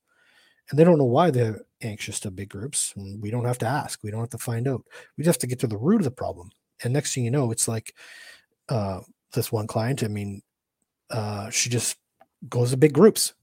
And 0.70 0.78
they 0.78 0.84
don't 0.84 0.98
know 0.98 1.04
why 1.04 1.30
they're 1.30 1.60
anxious 1.82 2.20
to 2.20 2.30
big 2.30 2.48
groups. 2.48 2.94
We 2.96 3.30
don't 3.30 3.44
have 3.44 3.58
to 3.58 3.66
ask. 3.66 4.02
We 4.02 4.10
don't 4.10 4.20
have 4.20 4.30
to 4.30 4.38
find 4.38 4.66
out. 4.68 4.84
We 5.18 5.24
just 5.24 5.36
have 5.36 5.40
to 5.40 5.46
get 5.48 5.58
to 5.60 5.66
the 5.66 5.76
root 5.76 6.00
of 6.00 6.04
the 6.04 6.10
problem 6.10 6.50
and 6.84 6.92
next 6.92 7.14
thing 7.14 7.24
you 7.24 7.30
know 7.30 7.50
it's 7.50 7.68
like 7.68 7.94
uh 8.68 9.00
this 9.34 9.50
one 9.50 9.66
client 9.66 10.02
i 10.02 10.08
mean 10.08 10.42
uh 11.10 11.50
she 11.50 11.70
just 11.70 11.96
goes 12.48 12.70
to 12.70 12.76
big 12.76 12.92
groups. 12.92 13.34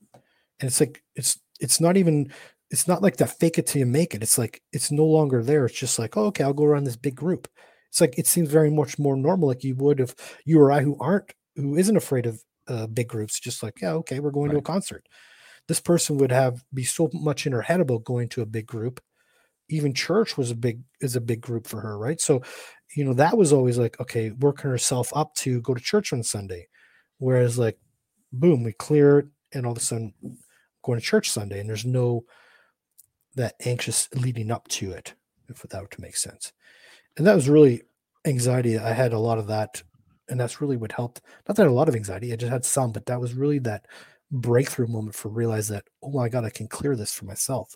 And 0.60 0.68
it's 0.68 0.80
like 0.80 1.04
it's 1.16 1.40
it's 1.60 1.80
not 1.80 1.98
even 1.98 2.32
it's 2.70 2.88
not 2.88 3.02
like 3.02 3.18
that 3.18 3.40
fake 3.40 3.58
it 3.58 3.68
till 3.68 3.80
you 3.80 3.86
make 3.86 4.14
it. 4.14 4.24
It's 4.24 4.38
like 4.38 4.62
it's 4.72 4.92
no 4.92 5.06
longer 5.06 5.44
there. 5.44 5.66
It's 5.66 5.80
just 5.80 6.00
like 6.00 6.18
oh, 6.18 6.26
okay 6.26 6.44
i'll 6.44 6.54
go 6.54 6.66
around 6.66 6.84
this 6.84 6.98
big 6.98 7.16
group. 7.16 7.48
It's 7.90 8.02
like 8.02 8.18
it 8.18 8.28
seems 8.28 8.50
very 8.50 8.70
much 8.70 9.00
more 9.00 9.16
normal. 9.16 9.48
Like 9.48 9.64
you 9.64 9.76
would 9.76 10.00
if 10.00 10.16
you 10.46 10.60
or 10.60 10.72
i 10.72 10.82
who 10.82 10.98
aren't 11.00 11.34
who 11.56 11.78
isn't 11.78 11.98
afraid 11.98 12.26
of 12.26 12.42
uh, 12.68 12.86
big 12.86 13.08
groups 13.08 13.40
just 13.40 13.64
like 13.64 13.82
yeah 13.82 13.94
okay 13.94 14.20
we're 14.20 14.32
going 14.32 14.50
right. 14.50 14.56
to 14.56 14.60
a 14.60 14.64
concert. 14.64 15.08
This 15.68 15.80
person 15.80 16.18
would 16.18 16.32
have 16.32 16.64
be 16.74 16.84
so 16.84 17.10
much 17.14 17.46
in 17.46 17.54
her 17.54 17.62
head 17.62 17.80
about 17.80 18.04
going 18.04 18.28
to 18.30 18.42
a 18.42 18.46
big 18.46 18.66
group. 18.66 19.02
Even 19.70 19.94
church 19.94 20.38
was 20.38 20.52
a 20.52 20.56
big 20.56 20.82
is 21.00 21.16
a 21.16 21.22
big 21.22 21.42
group 21.42 21.68
for 21.68 21.80
her 21.82 21.98
right? 21.98 22.20
So 22.20 22.42
you 22.96 23.04
know 23.04 23.14
that 23.14 23.38
was 23.38 23.54
always 23.54 23.78
like 23.78 24.00
okay 24.00 24.32
working 24.32 24.70
herself 24.70 25.12
up 25.16 25.34
to 25.36 25.62
go 25.62 25.74
to 25.74 25.82
church 25.82 26.14
on 26.14 26.24
sunday. 26.24 26.68
Whereas 27.18 27.58
like 27.58 27.78
boom 28.32 28.64
we 28.64 28.74
clear 28.74 29.20
it 29.20 29.28
and 29.54 29.66
all 29.66 29.72
of 29.72 29.78
a 29.78 29.82
sudden 29.82 30.14
going 30.84 31.00
to 31.00 31.06
church 31.06 31.30
sunday 31.30 31.60
and 31.60 31.70
there's 31.70 31.86
no 31.86 32.24
that 33.36 33.56
anxious 33.66 34.10
leading 34.16 34.52
up 34.52 34.68
to 34.70 34.92
it 34.92 35.14
if 35.50 35.62
that 35.62 35.82
would 35.82 36.00
make 36.00 36.16
sense. 36.16 36.54
And 37.18 37.26
that 37.26 37.36
was 37.36 37.50
really 37.50 37.84
anxiety. 38.26 38.78
I 38.78 38.94
had 38.94 39.14
a 39.14 39.20
lot 39.20 39.40
of 39.40 39.48
that 39.48 39.82
and 40.30 40.40
that's 40.40 40.62
really 40.62 40.78
what 40.78 40.92
helped. 40.92 41.22
Not 41.48 41.58
that 41.58 41.68
a 41.68 41.72
lot 41.72 41.90
of 41.90 41.96
anxiety 41.96 42.34
i 42.34 42.36
just 42.36 42.52
had 42.52 42.66
some 42.66 42.92
but 42.92 43.06
that 43.08 43.22
was 43.22 43.34
really 43.34 43.60
that 43.60 43.86
breakthrough 44.32 44.88
moment 44.88 45.16
for 45.16 45.30
realize 45.30 45.68
that 45.68 45.86
oh 46.04 46.12
my 46.12 46.30
god 46.30 46.46
i 46.46 46.52
can 46.52 46.68
clear 46.68 46.96
this 46.96 47.14
for 47.14 47.26
myself. 47.26 47.76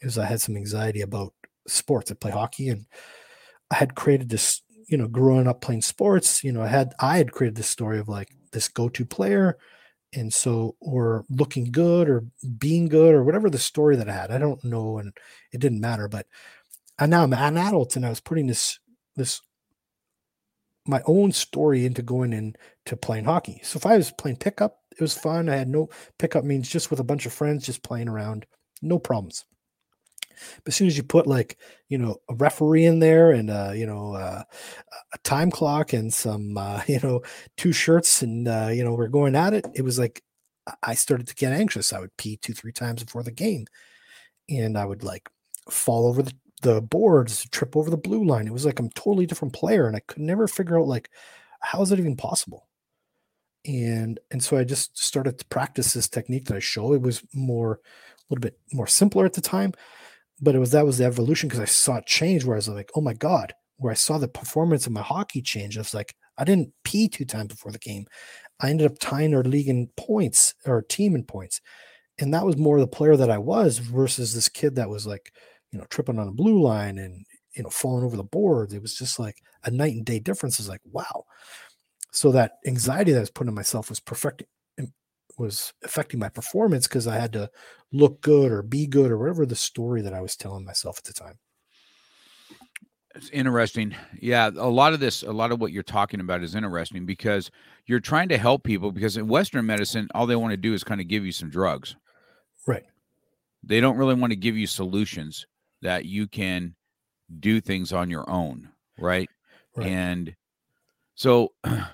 Is 0.00 0.16
I 0.18 0.26
had 0.26 0.40
some 0.40 0.56
anxiety 0.56 1.00
about 1.00 1.34
sports. 1.66 2.10
I 2.10 2.14
play 2.14 2.30
hockey 2.30 2.68
and 2.68 2.86
I 3.70 3.76
had 3.76 3.94
created 3.94 4.28
this, 4.28 4.62
you 4.86 4.96
know, 4.96 5.08
growing 5.08 5.46
up 5.46 5.60
playing 5.60 5.82
sports, 5.82 6.42
you 6.42 6.52
know, 6.52 6.62
I 6.62 6.68
had 6.68 6.94
I 6.98 7.18
had 7.18 7.32
created 7.32 7.56
this 7.56 7.68
story 7.68 7.98
of 7.98 8.08
like 8.08 8.30
this 8.52 8.68
go-to 8.68 9.04
player 9.04 9.58
and 10.14 10.32
so 10.32 10.76
or 10.80 11.24
looking 11.28 11.70
good 11.70 12.08
or 12.08 12.24
being 12.58 12.88
good 12.88 13.14
or 13.14 13.24
whatever 13.24 13.50
the 13.50 13.58
story 13.58 13.96
that 13.96 14.08
I 14.08 14.12
had. 14.12 14.30
I 14.30 14.38
don't 14.38 14.62
know 14.64 14.98
and 14.98 15.12
it 15.52 15.60
didn't 15.60 15.80
matter, 15.80 16.08
but 16.08 16.26
I 16.98 17.06
now 17.06 17.22
I'm 17.22 17.32
an 17.32 17.56
adult 17.56 17.96
and 17.96 18.06
I 18.06 18.08
was 18.08 18.20
putting 18.20 18.46
this 18.46 18.78
this 19.16 19.40
my 20.86 21.02
own 21.06 21.32
story 21.32 21.84
into 21.84 22.02
going 22.02 22.32
into 22.32 22.96
playing 22.96 23.26
hockey. 23.26 23.60
So 23.62 23.76
if 23.76 23.84
I 23.84 23.96
was 23.98 24.10
playing 24.10 24.38
pickup, 24.38 24.78
it 24.90 25.02
was 25.02 25.14
fun. 25.14 25.48
I 25.48 25.56
had 25.56 25.68
no 25.68 25.90
pickup 26.18 26.44
means 26.44 26.68
just 26.68 26.90
with 26.90 26.98
a 26.98 27.04
bunch 27.04 27.26
of 27.26 27.32
friends, 27.32 27.66
just 27.66 27.82
playing 27.82 28.08
around, 28.08 28.46
no 28.80 28.98
problems. 28.98 29.44
But 30.64 30.72
as 30.72 30.76
soon 30.76 30.86
as 30.86 30.96
you 30.96 31.02
put 31.02 31.26
like, 31.26 31.58
you 31.88 31.98
know, 31.98 32.16
a 32.28 32.34
referee 32.34 32.84
in 32.86 32.98
there 32.98 33.32
and, 33.32 33.50
uh, 33.50 33.72
you 33.74 33.86
know, 33.86 34.14
uh, 34.14 34.42
a 35.14 35.18
time 35.24 35.50
clock 35.50 35.92
and 35.92 36.12
some, 36.12 36.56
uh, 36.56 36.82
you 36.86 37.00
know, 37.02 37.22
two 37.56 37.72
shirts 37.72 38.22
and, 38.22 38.48
uh, 38.48 38.70
you 38.72 38.84
know, 38.84 38.94
we're 38.94 39.08
going 39.08 39.34
at 39.36 39.54
it, 39.54 39.66
it 39.74 39.82
was 39.82 39.98
like, 39.98 40.22
I 40.82 40.94
started 40.94 41.26
to 41.28 41.34
get 41.34 41.52
anxious. 41.52 41.92
I 41.92 42.00
would 42.00 42.14
pee 42.18 42.36
two, 42.36 42.52
three 42.52 42.72
times 42.72 43.02
before 43.02 43.22
the 43.22 43.30
game. 43.30 43.66
And 44.50 44.76
I 44.76 44.84
would 44.84 45.02
like 45.02 45.28
fall 45.70 46.06
over 46.06 46.22
the, 46.22 46.34
the 46.62 46.82
boards, 46.82 47.48
trip 47.50 47.74
over 47.74 47.88
the 47.88 47.96
blue 47.96 48.24
line. 48.24 48.46
It 48.46 48.52
was 48.52 48.66
like 48.66 48.78
I'm 48.78 48.90
totally 48.90 49.24
different 49.26 49.54
player. 49.54 49.86
And 49.86 49.96
I 49.96 50.00
could 50.00 50.20
never 50.20 50.46
figure 50.46 50.78
out 50.78 50.86
like, 50.86 51.10
how 51.60 51.80
is 51.82 51.90
it 51.90 51.98
even 51.98 52.16
possible? 52.16 52.68
and 53.66 54.18
and 54.30 54.42
so 54.42 54.56
i 54.56 54.64
just 54.64 54.96
started 54.98 55.38
to 55.38 55.44
practice 55.46 55.92
this 55.92 56.08
technique 56.08 56.46
that 56.46 56.56
i 56.56 56.60
show 56.60 56.92
it 56.92 57.02
was 57.02 57.22
more 57.34 57.74
a 57.74 58.22
little 58.30 58.40
bit 58.40 58.58
more 58.72 58.86
simpler 58.86 59.24
at 59.24 59.32
the 59.32 59.40
time 59.40 59.72
but 60.40 60.54
it 60.54 60.58
was 60.58 60.70
that 60.72 60.86
was 60.86 60.98
the 60.98 61.04
evolution 61.04 61.48
because 61.48 61.60
I 61.60 61.66
saw 61.66 61.96
it 61.96 62.06
change 62.06 62.44
where 62.44 62.56
I 62.56 62.58
was 62.58 62.68
like, 62.68 62.90
oh 62.94 63.00
my 63.00 63.14
God, 63.14 63.52
where 63.76 63.90
I 63.90 63.96
saw 63.96 64.18
the 64.18 64.28
performance 64.28 64.86
of 64.86 64.92
my 64.92 65.02
hockey 65.02 65.42
change. 65.42 65.76
I 65.76 65.80
was 65.80 65.94
like, 65.94 66.14
I 66.36 66.44
didn't 66.44 66.72
pee 66.84 67.08
two 67.08 67.24
times 67.24 67.48
before 67.48 67.72
the 67.72 67.78
game. 67.78 68.06
I 68.60 68.70
ended 68.70 68.90
up 68.90 68.98
tying 68.98 69.34
our 69.34 69.42
league 69.42 69.68
in 69.68 69.88
points 69.96 70.54
or 70.66 70.82
team 70.82 71.14
in 71.14 71.24
points. 71.24 71.60
And 72.18 72.34
that 72.34 72.44
was 72.44 72.56
more 72.56 72.80
the 72.80 72.86
player 72.86 73.16
that 73.16 73.30
I 73.30 73.38
was 73.38 73.78
versus 73.78 74.34
this 74.34 74.48
kid 74.48 74.76
that 74.76 74.90
was 74.90 75.06
like, 75.06 75.32
you 75.70 75.78
know, 75.78 75.86
tripping 75.90 76.18
on 76.18 76.26
the 76.26 76.32
blue 76.32 76.60
line 76.60 76.98
and, 76.98 77.24
you 77.54 77.62
know, 77.62 77.70
falling 77.70 78.04
over 78.04 78.16
the 78.16 78.24
boards. 78.24 78.74
It 78.74 78.82
was 78.82 78.96
just 78.96 79.18
like 79.18 79.36
a 79.64 79.70
night 79.70 79.94
and 79.94 80.04
day 80.04 80.18
difference. 80.18 80.58
Is 80.58 80.68
like, 80.68 80.80
wow. 80.90 81.24
So 82.10 82.32
that 82.32 82.52
anxiety 82.66 83.12
that 83.12 83.18
I 83.18 83.20
was 83.20 83.30
putting 83.30 83.50
on 83.50 83.54
myself 83.54 83.88
was 83.88 84.00
perfecting 84.00 84.48
was 85.38 85.72
affecting 85.84 86.20
my 86.20 86.28
performance 86.28 86.86
because 86.86 87.06
I 87.06 87.16
had 87.16 87.32
to 87.34 87.50
look 87.92 88.20
good 88.20 88.50
or 88.50 88.62
be 88.62 88.86
good 88.86 89.10
or 89.10 89.18
whatever 89.18 89.46
the 89.46 89.56
story 89.56 90.02
that 90.02 90.14
I 90.14 90.20
was 90.20 90.36
telling 90.36 90.64
myself 90.64 90.98
at 90.98 91.04
the 91.04 91.12
time. 91.12 91.38
It's 93.14 93.30
interesting. 93.30 93.96
Yeah, 94.20 94.50
a 94.56 94.68
lot 94.68 94.92
of 94.92 95.00
this, 95.00 95.22
a 95.22 95.32
lot 95.32 95.50
of 95.50 95.60
what 95.60 95.72
you're 95.72 95.82
talking 95.82 96.20
about 96.20 96.42
is 96.42 96.54
interesting 96.54 97.06
because 97.06 97.50
you're 97.86 98.00
trying 98.00 98.28
to 98.28 98.38
help 98.38 98.62
people 98.62 98.92
because 98.92 99.16
in 99.16 99.26
Western 99.26 99.66
medicine, 99.66 100.08
all 100.14 100.26
they 100.26 100.36
want 100.36 100.52
to 100.52 100.56
do 100.56 100.74
is 100.74 100.84
kind 100.84 101.00
of 101.00 101.08
give 101.08 101.24
you 101.24 101.32
some 101.32 101.50
drugs. 101.50 101.96
Right. 102.66 102.84
They 103.64 103.80
don't 103.80 103.96
really 103.96 104.14
want 104.14 104.30
to 104.32 104.36
give 104.36 104.56
you 104.56 104.66
solutions 104.66 105.46
that 105.82 106.04
you 106.04 106.28
can 106.28 106.74
do 107.40 107.60
things 107.60 107.92
on 107.92 108.10
your 108.10 108.28
own, 108.30 108.68
right? 108.98 109.28
Right. 109.76 109.86
And 109.86 110.36
so 111.14 111.52
I 111.64 111.88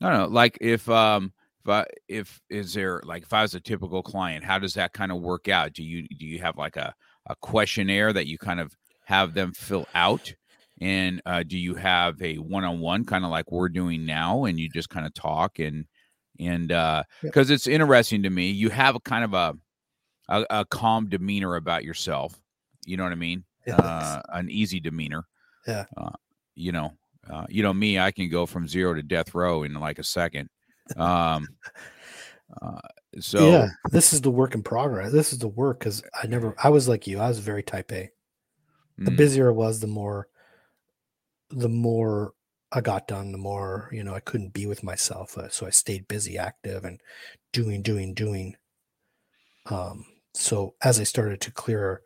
don't 0.00 0.12
know, 0.12 0.26
like 0.28 0.58
if 0.60 0.88
um 0.88 1.32
if 1.64 1.70
I, 1.70 1.86
if 2.08 2.40
is 2.50 2.74
there 2.74 3.00
like 3.04 3.22
if 3.22 3.32
I 3.32 3.42
was 3.42 3.54
a 3.54 3.60
typical 3.60 4.02
client, 4.02 4.44
how 4.44 4.58
does 4.58 4.74
that 4.74 4.92
kind 4.92 5.12
of 5.12 5.20
work 5.20 5.48
out? 5.48 5.72
Do 5.72 5.82
you 5.82 6.06
do 6.08 6.26
you 6.26 6.40
have 6.40 6.58
like 6.58 6.76
a 6.76 6.94
a 7.26 7.36
questionnaire 7.36 8.12
that 8.12 8.26
you 8.26 8.38
kind 8.38 8.60
of 8.60 8.74
have 9.04 9.34
them 9.34 9.52
fill 9.52 9.86
out? 9.94 10.32
And 10.80 11.22
uh, 11.26 11.44
do 11.44 11.56
you 11.56 11.74
have 11.76 12.20
a 12.20 12.36
one-on-one 12.36 13.04
kind 13.04 13.24
of 13.24 13.30
like 13.30 13.52
we're 13.52 13.68
doing 13.68 14.04
now, 14.04 14.44
and 14.44 14.58
you 14.58 14.68
just 14.68 14.88
kind 14.88 15.06
of 15.06 15.14
talk 15.14 15.58
and 15.58 15.86
and 16.40 16.72
uh 16.72 17.02
because 17.22 17.50
it's 17.50 17.66
interesting 17.66 18.22
to 18.22 18.30
me, 18.30 18.50
you 18.50 18.70
have 18.70 18.96
a 18.96 19.00
kind 19.00 19.24
of 19.24 19.34
a, 19.34 19.54
a 20.28 20.46
a 20.50 20.64
calm 20.64 21.08
demeanor 21.08 21.56
about 21.56 21.84
yourself. 21.84 22.40
You 22.84 22.96
know 22.96 23.04
what 23.04 23.12
I 23.12 23.16
mean? 23.16 23.44
Uh, 23.68 24.20
an 24.30 24.50
easy 24.50 24.80
demeanor. 24.80 25.24
Yeah. 25.68 25.84
Uh, 25.96 26.10
you 26.56 26.72
know, 26.72 26.94
uh, 27.30 27.46
you 27.48 27.62
know 27.62 27.72
me, 27.72 27.96
I 27.96 28.10
can 28.10 28.28
go 28.28 28.44
from 28.44 28.66
zero 28.66 28.94
to 28.94 29.02
death 29.02 29.36
row 29.36 29.62
in 29.62 29.72
like 29.74 30.00
a 30.00 30.04
second. 30.04 30.48
Um, 30.96 31.48
uh, 32.60 32.80
so 33.20 33.50
yeah, 33.50 33.68
this 33.90 34.12
is 34.12 34.20
the 34.20 34.30
work 34.30 34.54
in 34.54 34.62
progress. 34.62 35.12
This 35.12 35.32
is 35.32 35.38
the 35.38 35.48
work 35.48 35.80
because 35.80 36.02
I 36.22 36.26
never, 36.26 36.54
I 36.62 36.70
was 36.70 36.88
like 36.88 37.06
you. 37.06 37.18
I 37.18 37.28
was 37.28 37.38
very 37.38 37.62
type 37.62 37.92
A. 37.92 38.10
The 38.98 39.10
mm, 39.10 39.16
busier 39.16 39.50
I 39.50 39.52
was, 39.52 39.80
the 39.80 39.86
more, 39.86 40.28
the 41.50 41.68
more 41.68 42.34
I 42.70 42.80
got 42.80 43.06
done. 43.06 43.32
The 43.32 43.38
more 43.38 43.90
you 43.92 44.04
know, 44.04 44.14
I 44.14 44.20
couldn't 44.20 44.52
be 44.52 44.66
with 44.66 44.82
myself. 44.82 45.36
Uh, 45.36 45.48
so 45.48 45.66
I 45.66 45.70
stayed 45.70 46.08
busy, 46.08 46.38
active, 46.38 46.84
and 46.84 47.00
doing, 47.52 47.82
doing, 47.82 48.14
doing. 48.14 48.56
Um. 49.66 50.06
So 50.34 50.74
as 50.82 50.98
I 50.98 51.04
started 51.04 51.42
to 51.42 51.50
clear 51.50 52.00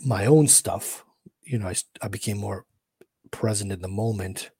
my 0.00 0.24
own 0.26 0.48
stuff, 0.48 1.04
you 1.42 1.58
know, 1.58 1.68
I, 1.68 1.74
I 2.00 2.08
became 2.08 2.38
more 2.38 2.64
present 3.30 3.72
in 3.72 3.82
the 3.82 3.88
moment, 3.88 4.50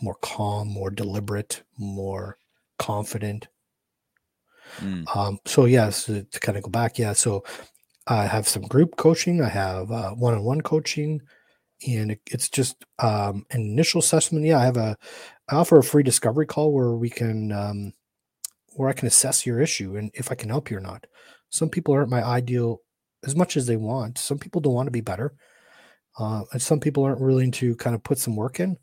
more 0.00 0.16
calm, 0.22 0.68
more 0.68 0.90
deliberate, 0.90 1.62
more 1.78 2.37
confident. 2.78 3.48
mm, 4.80 5.08
Um, 5.14 5.38
so 5.46 5.64
yes, 5.64 6.04
to, 6.06 6.24
to 6.24 6.40
kind 6.40 6.56
of 6.58 6.64
go 6.64 6.70
back, 6.70 6.98
yeah. 6.98 7.12
So 7.12 7.44
I 8.06 8.26
have 8.26 8.48
some 8.48 8.62
group 8.62 8.96
coaching, 8.96 9.42
I 9.42 9.48
have 9.48 9.90
uh, 9.90 10.12
one-on-one 10.12 10.62
coaching, 10.62 11.20
and 11.88 12.12
it, 12.12 12.20
it's 12.26 12.48
just 12.48 12.84
um, 13.00 13.46
an 13.52 13.62
initial 13.62 14.00
assessment. 14.00 14.46
Yeah, 14.46 14.58
I 14.58 14.64
have 14.64 14.76
a, 14.78 14.96
I 15.50 15.56
offer 15.56 15.78
a 15.78 15.84
free 15.84 16.02
discovery 16.04 16.46
call 16.46 16.72
where 16.72 16.92
we 16.92 17.10
can, 17.10 17.52
um, 17.52 17.92
where 18.76 18.88
I 18.88 18.94
can 18.94 19.08
assess 19.08 19.46
your 19.46 19.60
issue 19.60 19.96
and 19.96 20.10
if 20.14 20.32
I 20.32 20.36
can 20.36 20.50
help 20.50 20.70
you 20.70 20.78
or 20.78 20.80
not. 20.80 21.06
Some 21.50 21.70
people 21.70 21.94
aren't 21.94 22.10
my 22.10 22.22
ideal 22.22 22.82
as 23.24 23.36
much 23.36 23.56
as 23.56 23.66
they 23.66 23.76
want. 23.76 24.18
Some 24.18 24.38
people 24.38 24.60
don't 24.60 24.74
want 24.74 24.88
to 24.88 24.92
be 24.92 25.00
better, 25.02 25.34
uh, 26.18 26.44
and 26.52 26.62
some 26.62 26.80
people 26.80 27.04
aren't 27.04 27.20
willing 27.22 27.52
to 27.52 27.76
kind 27.76 27.96
of 27.96 28.02
put 28.04 28.18
some 28.18 28.36
work 28.36 28.60
in. 28.60 28.78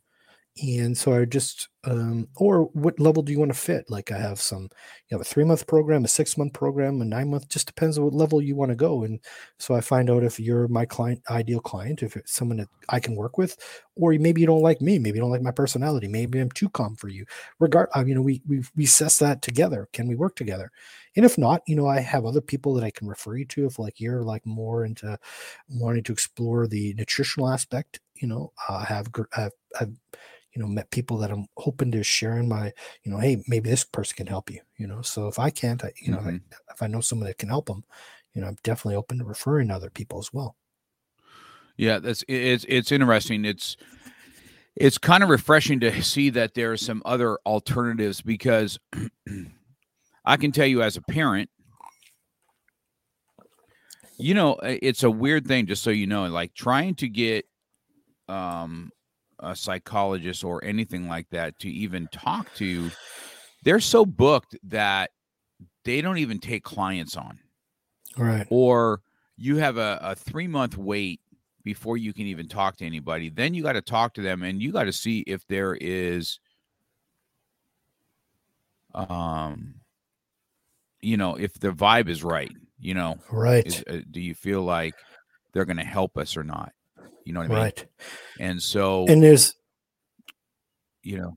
And 0.64 0.98
so 0.98 1.14
I 1.14 1.26
just, 1.26 1.68
um, 1.84 2.30
or 2.38 2.64
what 2.68 2.98
level 2.98 3.22
do 3.22 3.34
you 3.34 3.40
want 3.40 3.52
to 3.52 3.58
fit? 3.60 3.90
Like 3.90 4.14
I 4.14 4.18
have 4.18 4.40
some, 4.40 4.62
you 5.10 5.18
have 5.18 5.20
a 5.20 5.26
three 5.26 5.44
month 5.44 5.68
program, 5.68 6.06
a 6.06 6.08
six 6.08 6.38
month 6.38 6.54
program, 6.54 7.02
a 7.02 7.06
nine 7.06 7.30
month, 7.30 7.50
just 7.50 7.68
depends 7.68 7.98
on 7.98 8.06
what 8.06 8.14
level 8.14 8.42
you 8.42 8.56
want 8.56 8.72
to 8.72 8.76
go. 8.76 9.04
And 9.04 9.20
so 9.60 9.76
I 9.76 9.82
find 9.82 10.10
out 10.10 10.24
if 10.24 10.40
you're 10.40 10.70
my 10.70 10.86
client, 10.86 11.22
ideal 11.30 11.60
client, 11.60 12.04
if 12.04 12.16
it's 12.16 12.32
someone 12.32 12.58
that 12.60 12.70
I 12.88 13.02
can 13.02 13.18
work 13.18 13.38
with, 13.38 13.58
or 13.98 14.14
maybe 14.14 14.40
you 14.40 14.48
don't 14.48 14.62
like 14.62 14.80
me, 14.80 14.98
maybe 14.98 15.18
you 15.18 15.22
don't 15.24 15.32
like 15.32 15.42
my 15.42 15.52
personality, 15.52 16.08
maybe 16.08 16.40
I'm 16.40 16.52
too 16.52 16.70
calm 16.70 16.96
for 16.96 17.10
you. 17.10 17.26
Regard, 17.60 17.90
uh, 17.94 18.06
you 18.06 18.16
know, 18.16 18.22
we 18.22 18.42
we 18.48 18.64
we 18.78 18.86
assess 18.86 19.20
that 19.20 19.42
together. 19.42 19.90
Can 19.92 20.08
we 20.08 20.16
work 20.16 20.38
together? 20.38 20.72
And 21.18 21.26
if 21.26 21.38
not, 21.38 21.64
you 21.68 21.76
know, 21.76 21.88
I 21.88 22.00
have 22.00 22.26
other 22.26 22.42
people 22.42 22.74
that 22.76 22.84
I 22.86 22.92
can 22.92 23.10
refer 23.10 23.36
you 23.36 23.46
to. 23.46 23.66
If 23.66 23.78
like 23.78 24.00
you're 24.00 24.24
like 24.24 24.46
more 24.46 24.86
into 24.86 25.18
wanting 25.70 26.04
to 26.04 26.14
explore 26.14 26.66
the 26.68 26.94
nutritional 26.94 27.50
aspect, 27.50 28.00
you 28.16 28.28
know, 28.30 28.54
I 28.70 28.86
have 28.86 29.10
I've, 29.36 29.52
I've 29.80 29.94
you 30.56 30.62
know 30.62 30.68
met 30.68 30.90
people 30.92 31.18
that 31.20 31.32
I'm 31.32 31.48
hoping 31.58 31.92
to 31.92 32.04
share 32.04 32.38
in 32.38 32.48
my 32.50 32.74
you 33.04 33.12
know 33.12 33.20
hey 33.20 33.44
maybe 33.48 33.70
this 33.70 33.84
person 33.84 34.16
can 34.18 34.28
help 34.28 34.50
you 34.50 34.62
you 34.78 34.88
know 34.88 35.02
so 35.02 35.28
if 35.28 35.38
I 35.40 35.50
can't 35.50 35.84
I 35.84 35.92
you 36.02 36.12
know 36.12 36.20
Mhm. 36.20 36.42
I, 36.52 36.74
if 36.74 36.82
I 36.82 36.88
know 36.88 37.02
someone 37.02 37.28
that 37.28 37.38
can 37.38 37.50
help 37.50 37.68
them 37.68 37.84
you 38.34 38.42
know 38.42 38.48
I'm 38.48 38.58
definitely 38.64 38.96
open 38.96 39.20
to 39.20 39.26
referring 39.26 39.72
other 39.72 39.90
people 39.90 40.20
as 40.20 40.32
well 40.34 40.56
yeah, 41.78 42.00
that's 42.00 42.24
it's 42.28 42.66
it's 42.70 42.92
interesting. 42.92 43.44
It's 43.46 43.76
it's 44.76 44.98
kind 44.98 45.24
of 45.24 45.30
refreshing 45.30 45.80
to 45.82 46.02
see 46.02 46.30
that 46.32 46.54
there 46.54 46.72
are 46.72 46.78
some 46.78 47.02
other 47.06 47.38
alternatives 47.46 48.22
because 48.22 48.80
I 50.26 50.38
can 50.38 50.52
tell 50.52 50.66
you 50.68 50.82
as 50.82 50.98
a 50.98 51.02
parent, 51.02 51.50
you 54.18 54.34
know, 54.34 54.58
it's 54.64 55.04
a 55.04 55.12
weird 55.12 55.46
thing. 55.48 55.66
Just 55.66 55.84
so 55.84 55.90
you 55.90 56.08
know, 56.08 56.28
like 56.28 56.54
trying 56.54 56.96
to 56.96 57.10
get 57.10 57.46
um 58.28 58.92
a 59.40 59.56
psychologist 59.56 60.44
or 60.44 60.64
anything 60.64 61.08
like 61.08 61.30
that 61.32 61.58
to 61.60 61.70
even 61.70 62.08
talk 62.12 62.54
to, 62.56 62.90
they're 63.64 63.80
so 63.80 64.06
booked 64.06 64.56
that 64.64 65.12
they 65.84 66.02
don't 66.02 66.18
even 66.18 66.40
take 66.40 66.64
clients 66.64 67.16
on. 67.16 67.40
right. 68.18 68.48
Or 68.50 69.02
you 69.38 69.58
have 69.58 69.78
a, 69.78 70.00
a 70.02 70.16
three 70.16 70.48
month 70.48 70.78
wait 70.78 71.20
before 71.64 71.98
you 71.98 72.14
can 72.14 72.28
even 72.28 72.48
talk 72.48 72.78
to 72.78 72.86
anybody. 72.86 73.30
Then 73.30 73.54
you 73.54 73.64
got 73.64 73.74
to 73.74 73.82
talk 73.82 74.14
to 74.16 74.22
them 74.22 74.44
and 74.44 74.62
you 74.62 74.72
got 74.72 74.84
to 74.84 74.94
see 74.94 75.20
if 75.28 75.46
there 75.48 75.76
is 75.76 76.40
um 78.94 79.76
you 81.02 81.18
know 81.18 81.36
if 81.36 81.54
the 81.60 81.68
vibe 81.68 82.08
is 82.08 82.24
right 82.24 82.54
you 82.80 82.94
know? 82.94 83.18
Right. 83.32 83.66
Is, 83.66 83.84
uh, 83.90 84.02
do 84.10 84.22
you 84.22 84.34
feel 84.34 84.62
like 84.62 84.94
they're 85.54 85.66
going 85.66 85.78
to 85.78 85.84
help 85.84 86.18
us 86.18 86.38
or 86.38 86.44
not 86.44 86.72
you 87.26 87.34
know 87.34 87.42
what 87.42 87.48
i 87.48 87.50
mean 87.50 87.58
right 87.58 87.86
and 88.40 88.62
so 88.62 89.06
and 89.08 89.22
there's 89.22 89.56
you 91.04 91.18
know 91.18 91.36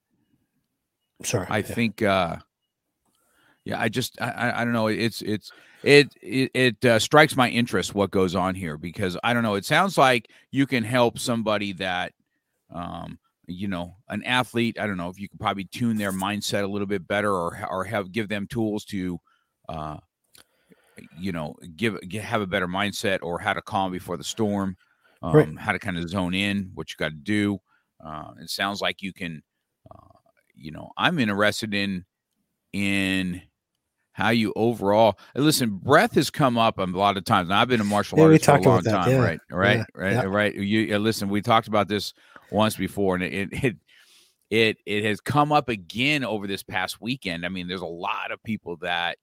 sorry 1.25 1.47
I 1.51 1.59
yeah. 1.59 1.63
think 1.63 2.03
uh 2.03 2.37
yeah, 3.65 3.79
I 3.79 3.89
just 3.91 4.21
I 4.21 4.53
I- 4.55 4.65
don't 4.65 4.73
know. 4.73 4.87
It's 4.87 5.21
it's 5.21 5.51
it 5.83 6.09
it, 6.23 6.51
it 6.55 6.85
uh, 6.85 6.99
strikes 6.99 7.37
my 7.37 7.51
interest 7.51 7.95
what 7.95 8.11
goes 8.11 8.35
on 8.35 8.55
here 8.55 8.79
because 8.79 9.19
I 9.23 9.35
don't 9.35 9.43
know. 9.43 9.57
It 9.57 9.67
sounds 9.67 9.99
like 9.99 10.31
you 10.51 10.67
can 10.67 10.83
help 10.85 11.19
somebody 11.19 11.75
that 11.75 12.15
um 12.73 13.19
you 13.47 13.69
know 13.69 13.97
an 14.09 14.23
athlete. 14.23 14.79
I 14.81 14.87
don't 14.87 14.97
know 14.97 15.11
if 15.11 15.21
you 15.21 15.29
could 15.29 15.39
probably 15.41 15.65
tune 15.65 15.99
their 15.99 16.13
mindset 16.13 16.63
a 16.65 16.67
little 16.67 16.87
bit 16.87 17.07
better 17.07 17.31
or 17.31 17.59
or 17.71 17.85
have 17.85 18.11
give 18.11 18.29
them 18.29 18.47
tools 18.47 18.87
to 18.87 19.21
uh 19.69 19.99
you 21.19 21.33
know 21.33 21.55
give, 21.77 21.99
have 22.23 22.41
a 22.41 22.47
better 22.47 22.69
mindset 22.69 23.19
or 23.23 23.39
how 23.39 23.53
to 23.53 23.61
calm 23.61 23.93
before 23.93 24.17
the 24.17 24.25
storm 24.25 24.77
um 25.23 25.35
Right. 25.35 25.59
how 25.59 25.73
to 25.73 25.79
kind 25.79 25.99
of 25.99 26.09
zone 26.09 26.35
in 26.35 26.71
what 26.75 26.91
you 26.91 26.97
got 26.99 27.09
to 27.09 27.15
do 27.17 27.59
uh 28.05 28.33
it 28.41 28.49
sounds 28.51 28.81
like 28.81 29.03
you 29.03 29.13
can 29.13 29.43
uh, 29.91 30.19
you 30.55 30.71
know 30.71 30.91
i'm 30.97 31.19
interested 31.19 31.75
in 31.75 32.05
in 32.73 33.43
how 34.13 34.31
you 34.31 34.53
overall 34.57 35.19
listen 35.35 35.71
breath 35.71 36.15
has 36.15 36.31
come 36.31 36.59
up 36.59 36.79
a 36.79 36.85
lot 36.85 37.17
of 37.17 37.25
times 37.25 37.49
now 37.49 37.61
i've 37.61 37.69
been 37.69 37.81
a 37.81 37.85
martial 37.85 38.19
Yeah, 38.19 38.25
artist 38.25 38.45
for 38.45 38.57
a 38.57 38.61
long 38.61 38.83
that, 38.83 38.91
time 38.91 39.11
yeah, 39.11 39.21
right 39.21 39.41
right 39.51 39.79
yeah, 39.79 39.85
right 39.95 40.13
yeah. 40.15 40.23
right 40.23 40.55
you 40.55 40.99
listen 40.99 41.29
we 41.29 41.41
talked 41.43 41.69
about 41.69 41.89
this 41.89 42.13
once 42.51 42.77
before 42.77 43.15
and 43.15 43.25
it 43.25 43.49
it 43.53 43.77
it 44.51 44.77
it 44.87 45.05
has 45.05 45.21
come 45.21 45.53
up 45.53 45.69
again 45.69 46.25
over 46.25 46.47
this 46.47 46.63
past 46.63 47.01
weekend 47.01 47.45
i 47.45 47.49
mean 47.49 47.69
there's 47.69 47.81
a 47.81 47.87
lot 47.87 48.31
of 48.33 48.43
people 48.43 48.77
that 48.79 49.19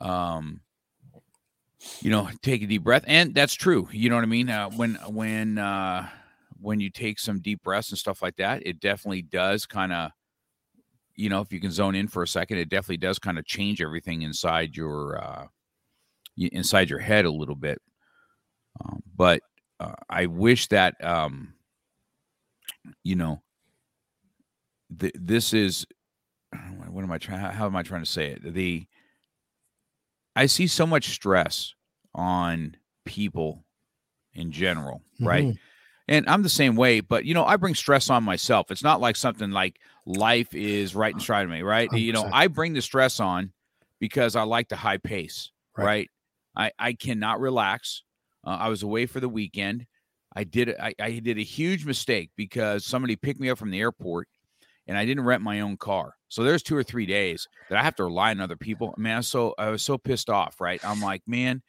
um 0.00 0.60
you 2.00 2.10
know 2.10 2.28
take 2.42 2.62
a 2.62 2.66
deep 2.66 2.82
breath 2.82 3.04
and 3.06 3.34
that's 3.34 3.54
true 3.54 3.88
you 3.92 4.08
know 4.08 4.16
what 4.16 4.22
i 4.22 4.26
mean? 4.26 4.50
Uh, 4.50 4.68
when 4.70 4.94
when 5.08 5.58
uh 5.58 6.08
when 6.60 6.80
you 6.80 6.90
take 6.90 7.18
some 7.18 7.40
deep 7.40 7.62
breaths 7.62 7.90
and 7.90 7.98
stuff 7.98 8.22
like 8.22 8.36
that 8.36 8.66
it 8.66 8.80
definitely 8.80 9.22
does 9.22 9.66
kind 9.66 9.92
of 9.92 10.10
you 11.16 11.28
know 11.28 11.40
if 11.40 11.52
you 11.52 11.60
can 11.60 11.70
zone 11.70 11.94
in 11.94 12.08
for 12.08 12.22
a 12.22 12.28
second 12.28 12.58
it 12.58 12.68
definitely 12.68 12.96
does 12.96 13.18
kind 13.18 13.38
of 13.38 13.44
change 13.46 13.80
everything 13.82 14.22
inside 14.22 14.76
your 14.76 15.22
uh 15.22 15.46
inside 16.36 16.90
your 16.90 16.98
head 16.98 17.24
a 17.26 17.30
little 17.30 17.54
bit. 17.54 17.80
Um, 18.84 19.02
but 19.16 19.40
uh, 19.80 19.94
i 20.08 20.26
wish 20.26 20.68
that 20.68 21.02
um 21.04 21.54
you 23.02 23.16
know 23.16 23.42
th- 24.98 25.14
this 25.16 25.52
is 25.52 25.86
what 26.88 27.02
am 27.02 27.12
i 27.12 27.18
trying 27.18 27.38
how, 27.40 27.50
how 27.50 27.66
am 27.66 27.76
i 27.76 27.82
trying 27.82 28.02
to 28.02 28.10
say 28.10 28.32
it? 28.32 28.54
The 28.54 28.86
i 30.36 30.46
see 30.46 30.66
so 30.66 30.86
much 30.86 31.10
stress 31.10 31.74
on 32.14 32.76
people 33.04 33.64
in 34.34 34.50
general 34.52 35.02
right 35.20 35.44
Mhm. 35.44 35.58
and 36.08 36.28
I'm 36.28 36.42
the 36.42 36.48
same 36.50 36.76
way, 36.76 37.00
but 37.00 37.24
you 37.24 37.32
know, 37.32 37.44
I 37.46 37.56
bring 37.56 37.74
stress 37.74 38.10
on 38.10 38.24
myself. 38.24 38.70
It's 38.70 38.82
not 38.82 39.00
like 39.00 39.16
something 39.16 39.50
like 39.52 39.80
life 40.04 40.52
is 40.54 40.94
right 40.94 41.14
in 41.14 41.20
front 41.20 41.44
of 41.46 41.50
me, 41.50 41.62
right? 41.62 41.90
You 41.92 42.12
know, 42.12 42.28
I 42.30 42.48
bring 42.48 42.74
the 42.74 42.82
stress 42.82 43.20
on 43.20 43.52
because 44.00 44.36
I 44.36 44.42
like 44.42 44.68
the 44.68 44.76
high 44.76 44.98
pace, 44.98 45.50
Right. 45.76 45.84
right? 45.84 46.10
I 46.56 46.72
I 46.88 46.92
cannot 46.92 47.40
relax. 47.40 48.02
Uh, 48.46 48.50
I 48.60 48.68
was 48.68 48.82
away 48.82 49.06
for 49.06 49.18
the 49.20 49.30
weekend. 49.30 49.86
I 50.36 50.44
did 50.44 50.74
I, 50.78 50.92
I 51.00 51.18
did 51.20 51.38
a 51.38 51.42
huge 51.42 51.86
mistake 51.86 52.30
because 52.36 52.84
somebody 52.84 53.16
picked 53.16 53.40
me 53.40 53.48
up 53.48 53.56
from 53.58 53.70
the 53.70 53.80
airport 53.80 54.28
and 54.86 54.96
I 54.98 55.04
didn't 55.04 55.24
rent 55.24 55.42
my 55.42 55.60
own 55.60 55.76
car. 55.76 56.14
So 56.28 56.42
there's 56.42 56.62
two 56.62 56.76
or 56.76 56.82
three 56.82 57.06
days 57.06 57.46
that 57.68 57.78
I 57.78 57.82
have 57.82 57.94
to 57.96 58.04
rely 58.04 58.30
on 58.30 58.40
other 58.40 58.56
people. 58.56 58.94
Man, 58.96 59.14
I 59.14 59.16
was 59.18 59.28
so 59.28 59.54
I 59.58 59.70
was 59.70 59.82
so 59.82 59.96
pissed 59.98 60.28
off, 60.30 60.60
right? 60.60 60.84
I'm 60.84 61.00
like, 61.00 61.22
man. 61.26 61.62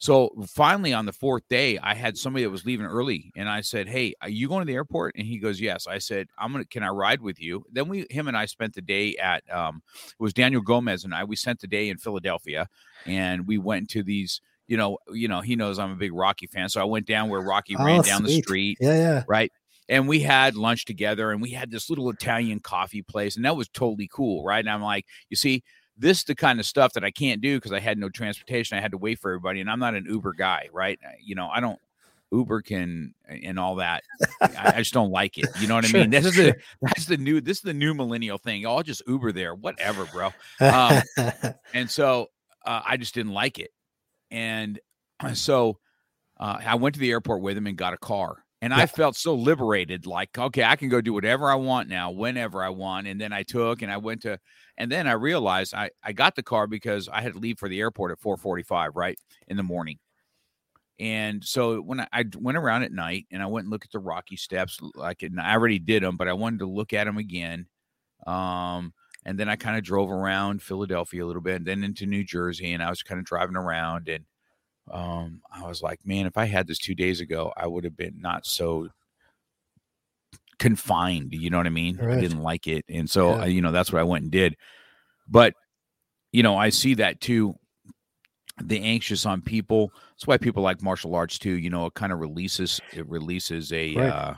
So 0.00 0.30
finally 0.46 0.92
on 0.92 1.06
the 1.06 1.12
fourth 1.12 1.42
day, 1.50 1.76
I 1.78 1.92
had 1.94 2.16
somebody 2.16 2.44
that 2.44 2.50
was 2.50 2.64
leaving 2.64 2.86
early, 2.86 3.32
and 3.36 3.48
I 3.48 3.62
said, 3.62 3.88
"Hey, 3.88 4.14
are 4.22 4.28
you 4.28 4.46
going 4.46 4.60
to 4.60 4.64
the 4.70 4.76
airport?" 4.76 5.16
And 5.16 5.26
he 5.26 5.38
goes, 5.38 5.60
"Yes." 5.60 5.88
I 5.88 5.98
said, 5.98 6.28
"I'm 6.38 6.52
gonna. 6.52 6.64
Can 6.66 6.84
I 6.84 6.88
ride 6.90 7.20
with 7.20 7.40
you?" 7.40 7.64
Then 7.72 7.88
we, 7.88 8.06
him 8.08 8.28
and 8.28 8.36
I, 8.36 8.46
spent 8.46 8.74
the 8.74 8.80
day 8.80 9.16
at. 9.16 9.42
Um, 9.52 9.82
it 10.06 10.22
was 10.22 10.32
Daniel 10.32 10.62
Gomez 10.62 11.02
and 11.02 11.12
I. 11.12 11.24
We 11.24 11.34
spent 11.34 11.58
the 11.58 11.66
day 11.66 11.88
in 11.88 11.98
Philadelphia, 11.98 12.68
and 13.06 13.44
we 13.48 13.58
went 13.58 13.90
to 13.90 14.04
these. 14.04 14.40
You 14.68 14.76
know, 14.76 14.98
you 15.10 15.26
know, 15.26 15.40
he 15.40 15.56
knows 15.56 15.80
I'm 15.80 15.90
a 15.90 15.96
big 15.96 16.12
Rocky 16.12 16.46
fan, 16.46 16.68
so 16.68 16.80
I 16.80 16.84
went 16.84 17.06
down 17.06 17.28
where 17.28 17.40
Rocky 17.40 17.74
Oh, 17.76 17.84
ran 17.84 18.02
down 18.02 18.22
the 18.22 18.40
street 18.40 18.78
Yeah, 18.80 18.94
yeah. 18.94 19.24
right? 19.26 19.50
And 19.88 20.06
we 20.06 20.20
had 20.20 20.54
lunch 20.54 20.84
together 20.84 21.30
and 21.30 21.40
we 21.40 21.50
had 21.50 21.70
this 21.70 21.88
little 21.88 22.10
Italian 22.10 22.60
coffee 22.60 23.02
place, 23.02 23.36
and 23.36 23.44
that 23.44 23.56
was 23.56 23.68
totally 23.68 24.08
cool, 24.12 24.44
right? 24.44 24.58
And 24.58 24.70
I'm 24.70 24.82
like, 24.82 25.06
you 25.30 25.36
see, 25.36 25.62
this 25.96 26.18
is 26.18 26.24
the 26.24 26.34
kind 26.34 26.60
of 26.60 26.66
stuff 26.66 26.92
that 26.92 27.04
I 27.04 27.10
can't 27.10 27.40
do 27.40 27.56
because 27.56 27.72
I 27.72 27.80
had 27.80 27.98
no 27.98 28.08
transportation. 28.08 28.78
I 28.78 28.80
had 28.80 28.92
to 28.92 28.98
wait 28.98 29.18
for 29.18 29.30
everybody, 29.30 29.60
and 29.60 29.70
I'm 29.70 29.80
not 29.80 29.94
an 29.94 30.06
Uber 30.08 30.34
guy, 30.34 30.68
right? 30.72 30.98
You 31.20 31.34
know, 31.34 31.48
I 31.48 31.60
don't 31.60 31.78
Uber 32.30 32.62
can 32.62 33.14
and 33.26 33.58
all 33.58 33.76
that. 33.76 34.04
I, 34.40 34.72
I 34.76 34.78
just 34.78 34.92
don't 34.92 35.10
like 35.10 35.38
it. 35.38 35.46
You 35.60 35.66
know 35.66 35.74
what 35.74 35.88
I 35.88 35.92
mean? 35.92 36.10
This 36.10 36.26
is 36.26 36.36
the 36.36 36.56
that's 36.82 37.06
the 37.06 37.16
new 37.16 37.40
this 37.40 37.58
is 37.58 37.62
the 37.62 37.74
new 37.74 37.94
millennial 37.94 38.38
thing. 38.38 38.66
I'll 38.66 38.82
just 38.82 39.02
Uber 39.06 39.32
there, 39.32 39.54
whatever, 39.54 40.04
bro. 40.06 40.30
Um, 40.60 41.02
and 41.74 41.90
so 41.90 42.28
uh, 42.64 42.82
I 42.86 42.96
just 42.96 43.14
didn't 43.14 43.32
like 43.32 43.58
it. 43.58 43.70
And 44.30 44.78
so 45.34 45.78
uh, 46.38 46.58
I 46.64 46.74
went 46.76 46.94
to 46.94 47.00
the 47.00 47.10
airport 47.10 47.42
with 47.42 47.56
him 47.56 47.66
and 47.66 47.76
got 47.76 47.94
a 47.94 47.98
car. 47.98 48.44
And 48.60 48.74
I 48.74 48.86
felt 48.86 49.14
so 49.14 49.34
liberated, 49.34 50.04
like, 50.04 50.36
okay, 50.36 50.64
I 50.64 50.74
can 50.74 50.88
go 50.88 51.00
do 51.00 51.12
whatever 51.12 51.48
I 51.48 51.54
want 51.54 51.88
now, 51.88 52.10
whenever 52.10 52.62
I 52.62 52.70
want. 52.70 53.06
And 53.06 53.20
then 53.20 53.32
I 53.32 53.44
took 53.44 53.82
and 53.82 53.92
I 53.92 53.98
went 53.98 54.22
to, 54.22 54.40
and 54.76 54.90
then 54.90 55.06
I 55.06 55.12
realized 55.12 55.74
I, 55.74 55.90
I 56.02 56.12
got 56.12 56.34
the 56.34 56.42
car 56.42 56.66
because 56.66 57.08
I 57.08 57.22
had 57.22 57.34
to 57.34 57.38
leave 57.38 57.58
for 57.58 57.68
the 57.68 57.78
airport 57.78 58.10
at 58.10 58.18
445, 58.18 58.96
right, 58.96 59.16
in 59.46 59.56
the 59.56 59.62
morning. 59.62 59.98
And 60.98 61.44
so 61.44 61.80
when 61.80 62.00
I, 62.00 62.08
I 62.12 62.24
went 62.36 62.58
around 62.58 62.82
at 62.82 62.90
night 62.90 63.26
and 63.30 63.42
I 63.42 63.46
went 63.46 63.66
and 63.66 63.70
looked 63.70 63.84
at 63.84 63.92
the 63.92 64.00
Rocky 64.00 64.36
Steps, 64.36 64.80
like 64.96 65.22
and 65.22 65.40
I 65.40 65.52
already 65.52 65.78
did 65.78 66.02
them, 66.02 66.16
but 66.16 66.26
I 66.26 66.32
wanted 66.32 66.58
to 66.60 66.66
look 66.66 66.92
at 66.92 67.04
them 67.04 67.18
again. 67.18 67.66
Um, 68.26 68.92
and 69.24 69.38
then 69.38 69.48
I 69.48 69.56
kind 69.56 69.76
of 69.76 69.84
drove 69.84 70.10
around 70.10 70.62
Philadelphia 70.62 71.24
a 71.24 71.26
little 71.26 71.42
bit, 71.42 71.56
and 71.56 71.66
then 71.66 71.84
into 71.84 72.06
New 72.06 72.24
Jersey, 72.24 72.72
and 72.72 72.82
I 72.82 72.90
was 72.90 73.02
kind 73.02 73.20
of 73.20 73.24
driving 73.24 73.56
around, 73.56 74.08
and 74.08 74.24
um, 74.92 75.40
I 75.52 75.66
was 75.66 75.82
like, 75.82 76.00
man, 76.04 76.26
if 76.26 76.36
I 76.36 76.44
had 76.46 76.66
this 76.66 76.78
two 76.78 76.94
days 76.94 77.20
ago, 77.20 77.52
I 77.56 77.66
would 77.66 77.84
have 77.84 77.96
been 77.96 78.16
not 78.20 78.46
so 78.46 78.88
confined. 80.58 81.32
You 81.32 81.50
know 81.50 81.56
what 81.56 81.66
I 81.66 81.70
mean? 81.70 82.00
I 82.00 82.20
didn't 82.20 82.42
like 82.42 82.66
it, 82.66 82.84
and 82.88 83.08
so 83.08 83.30
Yeah. 83.34 83.42
uh, 83.42 83.46
you 83.46 83.60
know 83.62 83.72
that's 83.72 83.92
what 83.92 84.00
I 84.00 84.04
went 84.04 84.22
and 84.24 84.32
did. 84.32 84.56
But 85.28 85.54
you 86.32 86.42
know, 86.42 86.56
I 86.56 86.70
see 86.70 86.94
that 86.94 87.20
too. 87.20 87.54
The 88.62 88.80
anxious 88.80 89.24
on 89.24 89.40
people. 89.42 89.92
That's 90.12 90.26
why 90.26 90.36
people 90.36 90.62
like 90.62 90.82
martial 90.82 91.14
arts 91.14 91.38
too. 91.38 91.56
You 91.56 91.70
know, 91.70 91.86
it 91.86 91.94
kind 91.94 92.12
of 92.12 92.18
releases. 92.18 92.80
It 92.92 93.08
releases 93.08 93.72
a. 93.72 93.94
Right. 93.94 94.08
Uh, 94.08 94.34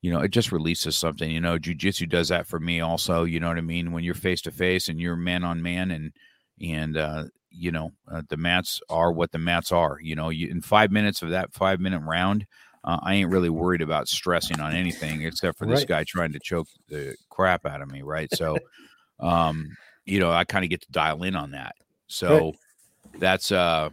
you 0.00 0.12
know, 0.12 0.20
it 0.20 0.30
just 0.30 0.52
releases 0.52 0.96
something. 0.96 1.28
You 1.30 1.40
know, 1.40 1.58
jujitsu 1.58 2.08
does 2.08 2.28
that 2.28 2.46
for 2.46 2.60
me 2.60 2.80
also. 2.80 3.24
You 3.24 3.40
know 3.40 3.48
what 3.48 3.58
I 3.58 3.62
mean? 3.62 3.90
When 3.92 4.04
you're 4.04 4.14
face 4.14 4.40
to 4.42 4.52
face 4.52 4.88
and 4.88 5.00
you're 5.00 5.16
man 5.16 5.42
on 5.44 5.60
man, 5.62 5.90
and 5.90 6.12
and 6.62 6.96
uh, 6.96 7.24
you 7.50 7.72
know 7.72 7.92
uh, 8.10 8.22
the 8.28 8.36
mats 8.36 8.80
are 8.88 9.12
what 9.12 9.32
the 9.32 9.38
mats 9.38 9.72
are. 9.72 9.98
You 10.00 10.14
know, 10.16 10.28
you 10.30 10.48
in 10.48 10.60
five 10.62 10.90
minutes 10.90 11.22
of 11.22 11.30
that 11.30 11.52
five 11.54 11.80
minute 11.80 12.00
round, 12.00 12.46
uh, 12.84 12.98
I 13.02 13.14
ain't 13.14 13.30
really 13.30 13.50
worried 13.50 13.82
about 13.82 14.08
stressing 14.08 14.60
on 14.60 14.74
anything 14.74 15.22
except 15.22 15.58
for 15.58 15.66
this 15.66 15.80
Right. 15.80 15.88
guy 15.88 16.04
trying 16.04 16.32
to 16.32 16.40
choke 16.40 16.68
the 16.88 17.16
crap 17.30 17.66
out 17.66 17.82
of 17.82 17.88
me, 17.88 18.02
right? 18.02 18.30
So, 18.32 18.62
um, 19.20 19.76
you 20.04 20.20
know, 20.20 20.30
I 20.32 20.44
kind 20.44 20.64
of 20.64 20.70
get 20.70 20.82
to 20.82 20.90
dial 20.92 21.22
in 21.22 21.36
on 21.36 21.52
that. 21.52 21.74
So 22.08 22.54
that's 23.18 23.52
uh 23.52 23.90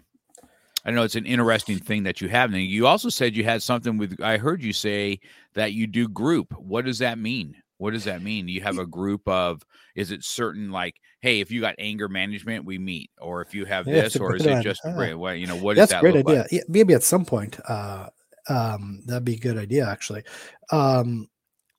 I 0.85 0.91
know 0.91 1.03
it's 1.03 1.15
an 1.15 1.25
interesting 1.25 1.79
thing 1.79 2.03
that 2.03 2.21
you 2.21 2.29
have. 2.29 2.53
And 2.53 2.61
you 2.61 2.85
also 2.85 3.09
said 3.09 3.35
you 3.35 3.43
had 3.43 3.63
something 3.63 3.97
with 3.97 4.21
I 4.21 4.37
heard 4.37 4.63
you 4.63 4.73
say 4.73 5.19
that 5.55 5.73
you 5.73 5.87
do 5.87 6.07
group. 6.07 6.53
What 6.53 6.85
does 6.85 6.99
that 6.99 7.17
mean? 7.17 7.55
What 7.77 7.91
does 7.91 8.03
that 8.05 8.21
mean? 8.21 8.47
You 8.47 8.61
have 8.61 8.77
a 8.77 8.85
group 8.85 9.27
of 9.27 9.63
is 9.95 10.11
it 10.11 10.23
certain 10.23 10.71
like, 10.71 10.95
hey, 11.25 11.39
if 11.39 11.49
you 11.49 11.59
got 11.59 11.73
anger 11.79 12.07
management, 12.07 12.65
we 12.65 12.77
meet, 12.77 13.09
or 13.19 13.41
if 13.41 13.55
you 13.55 13.65
have 13.65 13.87
Yeah, 13.87 14.03
this, 14.03 14.15
or 14.17 14.35
is 14.35 14.45
it 14.45 14.61
just 14.61 14.79
right, 14.85 15.17
what 15.17 15.39
you 15.39 15.47
know, 15.47 15.55
what 15.55 15.75
That's 15.75 15.91
a 15.91 15.95
that 15.95 16.01
great 16.01 16.15
idea. 16.15 16.41
like? 16.41 16.51
Yeah, 16.51 16.61
maybe 16.67 16.93
at 16.93 17.01
some 17.01 17.25
point, 17.25 17.59
uh, 17.67 18.09
um, 18.47 19.01
that'd 19.07 19.25
be 19.25 19.33
a 19.33 19.39
good 19.39 19.57
idea. 19.57 19.89
Actually, 19.89 20.23
um, 20.71 21.27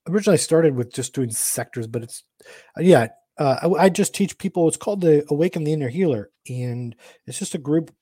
originally 0.08 0.34
I 0.34 0.38
started 0.38 0.74
with 0.74 0.92
just 0.92 1.14
doing 1.14 1.30
sectors, 1.30 1.86
but 1.86 2.02
it's 2.02 2.24
uh, 2.76 2.82
yeah. 2.82 3.06
Uh, 3.38 3.56
I, 3.62 3.84
I 3.84 3.88
just 3.88 4.16
teach 4.16 4.36
people. 4.36 4.66
It's 4.66 4.76
called 4.76 5.02
the 5.02 5.24
Awaken 5.30 5.62
the 5.62 5.74
Inner 5.74 5.90
Healer, 5.90 6.30
and 6.48 6.96
it's 7.26 7.38
just 7.38 7.54
a 7.54 7.58
group. 7.58 7.94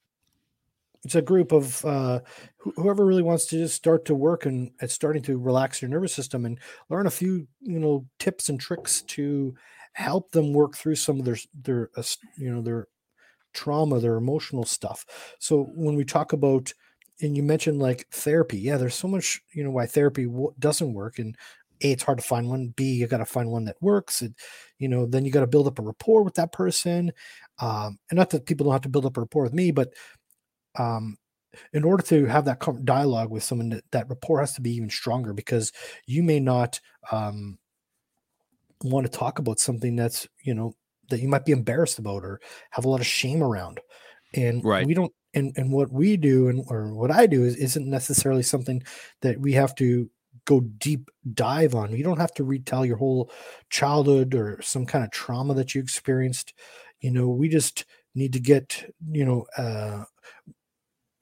It's 1.04 1.14
a 1.14 1.20
group 1.20 1.52
of 1.52 1.84
uh, 1.84 2.20
who- 2.56 2.72
whoever 2.76 3.04
really 3.04 3.22
wants 3.22 3.44
to 3.46 3.58
just 3.58 3.74
start 3.74 4.06
to 4.06 4.14
work 4.14 4.46
and 4.46 4.70
at 4.80 4.90
starting 4.90 5.22
to 5.24 5.36
relax 5.36 5.82
your 5.82 5.90
nervous 5.90 6.14
system 6.14 6.46
and 6.46 6.58
learn 6.88 7.06
a 7.06 7.10
few 7.10 7.46
you 7.60 7.78
know 7.80 8.06
tips 8.18 8.48
and 8.48 8.58
tricks 8.58 9.02
to 9.08 9.54
help 9.94 10.30
them 10.32 10.52
work 10.52 10.76
through 10.76 10.96
some 10.96 11.18
of 11.18 11.24
their 11.24 11.38
their 11.54 11.90
uh, 11.96 12.02
you 12.36 12.52
know 12.52 12.62
their 12.62 12.88
trauma, 13.54 14.00
their 14.00 14.16
emotional 14.16 14.64
stuff. 14.64 15.06
So 15.38 15.70
when 15.74 15.94
we 15.94 16.04
talk 16.04 16.32
about, 16.32 16.72
and 17.22 17.36
you 17.36 17.42
mentioned 17.42 17.80
like 17.80 18.06
therapy, 18.10 18.58
yeah, 18.58 18.76
there's 18.76 18.96
so 18.96 19.08
much, 19.08 19.40
you 19.54 19.64
know, 19.64 19.70
why 19.70 19.86
therapy 19.86 20.26
w- 20.26 20.52
doesn't 20.58 20.92
work. 20.92 21.18
And 21.18 21.36
A, 21.82 21.92
it's 21.92 22.02
hard 22.02 22.18
to 22.18 22.24
find 22.24 22.48
one. 22.48 22.74
B, 22.76 22.94
you 22.94 23.06
got 23.06 23.18
to 23.18 23.24
find 23.24 23.50
one 23.50 23.64
that 23.66 23.76
works. 23.80 24.20
And, 24.20 24.34
you 24.78 24.88
know, 24.88 25.06
then 25.06 25.24
you 25.24 25.30
got 25.30 25.40
to 25.40 25.46
build 25.46 25.68
up 25.68 25.78
a 25.78 25.82
rapport 25.82 26.24
with 26.24 26.34
that 26.34 26.52
person. 26.52 27.12
Um, 27.60 27.98
and 28.10 28.18
not 28.18 28.30
that 28.30 28.46
people 28.46 28.64
don't 28.64 28.72
have 28.72 28.82
to 28.82 28.88
build 28.88 29.06
up 29.06 29.16
a 29.16 29.20
rapport 29.20 29.44
with 29.44 29.54
me, 29.54 29.70
but 29.70 29.94
um, 30.76 31.16
in 31.72 31.84
order 31.84 32.02
to 32.02 32.26
have 32.26 32.44
that 32.46 32.84
dialogue 32.84 33.30
with 33.30 33.44
someone, 33.44 33.68
that, 33.68 33.84
that 33.92 34.08
rapport 34.08 34.40
has 34.40 34.54
to 34.54 34.60
be 34.60 34.74
even 34.74 34.90
stronger 34.90 35.32
because 35.32 35.72
you 36.06 36.24
may 36.24 36.40
not 36.40 36.80
um, 37.12 37.58
want 38.82 39.06
to 39.10 39.18
talk 39.18 39.38
about 39.38 39.58
something 39.58 39.96
that's, 39.96 40.28
you 40.42 40.54
know, 40.54 40.74
that 41.10 41.20
you 41.20 41.28
might 41.28 41.44
be 41.44 41.52
embarrassed 41.52 41.98
about 41.98 42.24
or 42.24 42.40
have 42.70 42.84
a 42.84 42.88
lot 42.88 43.00
of 43.00 43.06
shame 43.06 43.42
around. 43.42 43.80
And 44.34 44.64
Right. 44.64 44.88
we 44.88 44.94
don't 44.94 45.12
and 45.34 45.52
and 45.56 45.72
what 45.72 45.92
we 45.92 46.16
do 46.16 46.48
and 46.48 46.64
or 46.68 46.94
what 46.94 47.10
I 47.10 47.26
do 47.26 47.44
is 47.44 47.56
isn't 47.56 47.88
necessarily 47.88 48.42
something 48.42 48.82
that 49.22 49.40
we 49.40 49.52
have 49.52 49.74
to 49.76 50.10
go 50.46 50.60
deep 50.60 51.10
dive 51.32 51.74
on. 51.74 51.92
You 51.96 52.04
don't 52.04 52.20
have 52.20 52.34
to 52.34 52.44
retell 52.44 52.84
your 52.84 52.96
whole 52.96 53.30
childhood 53.70 54.34
or 54.34 54.60
some 54.62 54.86
kind 54.86 55.04
of 55.04 55.10
trauma 55.10 55.54
that 55.54 55.74
you 55.74 55.80
experienced. 55.80 56.54
You 57.00 57.10
know, 57.12 57.28
we 57.28 57.48
just 57.48 57.84
need 58.14 58.32
to 58.34 58.40
get, 58.40 58.84
you 59.10 59.24
know, 59.24 59.46
uh 59.56 60.04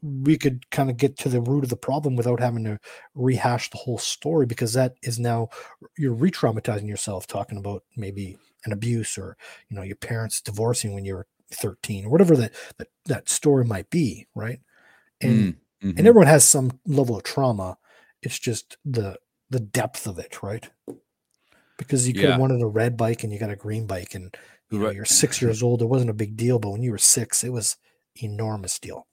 we 0.02 0.36
could 0.36 0.68
kind 0.70 0.90
of 0.90 0.96
get 0.96 1.16
to 1.18 1.28
the 1.28 1.40
root 1.40 1.64
of 1.64 1.70
the 1.70 1.76
problem 1.76 2.16
without 2.16 2.40
having 2.40 2.64
to 2.64 2.78
rehash 3.14 3.70
the 3.70 3.78
whole 3.78 3.98
story 3.98 4.46
because 4.46 4.72
that 4.72 4.94
is 5.02 5.18
now 5.18 5.48
you're 5.96 6.14
re-traumatizing 6.14 6.88
yourself 6.88 7.26
talking 7.26 7.58
about 7.58 7.84
maybe 7.96 8.36
an 8.64 8.72
abuse 8.72 9.16
or 9.16 9.36
you 9.68 9.76
know 9.76 9.82
your 9.82 9.96
parents 9.96 10.40
divorcing 10.40 10.94
when 10.94 11.04
you 11.04 11.14
were 11.14 11.26
13 11.52 12.06
or 12.06 12.10
whatever 12.10 12.36
that 12.36 12.52
that, 12.78 12.88
that 13.06 13.28
story 13.28 13.64
might 13.64 13.88
be 13.90 14.26
right 14.34 14.60
and 15.20 15.50
Mm, 15.50 15.58
mhm. 15.82 15.92
and 15.96 16.06
everyone 16.06 16.28
has 16.28 16.48
some 16.48 16.80
level 16.86 17.16
of 17.16 17.22
trauma 17.24 17.78
it's 18.22 18.38
just 18.38 18.78
the 18.84 19.18
the 19.50 19.60
depth 19.60 20.06
of 20.06 20.18
it 20.18 20.42
right 20.42 20.70
because 21.78 22.06
you 22.06 22.14
could 22.14 22.28
Yeah. 22.28 22.28
have 22.28 22.36
wanted 22.38 22.60
a 22.62 22.66
red 22.66 22.96
bike 22.96 23.22
and 23.24 23.32
you 23.32 23.38
got 23.38 23.50
a 23.50 23.56
green 23.56 23.86
bike 23.86 24.14
and 24.14 24.34
you 24.70 24.78
know 24.80 24.88
Right. 24.88 24.94
you're 24.94 25.04
six 25.04 25.40
years 25.40 25.62
old 25.62 25.82
it 25.82 25.86
wasn't 25.86 26.10
a 26.10 26.14
big 26.14 26.36
deal 26.36 26.58
but 26.58 26.70
when 26.70 26.82
you 26.82 26.90
were 26.90 26.98
six 26.98 27.44
it 27.44 27.50
was 27.52 27.76
enormous 28.22 28.78
deal 28.78 29.06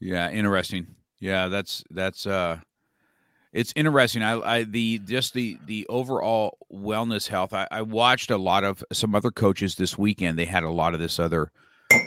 Yeah, 0.00 0.30
interesting. 0.30 0.86
Yeah, 1.20 1.48
that's 1.48 1.84
that's 1.90 2.26
uh 2.26 2.58
it's 3.52 3.72
interesting. 3.76 4.22
I 4.22 4.40
I 4.40 4.64
the 4.64 5.00
just 5.00 5.34
the 5.34 5.58
the 5.66 5.86
overall 5.88 6.58
wellness 6.72 7.28
health. 7.28 7.52
I, 7.52 7.66
I 7.70 7.82
watched 7.82 8.30
a 8.30 8.38
lot 8.38 8.64
of 8.64 8.84
some 8.92 9.14
other 9.14 9.30
coaches 9.30 9.74
this 9.74 9.98
weekend. 9.98 10.38
They 10.38 10.44
had 10.46 10.62
a 10.64 10.70
lot 10.70 10.94
of 10.94 11.00
this 11.00 11.18
other 11.18 11.50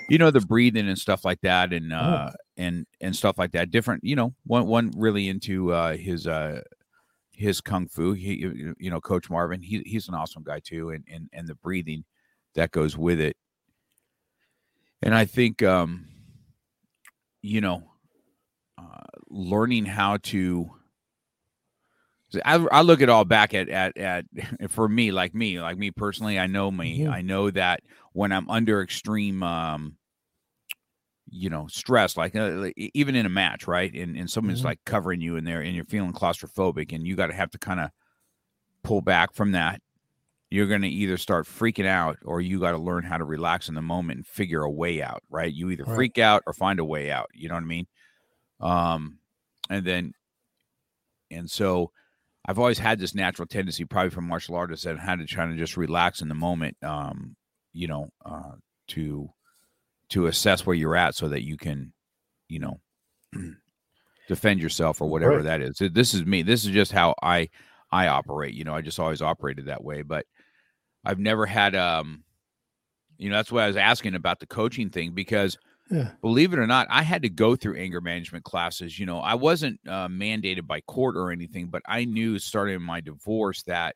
you 0.10 0.18
know, 0.18 0.32
the 0.32 0.42
breathing 0.42 0.88
and 0.88 0.98
stuff 1.00 1.26
like 1.26 1.42
that 1.42 1.74
and 1.74 1.94
uh 1.94 2.32
and 2.58 2.86
and 3.02 3.16
stuff 3.16 3.38
like 3.38 3.52
that. 3.54 3.72
Different, 3.72 4.04
you 4.04 4.16
know, 4.16 4.34
one 4.46 4.68
one 4.68 4.92
really 4.96 5.28
into 5.30 5.74
uh 5.74 5.96
his 5.98 6.28
uh 6.28 6.62
his 7.34 7.62
kung 7.62 7.88
fu. 7.88 8.14
He 8.14 8.36
you 8.36 8.76
you 8.80 8.90
know, 8.90 9.02
Coach 9.02 9.30
Marvin, 9.30 9.62
he 9.62 9.82
he's 9.86 10.08
an 10.08 10.16
awesome 10.16 10.44
guy 10.44 10.60
too, 10.60 10.90
and 10.92 11.04
and 11.12 11.30
and 11.34 11.48
the 11.48 11.56
breathing 11.56 12.06
that 12.56 12.72
goes 12.72 12.98
with 12.98 13.20
it. 13.20 13.36
And 15.02 15.14
I 15.14 15.26
think 15.26 15.62
um 15.64 16.08
you 17.44 17.62
know, 17.62 17.92
uh, 18.78 19.02
learning 19.30 19.86
how 19.86 20.18
to. 20.18 20.72
I, 22.46 22.56
I 22.56 22.82
look 22.82 23.02
at 23.02 23.10
all 23.10 23.26
back 23.26 23.54
at, 23.54 23.70
at 23.70 23.96
at 23.98 24.26
for 24.70 24.88
me 24.90 25.12
like 25.12 25.36
me 25.36 25.62
like 25.62 25.78
me 25.78 25.92
personally 25.92 26.40
I 26.40 26.48
know 26.48 26.72
me 26.72 27.06
Mhm. 27.06 27.08
I 27.08 27.22
know 27.22 27.52
that 27.52 27.82
when 28.14 28.32
I'm 28.32 28.50
under 28.50 28.82
extreme 28.82 29.44
um 29.44 29.98
you 31.30 31.50
know, 31.50 31.68
stress, 31.68 32.18
like, 32.18 32.36
uh, 32.36 32.50
like, 32.52 32.74
even 32.78 33.16
in 33.16 33.26
a 33.26 33.30
match, 33.30 33.66
right? 33.68 33.94
And 33.94 34.16
and 34.18 34.30
someone's 34.30 34.64
Mhm. 34.64 34.64
like 34.64 34.80
covering 34.86 35.22
you 35.22 35.36
in 35.38 35.46
there, 35.46 35.62
and 35.62 35.76
you're 35.76 35.86
feeling 35.86 36.14
claustrophobic, 36.14 36.94
and 36.94 37.08
you 37.08 37.16
got 37.16 37.28
to 37.28 37.34
have 37.34 37.52
to 37.52 37.58
kind 37.58 37.80
of 37.80 37.90
pull 38.84 39.02
back 39.02 39.34
from 39.36 39.54
that. 39.54 39.82
You're 40.54 40.68
going 40.68 40.84
to 40.84 40.88
either 40.88 41.18
start 41.18 41.48
freaking 41.48 41.88
out, 41.88 42.18
or 42.24 42.40
you 42.40 42.60
got 42.60 42.72
to 42.72 42.78
learn 42.78 43.04
how 43.04 43.18
to 43.18 43.24
relax 43.24 43.70
in 43.70 43.76
the 43.76 43.82
moment 43.82 44.18
and 44.18 44.28
figure 44.28 44.62
a 44.64 44.70
way 44.70 45.02
out, 45.02 45.24
right? 45.30 45.52
You 45.52 45.72
either 45.72 45.84
Right. 45.86 45.96
freak 45.96 46.18
out 46.20 46.44
or 46.46 46.54
find 46.54 46.80
a 46.80 46.86
way 46.86 47.10
out. 47.10 47.30
You 47.34 47.48
know 47.50 47.56
what 47.56 47.64
I 47.64 47.66
mean? 47.66 47.88
Um, 48.60 49.18
and 49.70 49.86
then, 49.86 50.14
and 51.32 51.50
so. 51.50 51.92
I've 52.46 52.60
always 52.60 52.78
had 52.78 53.00
this 53.00 53.16
natural 53.16 53.46
tendency, 53.46 53.86
probably 53.86 54.10
from 54.10 54.28
martial 54.28 54.56
artists, 54.56 54.84
that 54.84 55.00
had 55.00 55.20
to 55.20 55.26
try 55.26 55.46
to 55.46 55.56
just 55.56 55.78
relax 55.78 56.22
in 56.22 56.28
the 56.28 56.36
moment, 56.36 56.76
um, 56.84 57.38
you 57.72 57.88
know, 57.88 58.10
uh, 58.26 58.52
to 58.90 59.30
to 60.10 60.28
assess 60.28 60.66
where 60.66 60.76
you're 60.76 60.98
at 60.98 61.16
so 61.16 61.30
that 61.30 61.44
you 61.44 61.56
can, 61.56 61.94
you 62.50 62.60
know, 62.60 62.82
defend 64.28 64.60
yourself 64.62 65.00
or 65.00 65.08
whatever 65.10 65.38
Right. 65.38 65.44
that 65.46 65.62
is. 65.62 65.82
This 65.94 66.14
is 66.14 66.26
me. 66.26 66.42
This 66.42 66.66
is 66.66 66.72
just 66.72 66.92
how 66.92 67.16
I 67.24 67.50
I 67.94 68.08
operate. 68.08 68.54
You 68.56 68.66
know, 68.66 68.76
I 68.76 68.82
just 68.82 69.00
always 69.00 69.22
operated 69.22 69.68
that 69.68 69.82
way. 69.82 70.02
But 70.02 70.26
I've 71.06 71.20
never 71.20 71.46
had 71.46 71.76
um, 71.76 72.24
you 73.18 73.30
know, 73.30 73.36
that's 73.38 73.52
why 73.52 73.64
I 73.64 73.68
was 73.68 73.78
asking 73.78 74.16
about 74.16 74.40
the 74.40 74.48
coaching 74.48 74.90
thing 74.90 75.14
because 75.14 75.58
Yeah. 75.90 76.16
believe 76.22 76.54
it 76.54 76.60
or 76.60 76.68
not, 76.68 76.88
I 76.90 77.04
had 77.04 77.24
to 77.24 77.30
go 77.30 77.56
through 77.56 77.78
anger 77.78 78.02
management 78.02 78.46
classes. 78.46 79.00
You 79.00 79.06
know, 79.08 79.20
I 79.20 79.36
wasn't 79.36 79.80
uh, 79.88 80.08
mandated 80.10 80.68
by 80.68 80.82
court 80.82 81.18
or 81.18 81.32
anything, 81.32 81.68
but 81.70 81.84
I 81.88 82.06
knew 82.06 82.40
starting 82.40 82.82
my 82.82 83.02
divorce 83.02 83.64
that 83.66 83.96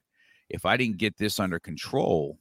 if 0.49 0.65
I 0.65 0.77
didn't 0.77 0.97
get 0.97 1.17
this 1.17 1.39
under 1.39 1.59
control, 1.59 2.39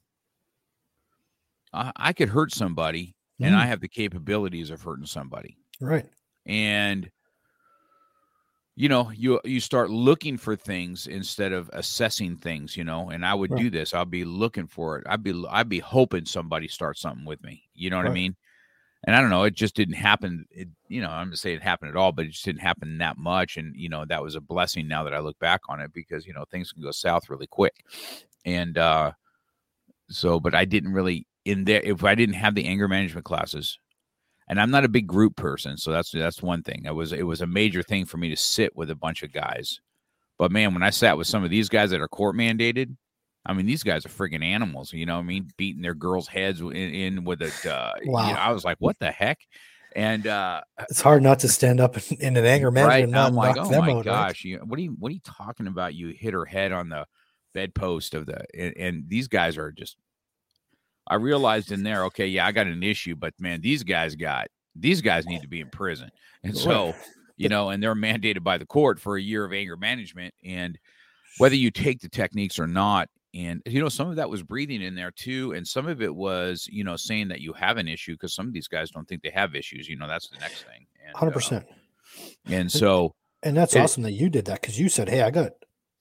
I, 1.73 1.93
I 1.97 2.13
could 2.13 2.29
hurt 2.29 2.53
somebody, 2.53 3.17
and 3.41 3.55
Mm. 3.55 3.59
I 3.59 3.67
have 3.67 3.81
the 3.81 3.89
capabilities 3.89 4.71
of 4.71 4.83
hurting 4.83 5.07
somebody. 5.07 5.59
Right. 5.81 6.11
And 6.47 7.11
you 8.77 8.89
know, 8.89 9.11
you 9.11 9.41
you 9.45 9.61
start 9.61 9.91
looking 9.91 10.39
for 10.39 10.57
things 10.57 11.07
instead 11.07 11.53
of 11.53 11.71
assessing 11.73 12.37
things. 12.37 12.77
You 12.77 12.85
know, 12.85 13.11
and 13.11 13.27
I 13.27 13.35
would 13.35 13.55
Right. 13.55 13.57
do 13.57 13.71
this. 13.71 13.95
I'll 13.95 14.05
be 14.07 14.25
looking 14.25 14.67
for 14.69 14.99
it. 14.99 15.07
I'd 15.09 15.23
be 15.25 15.45
I'd 15.51 15.69
be 15.71 15.81
hoping 15.81 16.27
somebody 16.27 16.69
starts 16.69 17.01
something 17.01 17.25
with 17.27 17.43
me. 17.43 17.65
You 17.75 17.91
know 17.91 17.97
what 17.97 18.07
I 18.07 18.11
mean? 18.11 18.37
and 19.07 19.15
I 19.17 19.21
don't 19.21 19.31
know, 19.31 19.45
it 19.45 19.55
just 19.55 19.77
didn't 19.77 19.95
happen. 19.95 20.47
It, 20.51 20.69
you 20.89 21.01
know, 21.01 21.11
I'm 21.11 21.29
gonna 21.29 21.37
say 21.37 21.55
it 21.55 21.63
happened 21.63 21.91
at 21.91 21.97
all, 21.97 22.13
but 22.13 22.27
it 22.27 22.31
just 22.33 22.45
didn't 22.45 22.63
happen 22.63 22.99
that 22.99 23.19
much. 23.19 23.57
And 23.57 23.75
you 23.77 23.89
know, 23.89 24.05
that 24.07 24.23
was 24.23 24.35
a 24.35 24.41
blessing 24.41 24.89
now 24.89 25.05
that 25.05 25.15
I 25.15 25.21
look 25.21 25.39
back 25.39 25.63
on 25.69 25.81
it 25.81 25.93
because 25.93 26.27
you 26.27 26.35
know 26.35 26.45
things 26.51 26.73
can 26.73 26.83
go 26.83 26.91
south 26.91 27.31
really 27.31 27.47
quick. 27.47 27.85
And 28.45 28.79
uh 28.79 29.13
so, 30.11 30.39
but 30.41 30.55
I 30.55 30.65
didn't 30.65 30.93
really 30.93 31.27
in 31.45 31.65
there 31.65 31.81
if 31.83 32.05
I 32.05 32.15
didn't 32.15 32.37
have 32.37 32.55
the 32.55 32.67
anger 32.67 32.89
management 32.89 33.25
classes, 33.25 33.79
and 34.49 34.61
I'm 34.61 34.71
not 34.71 34.85
a 34.85 34.89
big 34.89 35.07
group 35.07 35.37
person, 35.37 35.77
so 35.77 35.91
that's 35.91 36.11
that's 36.11 36.43
one 36.43 36.63
thing. 36.63 36.85
It 36.85 36.95
was 36.95 37.13
it 37.13 37.25
was 37.27 37.41
a 37.41 37.47
major 37.47 37.83
thing 37.83 38.05
for 38.07 38.17
me 38.19 38.29
to 38.31 38.37
sit 38.37 38.75
with 38.77 38.91
a 38.91 38.95
bunch 38.95 39.23
of 39.23 39.33
guys. 39.33 39.81
But 40.39 40.53
man, 40.53 40.75
when 40.75 40.83
I 40.83 40.91
sat 40.91 41.17
with 41.17 41.27
some 41.27 41.45
of 41.45 41.51
these 41.51 41.69
guys 41.69 41.91
that 41.91 42.01
are 42.01 42.09
court 42.09 42.37
mandated, 42.37 42.95
I 43.47 43.53
mean, 43.55 43.67
these 43.67 43.83
guys 43.83 44.05
are 44.05 44.11
freaking 44.11 44.45
animals. 44.45 44.93
You 44.93 45.07
know, 45.07 45.15
what 45.17 45.23
I 45.23 45.27
mean, 45.27 45.49
beating 45.57 45.83
their 45.83 45.95
girls' 45.95 46.29
heads 46.29 46.61
in, 46.61 46.73
in 46.73 47.25
with 47.25 47.41
a. 47.43 47.53
Uh, 47.69 47.93
you 48.03 48.11
Wow. 48.11 48.33
know, 48.33 48.39
I 48.39 48.53
was 48.53 48.65
like, 48.65 48.77
what 48.79 48.99
the 48.99 49.11
heck? 49.11 49.39
And 49.95 50.27
uh, 50.27 50.61
It's 50.91 51.01
hard 51.01 51.23
not 51.23 51.39
to 51.41 51.49
stand 51.49 51.81
up 51.81 51.97
in, 51.97 52.19
in 52.19 52.37
an 52.37 52.45
anger 52.45 52.71
management 52.71 53.15
right, 53.15 53.27
I'm 53.27 53.35
like, 53.35 53.57
oh 53.57 53.71
my 53.71 53.91
out, 53.91 53.97
right? 53.97 54.05
gosh, 54.05 54.45
you, 54.45 54.59
what 54.59 54.79
are 54.79 54.83
you 54.83 54.97
what 54.99 55.11
are 55.11 55.15
you 55.15 55.21
talking 55.25 55.67
about? 55.69 55.95
You 55.95 56.09
hit 56.09 56.35
her 56.35 56.45
head 56.45 56.73
on 56.73 56.91
the 56.91 57.07
bedpost 57.55 58.15
of 58.15 58.27
the, 58.27 58.45
and, 58.55 58.77
and 58.77 59.05
these 59.09 59.29
guys 59.29 59.57
are 59.57 59.73
just. 59.73 59.97
I 61.09 61.15
realized 61.17 61.73
in 61.73 61.83
there, 61.83 62.05
okay, 62.07 62.27
yeah, 62.27 62.47
I 62.47 62.53
got 62.53 62.67
an 62.67 62.83
issue, 62.83 63.15
but 63.15 63.33
man, 63.39 63.61
these 63.61 63.83
guys 63.83 64.15
got 64.17 64.49
these 64.75 65.01
guys 65.01 65.27
need 65.27 65.41
to 65.43 65.49
be 65.49 65.61
in 65.61 65.71
prison, 65.71 66.11
and 66.43 66.57
so 66.57 66.95
you 67.37 67.49
know, 67.49 67.69
and 67.71 67.83
they're 67.83 67.95
mandated 67.95 68.43
by 68.43 68.59
the 68.59 68.67
court 68.67 68.99
for 68.99 69.17
a 69.17 69.23
year 69.23 69.45
of 69.45 69.53
anger 69.53 69.77
management, 69.77 70.35
and 70.45 70.79
whether 71.39 71.55
you 71.55 71.71
take 71.71 72.01
the 72.01 72.09
techniques 72.09 72.59
or 72.59 72.67
not 72.67 73.09
and 73.35 73.61
you 73.67 73.81
know 73.81 73.89
some 73.91 74.09
of 74.09 74.17
that 74.17 74.31
was 74.31 74.43
breathing 74.43 74.81
in 74.81 74.95
there 74.95 75.11
too 75.11 75.53
and 75.53 75.67
some 75.69 75.87
of 75.87 76.01
it 76.01 76.15
was 76.15 76.67
you 76.71 76.83
know 76.83 76.97
saying 76.97 77.29
that 77.29 77.41
you 77.43 77.53
have 77.53 77.77
an 77.77 77.87
issue 77.87 78.13
because 78.15 78.33
some 78.33 78.47
of 78.47 78.55
these 78.55 78.69
guys 78.69 78.91
don't 78.91 79.07
think 79.07 79.21
they 79.21 79.29
have 79.31 79.55
issues 79.55 79.87
you 79.89 79.97
know 79.97 80.09
that's 80.09 80.31
the 80.31 80.39
next 80.39 80.63
thing 80.63 80.87
and, 81.05 81.15
uh, 81.15 81.19
Hundred 81.19 81.33
percent. 81.33 81.67
and 82.47 82.73
so 82.73 83.15
And 83.43 83.55
that's 83.55 83.77
it- 83.77 83.81
awesome 83.81 84.03
that 84.05 84.13
you 84.13 84.31
did 84.31 84.47
that 84.47 84.63
because 84.63 84.81
you 84.81 84.89
said, 84.89 85.09
"Hey, 85.11 85.21
I 85.21 85.31
got." 85.31 85.53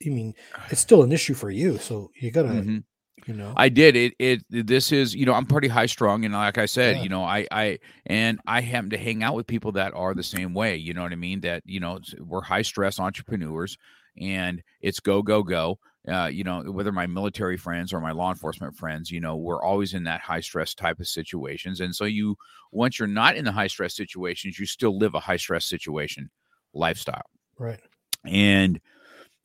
I 0.05 0.09
mean, 0.09 0.33
it's 0.69 0.79
still 0.79 1.03
an 1.03 1.11
issue 1.11 1.33
for 1.33 1.49
you, 1.49 1.77
so 1.77 2.11
you 2.21 2.31
gotta, 2.31 2.49
mhm. 2.49 2.83
You 3.25 3.33
know. 3.33 3.53
i 3.55 3.69
did 3.69 3.95
it 3.95 4.13
it 4.19 4.43
this 4.49 4.91
is 4.91 5.15
you 5.15 5.25
know 5.25 5.33
i'm 5.33 5.45
pretty 5.45 5.67
high 5.67 5.85
strung 5.85 6.25
and 6.25 6.33
like 6.33 6.57
i 6.57 6.65
said 6.65 6.97
Yeah. 6.97 7.03
you 7.03 7.09
know 7.09 7.23
i 7.23 7.47
i 7.51 7.79
and 8.05 8.39
i 8.45 8.61
happen 8.61 8.89
to 8.91 8.97
hang 8.97 9.23
out 9.23 9.35
with 9.35 9.47
people 9.47 9.71
that 9.73 9.93
are 9.93 10.13
the 10.13 10.23
same 10.23 10.53
way 10.53 10.75
you 10.75 10.93
know 10.93 11.01
what 11.03 11.11
i 11.11 11.15
mean 11.15 11.39
that 11.41 11.63
you 11.65 11.79
know 11.79 11.99
we're 12.19 12.41
high 12.41 12.61
stress 12.61 12.99
entrepreneurs 12.99 13.77
and 14.19 14.61
it's 14.81 14.99
go 14.99 15.21
go 15.21 15.43
go 15.43 15.79
uh, 16.07 16.27
you 16.27 16.43
know, 16.43 16.61
whether 16.71 16.91
my 16.91 17.07
military 17.07 17.57
friends 17.57 17.91
or 17.91 17.99
my 17.99 18.11
law 18.11 18.29
enforcement 18.29 18.75
friends, 18.75 19.09
you 19.09 19.19
know, 19.19 19.35
we're 19.35 19.59
always 19.63 19.95
in 19.95 20.03
that 20.03 20.21
high 20.21 20.39
stress 20.39 20.75
type 20.75 20.99
of 20.99 21.07
situations. 21.07 21.81
And 21.81 21.95
so 21.95 22.05
you, 22.05 22.35
once 22.71 22.99
you're 22.99 23.07
not 23.07 23.35
in 23.35 23.43
the 23.43 23.51
high 23.51 23.65
stress 23.65 23.95
situations, 23.95 24.59
you 24.59 24.67
still 24.67 24.97
live 24.99 25.15
a 25.15 25.19
high 25.19 25.37
stress 25.37 25.65
situation 25.65 26.29
lifestyle. 26.75 27.25
right. 27.57 27.79
And 28.23 28.79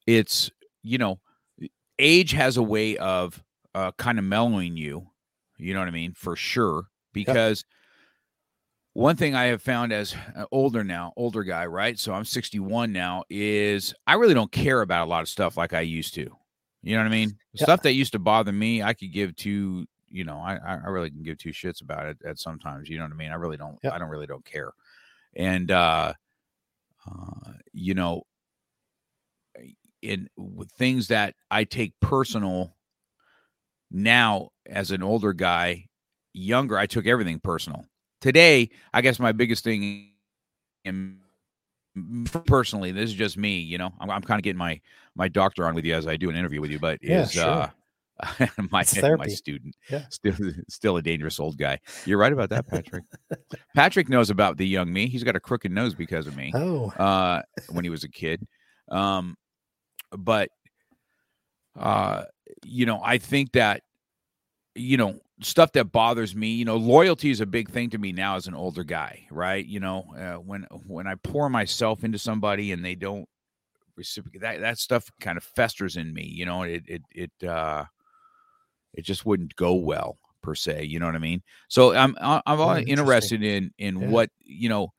it's, 0.07 0.51
you 0.83 0.99
know, 0.99 1.19
age 1.99 2.33
has 2.33 2.59
a 2.59 2.63
way 2.63 2.99
of 2.99 3.43
uh, 3.75 3.93
kind 3.93 4.19
of 4.19 4.25
mellowing 4.25 4.77
you, 4.77 5.07
you 5.59 5.75
know 5.75 5.81
what 5.81 5.89
I 5.89 5.93
mean? 5.93 6.13
For 6.15 6.37
sure. 6.37 6.85
Because 7.13 7.65
one 8.93 9.17
thing 9.17 9.35
I 9.35 9.45
have 9.45 9.63
found 9.63 9.93
as 9.93 10.15
an 10.35 10.47
older 10.51 10.83
now, 10.83 11.13
older 11.17 11.45
guy, 11.45 11.67
right? 11.67 11.99
So 11.99 12.13
I'm 12.13 12.25
61 12.25 12.93
now, 12.93 13.25
is 13.31 13.95
I 14.07 14.15
really 14.15 14.35
don't 14.35 14.51
care 14.51 14.81
about 14.83 15.07
a 15.07 15.11
lot 15.11 15.23
of 15.23 15.29
stuff 15.29 15.57
like 15.57 15.73
I 15.73 15.81
used 15.81 16.15
to. 16.15 16.29
You 16.83 16.97
know 16.97 17.03
what 17.03 17.07
I 17.09 17.11
mean? 17.11 17.37
Yeah. 17.53 17.65
Stuff 17.65 17.83
that 17.83 17.93
used 17.93 18.13
to 18.13 18.19
bother 18.19 18.53
me, 18.53 18.83
I 18.83 18.95
could 18.95 19.13
give 19.13 19.37
two, 19.37 19.87
you 20.09 20.25
know, 20.25 20.39
I 20.39 20.57
I 20.57 20.89
really 20.89 21.11
can 21.11 21.23
give 21.23 21.39
two 21.39 21.51
shits 21.51 21.83
about 21.83 22.07
it 22.07 22.19
at 22.25 22.39
sometimes. 22.39 22.89
You 22.89 22.99
know 22.99 23.05
what 23.05 23.13
I 23.13 23.17
mean? 23.17 23.31
I 23.31 23.37
really 23.37 23.57
don't, 23.57 23.79
Yeah. 23.83 23.95
I 23.95 23.99
don't 23.99 24.09
really 24.09 24.27
don't 24.27 24.45
care. 24.45 24.73
And 25.37 25.71
uh 25.71 26.15
uh, 27.07 27.53
you 27.73 27.95
know, 27.95 28.23
in 30.03 30.29
with 30.37 30.71
things 30.73 31.09
that 31.09 31.35
I 31.51 31.65
take 31.65 31.93
personal 32.01 32.77
now 33.91 34.51
as 34.67 34.91
an 34.91 35.03
older 35.03 35.33
guy, 35.33 35.87
younger, 36.33 36.79
I 36.79 36.87
took 36.87 37.07
everything 37.07 37.41
personal. 37.41 37.87
Today, 38.21 38.71
I 38.93 39.01
guess 39.01 39.19
my 39.19 39.33
biggest 39.33 39.65
thing 39.65 40.13
in 40.85 41.19
personally, 42.47 42.93
this 42.93 43.11
is 43.11 43.17
just 43.17 43.37
me, 43.37 43.59
you 43.59 43.79
know. 43.79 43.93
I'm, 44.01 44.11
I'm 44.11 44.23
kind 44.23 44.39
of 44.39 44.43
getting 44.43 44.59
my 44.59 44.81
my 45.17 45.29
doctor 45.29 45.67
on 45.67 45.75
with 45.75 45.85
you 45.85 45.95
as 45.95 46.07
I 46.07 46.17
do 46.17 46.31
an 46.31 46.37
interview 46.37 46.61
with 46.61 46.71
you, 46.71 46.79
but 46.79 46.99
Yeah, 47.03 47.23
is 47.23 47.33
sure. 47.33 47.43
uh 47.45 47.71
my 48.71 48.85
my 49.17 49.27
student. 49.29 49.75
Yeah. 49.91 50.05
Still 50.11 50.35
still 50.69 50.97
a 50.99 51.03
dangerous 51.03 51.41
old 51.41 51.57
guy. 51.57 51.79
You're 52.05 52.19
right 52.19 52.33
about 52.33 52.51
that, 52.51 52.67
Patrick. 52.69 53.05
Patrick 53.75 54.09
knows 54.09 54.29
about 54.31 54.59
the 54.59 54.67
young 54.67 54.93
me. 54.93 55.09
He's 55.09 55.25
got 55.25 55.37
a 55.37 55.41
crooked 55.41 55.73
nose 55.73 55.95
because 55.95 56.27
of 56.27 56.37
me 56.37 56.53
Oh, 56.55 56.91
uh 56.99 57.43
when 57.71 57.85
he 57.85 57.91
was 57.91 58.05
a 58.05 58.09
kid 58.09 58.47
um 58.91 59.37
but 60.13 60.51
uh 61.79 62.25
you 62.65 62.87
know 62.87 63.01
i 63.05 63.19
think 63.19 63.53
that 63.53 63.83
you 64.75 64.97
know 64.97 65.19
stuff 65.43 65.73
that 65.73 65.87
bothers 65.87 66.35
me 66.35 66.49
you 66.49 66.65
know 66.65 66.77
loyalty 66.77 67.31
is 67.31 67.41
a 67.41 67.47
big 67.47 67.69
thing 67.71 67.91
to 67.91 67.99
me 67.99 68.13
now 68.13 68.37
as 68.37 68.47
an 68.47 68.55
older 68.55 68.85
guy 68.85 69.27
right 69.31 69.67
you 69.67 69.81
know 69.81 70.05
uh, 70.19 70.35
when 70.35 70.63
when 70.87 71.07
i 71.07 71.15
pour 71.17 71.49
myself 71.49 72.05
into 72.05 72.19
somebody 72.19 72.73
and 72.73 72.85
they 72.85 72.95
don't 72.95 73.27
reciprocate 73.97 74.41
that 74.43 74.61
that 74.61 74.79
stuff 74.79 75.11
kind 75.21 75.37
of 75.37 75.45
festers 75.45 75.97
in 75.97 76.13
me 76.13 76.25
you 76.25 76.45
know 76.47 76.63
it 76.63 76.83
it 76.87 77.03
it 77.15 77.49
uh 77.49 77.85
it 78.95 79.03
just 79.05 79.25
wouldn't 79.27 79.55
go 79.57 79.75
well 79.75 80.19
per 80.43 80.55
se 80.55 80.85
you 80.85 80.99
know 80.99 81.07
what 81.07 81.15
i 81.15 81.19
mean 81.19 81.43
so 81.69 81.95
i'm 81.95 82.17
i'm 82.21 82.43
I'm 82.47 82.61
always 82.61 82.87
interesting. 82.87 83.41
interested 83.41 83.43
in 83.43 83.71
in 83.79 84.01
Yeah. 84.01 84.09
what 84.09 84.31
you 84.41 84.69
know 84.69 84.93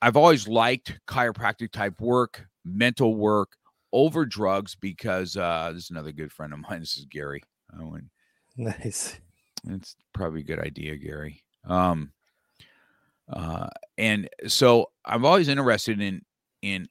I've 0.00 0.16
always 0.16 0.46
liked 0.46 1.00
chiropractic 1.08 1.72
type 1.72 2.00
work, 2.00 2.46
mental 2.64 3.16
work 3.16 3.50
over 3.92 4.26
drugs 4.26 4.74
because 4.74 5.36
uh, 5.36 5.70
this 5.74 5.84
is 5.84 5.90
another 5.90 6.12
good 6.12 6.32
friend 6.32 6.52
of 6.52 6.60
mine. 6.60 6.80
This 6.80 6.96
is 6.96 7.06
Gary. 7.06 7.42
Oh, 7.78 7.96
nice. 8.56 9.18
it's 9.68 9.96
probably 10.12 10.40
a 10.40 10.44
good 10.44 10.60
idea, 10.60 10.96
Gary. 10.96 11.42
Um, 11.64 12.12
uh, 13.32 13.68
and 13.96 14.28
so 14.46 14.90
I'm 15.04 15.24
always 15.24 15.48
interested 15.48 16.00
in 16.00 16.22
in 16.62 16.88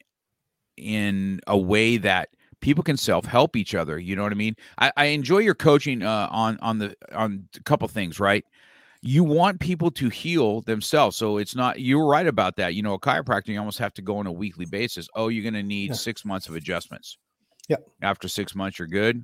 in 0.78 1.42
a 1.48 1.58
way 1.58 1.98
that 1.98 2.30
people 2.62 2.84
can 2.84 2.98
self 2.98 3.26
help 3.26 3.56
each 3.56 3.76
other. 3.76 3.98
You 4.00 4.16
know 4.16 4.24
what 4.24 4.32
I 4.32 4.36
mean? 4.36 4.56
I, 4.78 4.92
I 4.96 5.06
enjoy 5.06 5.40
your 5.40 5.56
coaching 5.56 6.04
uh, 6.04 6.28
on 6.32 6.58
on 6.62 6.78
the 6.80 6.96
on 7.14 7.48
a 7.56 7.64
couple 7.64 7.88
things, 7.88 8.20
right? 8.20 8.46
You 9.08 9.24
want 9.24 9.62
people 9.62 9.90
to 9.92 10.10
heal 10.10 10.62
themselves, 10.62 11.16
so 11.16 11.38
it's 11.38 11.56
not. 11.56 11.80
You're 11.80 12.06
right 12.06 12.28
about 12.28 12.58
that. 12.58 12.74
You 12.76 12.82
know, 12.82 12.94
a 12.94 13.00
chiropractor 13.00 13.48
you 13.48 13.60
almost 13.60 13.80
have 13.80 13.94
to 13.94 14.02
go 14.02 14.18
on 14.18 14.28
a 14.28 14.32
weekly 14.32 14.66
basis. 14.66 15.08
Oh, 15.16 15.30
you're 15.30 15.44
going 15.44 15.54
to 15.54 15.64
need 15.64 15.92
Yeah. 15.92 15.96
six 15.96 16.26
months 16.26 16.50
of 16.50 16.56
adjustments. 16.56 17.18
Yep. 17.70 17.88
After 18.02 18.28
six 18.28 18.54
months, 18.54 18.80
you're 18.80 18.88
good, 18.90 19.24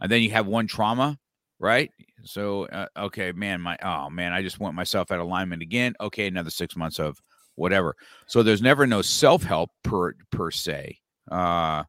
and 0.00 0.12
then 0.12 0.22
you 0.22 0.30
have 0.30 0.46
one 0.46 0.66
trauma 0.68 1.18
right? 1.58 1.90
So 2.24 2.66
uh, 2.66 2.86
okay, 2.96 3.32
man, 3.32 3.60
my 3.60 3.76
oh 3.82 4.10
man, 4.10 4.32
I 4.32 4.42
just 4.42 4.60
want 4.60 4.74
myself 4.74 5.10
of 5.10 5.20
alignment 5.20 5.62
again. 5.62 5.94
Okay, 6.00 6.26
another 6.26 6.50
six 6.50 6.76
months 6.76 6.98
of 6.98 7.20
whatever. 7.54 7.96
So 8.26 8.42
there's 8.42 8.62
never 8.62 8.86
no 8.86 9.02
self 9.02 9.42
help 9.42 9.70
per 9.82 10.14
per 10.30 10.50
se. 10.50 10.98
Uh, 11.30 11.84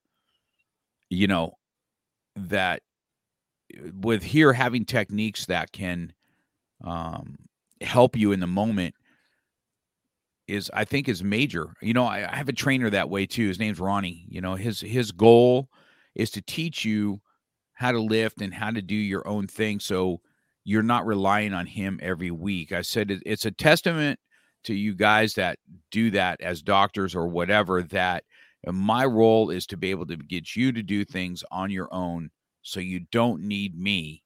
you 1.09 1.27
know 1.27 1.57
that 2.35 2.81
with 4.01 4.23
here 4.23 4.53
having 4.53 4.85
techniques 4.85 5.45
that 5.47 5.71
can 5.71 6.13
um, 6.85 7.35
help 7.81 8.15
you 8.15 8.31
in 8.31 8.39
the 8.39 8.47
moment 8.47 8.95
is 10.47 10.69
I 10.73 10.85
think 10.85 11.09
is 11.09 11.23
major. 11.23 11.73
You 11.81 11.93
know, 11.93 12.05
I, 12.05 12.31
I 12.31 12.35
have 12.35 12.49
a 12.49 12.53
trainer 12.53 12.89
that 12.89 13.09
way 13.09 13.25
too. 13.25 13.47
His 13.47 13.59
name's 13.59 13.79
Ronnie. 13.79 14.25
You 14.29 14.41
know, 14.41 14.55
his 14.55 14.79
his 14.79 15.11
goal 15.11 15.69
is 16.13 16.29
to 16.31 16.41
teach 16.41 16.85
you 16.85 17.19
how 17.73 17.91
to 17.91 17.99
lift 17.99 18.41
and 18.41 18.53
how 18.53 18.71
to 18.71 18.81
do 18.81 18.95
your 18.95 19.27
own 19.27 19.47
thing 19.47 19.79
so 19.79 20.21
you're 20.63 20.83
not 20.83 21.05
relying 21.05 21.53
on 21.53 21.65
him 21.65 21.99
every 22.01 22.31
week. 22.31 22.71
I 22.71 22.81
said 22.81 23.11
it, 23.11 23.23
it's 23.25 23.45
a 23.45 23.51
testament 23.51 24.19
to 24.63 24.73
you 24.73 24.95
guys 24.95 25.33
that 25.35 25.59
do 25.91 26.09
that 26.11 26.41
as 26.41 26.61
doctors 26.61 27.15
or 27.15 27.27
whatever 27.27 27.83
that 27.83 28.23
my 28.65 29.05
role 29.05 29.51
is 29.51 29.67
to 29.67 29.77
be 29.77 29.91
able 29.91 30.07
to 30.07 30.15
get 30.15 30.55
you 30.55 30.71
to 30.71 30.81
do 30.81 31.05
things 31.05 31.43
on 31.51 31.69
your 31.69 31.87
own 31.93 32.31
so 32.63 32.79
you 32.79 33.01
don't 33.11 33.41
need 33.41 33.77
me 33.77 34.23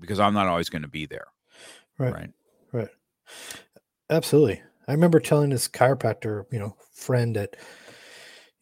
because 0.00 0.18
I'm 0.18 0.32
not 0.32 0.46
always 0.46 0.70
going 0.70 0.82
to 0.82 0.88
be 0.88 1.04
there. 1.04 1.26
Right. 1.98 2.12
Right. 2.14 2.30
Right. 2.72 2.88
Absolutely. 4.10 4.62
I 4.86 4.92
remember 4.92 5.20
telling 5.20 5.50
this 5.50 5.68
chiropractor, 5.68 6.44
you 6.50 6.58
know, 6.58 6.76
friend 6.94 7.36
that, 7.36 7.56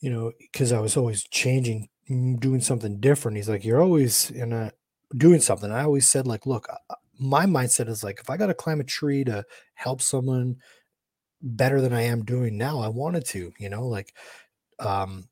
you 0.01 0.11
know, 0.11 0.33
because 0.41 0.73
I 0.73 0.81
was 0.81 0.97
always 0.97 1.25
changing, 1.25 1.89
mm, 2.11 2.39
doing 2.41 2.61
something 2.61 3.01
different. 3.01 3.37
He's 3.37 3.49
like, 3.49 3.65
you're 3.65 3.83
always 3.83 4.31
in 4.31 4.53
a 4.53 4.73
doing 5.17 5.41
something. 5.41 5.71
I 5.71 5.85
always 5.85 6.09
said, 6.09 6.27
like, 6.27 6.47
look, 6.47 6.69
my 7.19 7.47
mindset 7.47 7.89
is 7.89 8.05
like, 8.05 8.19
if 8.21 8.29
I 8.29 8.37
got 8.37 8.47
to 8.47 8.55
climb 8.55 8.81
a 8.81 8.85
tree 8.85 9.25
to 9.25 9.45
help 9.75 10.03
someone 10.03 10.57
better 11.43 11.81
than 11.81 11.93
I 11.95 12.03
am 12.03 12.25
doing 12.25 12.59
now, 12.59 12.81
I 12.81 12.89
wanted 12.89 13.27
to, 13.29 13.53
you 13.59 13.71
know, 13.71 13.87
like, 13.89 14.15
um, 14.81 15.29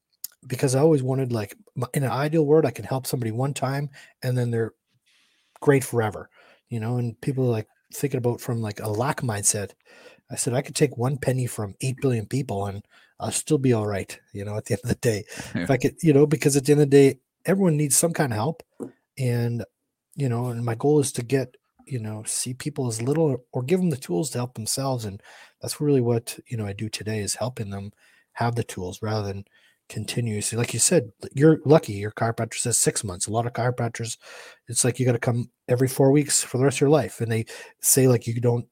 because 0.46 0.74
I 0.74 0.80
always 0.80 1.02
wanted, 1.02 1.32
like, 1.32 1.57
in 1.94 2.05
an 2.05 2.11
ideal 2.12 2.46
world, 2.46 2.66
I 2.66 2.72
can 2.72 2.86
help 2.86 3.07
somebody 3.07 3.32
one 3.32 3.55
time 3.55 3.90
and 4.22 4.38
then 4.38 4.50
they're 4.50 4.74
great 5.61 5.84
forever, 5.84 6.30
you 6.68 6.80
know, 6.80 6.98
and 6.98 7.20
people 7.20 7.44
like 7.46 7.68
thinking 7.95 8.18
about 8.18 8.40
from 8.40 8.61
like 8.61 8.80
a 8.80 8.88
lack 8.88 9.20
mindset 9.22 9.72
I 10.30 10.36
said 10.36 10.55
I 10.55 10.62
could 10.62 10.74
take 10.74 10.97
one 10.97 11.18
penny 11.18 11.47
from 11.47 11.74
eight 11.80 11.97
billion 12.01 12.26
people 12.26 12.66
and 12.66 12.84
I'll 13.20 13.30
still 13.30 13.59
be 13.59 13.72
all 13.72 13.86
right. 13.86 14.18
You 14.32 14.45
know, 14.45 14.57
at 14.57 14.64
the 14.64 14.74
end 14.74 14.80
of 14.82 14.88
the 14.88 14.97
day, 14.97 15.24
if 15.55 15.70
I 15.70 15.76
could, 15.82 15.97
you 16.03 16.12
know, 16.12 16.26
because 16.26 16.57
at 16.57 16.64
the 16.64 16.72
end 16.72 16.80
of 16.80 16.90
the 16.90 16.97
day, 16.97 17.20
everyone 17.47 17.76
needs 17.76 17.97
some 17.97 18.12
kind 18.12 18.32
of 18.32 18.36
help, 18.36 18.62
and 19.18 19.64
you 20.16 20.28
know, 20.28 20.47
and 20.47 20.64
my 20.64 20.74
goal 20.74 21.01
is 21.01 21.12
to 21.12 21.22
get 21.22 21.57
you 21.86 22.01
know 22.01 22.22
see 22.26 22.55
people 22.55 22.88
as 22.88 23.03
little 23.03 23.45
or 23.53 23.62
give 23.62 23.80
them 23.80 23.90
the 23.90 23.97
tools 23.97 24.30
to 24.30 24.38
help 24.38 24.55
themselves, 24.55 25.05
and 25.05 25.22
that's 25.61 25.80
really 25.80 26.01
what 26.01 26.38
you 26.49 26.57
know 26.57 26.66
I 26.66 26.72
do 26.72 26.88
today 26.88 27.20
is 27.20 27.36
helping 27.36 27.70
them 27.70 27.92
have 28.32 28.57
the 28.57 28.64
tools 28.64 29.01
rather 29.03 29.26
than 29.26 29.45
continuously. 29.89 30.57
Like 30.59 30.72
you 30.72 30.80
said 30.80 31.11
you're 31.32 31.59
lucky 31.64 31.93
your 31.93 32.11
chiropractor 32.12 32.55
says 32.55 32.78
six 32.78 33.05
months. 33.05 33.26
A 33.26 33.32
lot 33.32 33.47
of 33.47 33.53
chiropractors 33.53 34.16
it's 34.68 34.85
like 34.85 34.99
you 34.99 35.07
got 35.07 35.12
to 35.12 35.18
come 35.18 35.51
every 35.68 35.89
four 35.89 36.11
weeks 36.11 36.43
for 36.43 36.59
the 36.59 36.64
rest 36.64 36.78
of 36.78 36.82
your 36.82 36.91
life 36.91 37.20
and 37.20 37.30
they 37.30 37.47
say 37.80 38.09
like 38.09 38.26
you 38.26 38.41
don't 38.41 38.66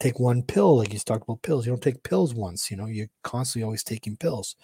take 0.00 0.20
one 0.20 0.42
pill 0.42 0.76
like 0.76 0.92
you 0.92 0.98
talked 0.98 1.24
about 1.24 1.42
pills. 1.42 1.66
You 1.66 1.72
don't 1.72 1.82
take 1.82 2.02
pills 2.02 2.34
once 2.34 2.70
you 2.70 2.76
know 2.76 2.86
you're 2.86 3.10
constantly 3.22 3.64
always 3.64 3.84
taking 3.84 4.16
pills. 4.16 4.56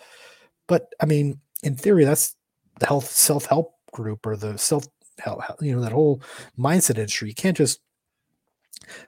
But 0.66 0.86
i 1.00 1.06
mean 1.06 1.40
in 1.62 1.76
theory 1.76 2.04
that's 2.04 2.36
the 2.80 2.86
health 2.86 3.06
self-help 3.06 3.72
group 3.92 4.26
or 4.26 4.36
the 4.36 4.56
self 4.58 4.86
help 5.18 5.40
you 5.60 5.74
know 5.74 5.82
that 5.82 5.92
whole 5.92 6.22
mindset 6.58 6.96
industry. 6.98 7.28
You 7.28 7.34
can't 7.34 7.56
just 7.56 7.80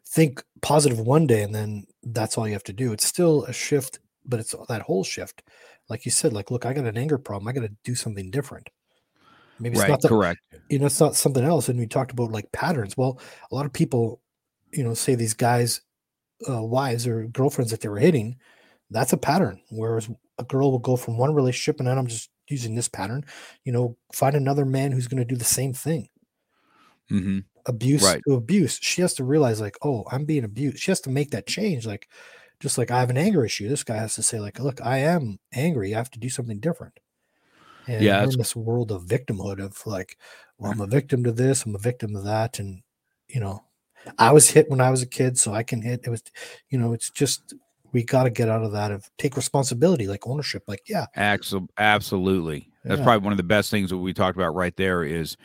think 0.06 0.42
positive 0.62 1.00
one 1.00 1.26
day 1.26 1.42
and 1.42 1.54
then 1.54 1.86
that's 2.02 2.38
all 2.38 2.46
you 2.46 2.54
have 2.54 2.64
to 2.64 2.72
do. 2.72 2.92
It's 2.92 3.04
still 3.04 3.44
a 3.44 3.52
shift 3.52 3.98
but 4.26 4.40
it's 4.40 4.54
that 4.68 4.82
whole 4.82 5.04
shift 5.04 5.42
like 5.88 6.04
you 6.04 6.10
said 6.10 6.32
like 6.32 6.50
look 6.50 6.66
i 6.66 6.72
got 6.72 6.84
an 6.84 6.98
anger 6.98 7.18
problem 7.18 7.48
i 7.48 7.52
got 7.52 7.62
to 7.62 7.74
do 7.84 7.94
something 7.94 8.30
different 8.30 8.68
maybe 9.58 9.74
it's 9.74 9.82
right, 9.82 9.90
not 9.90 10.00
the, 10.00 10.08
correct 10.08 10.40
you 10.68 10.78
know 10.78 10.86
it's 10.86 11.00
not 11.00 11.14
something 11.14 11.44
else 11.44 11.68
and 11.68 11.78
we 11.78 11.86
talked 11.86 12.12
about 12.12 12.30
like 12.30 12.50
patterns 12.52 12.96
well 12.96 13.18
a 13.50 13.54
lot 13.54 13.66
of 13.66 13.72
people 13.72 14.20
you 14.72 14.84
know 14.84 14.94
say 14.94 15.14
these 15.14 15.34
guys 15.34 15.80
uh, 16.48 16.62
wives 16.62 17.06
or 17.06 17.26
girlfriends 17.28 17.70
that 17.70 17.80
they 17.80 17.88
were 17.88 17.98
hitting, 17.98 18.36
that's 18.90 19.12
a 19.12 19.16
pattern. 19.16 19.60
Whereas 19.70 20.08
a 20.38 20.44
girl 20.44 20.70
will 20.70 20.78
go 20.78 20.96
from 20.96 21.18
one 21.18 21.34
relationship, 21.34 21.80
and 21.80 21.88
then 21.88 21.98
I'm 21.98 22.06
just 22.06 22.30
using 22.48 22.74
this 22.74 22.88
pattern, 22.88 23.24
you 23.64 23.72
know, 23.72 23.96
find 24.12 24.36
another 24.36 24.64
man 24.64 24.92
who's 24.92 25.08
going 25.08 25.18
to 25.18 25.24
do 25.24 25.36
the 25.36 25.44
same 25.44 25.72
thing. 25.72 26.08
Mm-hmm. 27.10 27.40
Abuse 27.66 28.02
right. 28.02 28.20
to 28.26 28.34
abuse. 28.34 28.78
She 28.80 29.02
has 29.02 29.14
to 29.14 29.24
realize, 29.24 29.60
like, 29.60 29.76
oh, 29.82 30.04
I'm 30.10 30.24
being 30.24 30.44
abused. 30.44 30.78
She 30.78 30.90
has 30.90 31.00
to 31.02 31.10
make 31.10 31.30
that 31.30 31.46
change. 31.46 31.86
Like, 31.86 32.08
just 32.60 32.78
like 32.78 32.90
I 32.90 33.00
have 33.00 33.10
an 33.10 33.18
anger 33.18 33.44
issue, 33.44 33.68
this 33.68 33.84
guy 33.84 33.96
has 33.96 34.14
to 34.14 34.22
say, 34.22 34.40
like, 34.40 34.58
look, 34.58 34.80
I 34.84 34.98
am 34.98 35.38
angry. 35.52 35.94
I 35.94 35.98
have 35.98 36.10
to 36.12 36.18
do 36.18 36.28
something 36.28 36.58
different. 36.58 36.98
And 37.86 38.02
yeah, 38.02 38.22
in 38.24 38.30
this 38.36 38.56
world 38.56 38.90
of 38.90 39.04
victimhood 39.04 39.64
of 39.64 39.86
like, 39.86 40.18
well, 40.58 40.72
I'm 40.72 40.80
a 40.80 40.86
victim 40.86 41.22
to 41.24 41.32
this, 41.32 41.64
I'm 41.64 41.74
a 41.74 41.78
victim 41.78 42.14
to 42.14 42.20
that, 42.22 42.58
and 42.58 42.82
you 43.28 43.40
know, 43.40 43.62
I 44.18 44.32
was 44.32 44.50
hit 44.50 44.68
when 44.70 44.80
I 44.80 44.90
was 44.90 45.02
a 45.02 45.06
kid, 45.06 45.38
so 45.38 45.52
I 45.52 45.62
can 45.62 45.82
hit. 45.82 46.00
It 46.04 46.10
was, 46.10 46.22
you 46.68 46.78
know, 46.78 46.92
it's 46.92 47.10
just 47.10 47.54
we 47.92 48.02
got 48.02 48.24
to 48.24 48.30
get 48.30 48.48
out 48.48 48.64
of 48.64 48.72
that 48.72 48.90
of 48.90 49.08
take 49.18 49.36
responsibility, 49.36 50.06
like 50.06 50.26
ownership. 50.26 50.64
Like, 50.66 50.82
yeah, 50.88 51.06
absolutely. 51.16 52.70
That's 52.84 52.98
yeah. 52.98 53.04
probably 53.04 53.24
one 53.24 53.32
of 53.32 53.36
the 53.36 53.42
best 53.42 53.70
things 53.70 53.90
that 53.90 53.98
we 53.98 54.12
talked 54.12 54.36
about 54.36 54.54
right 54.54 54.76
there. 54.76 55.04
Is 55.04 55.36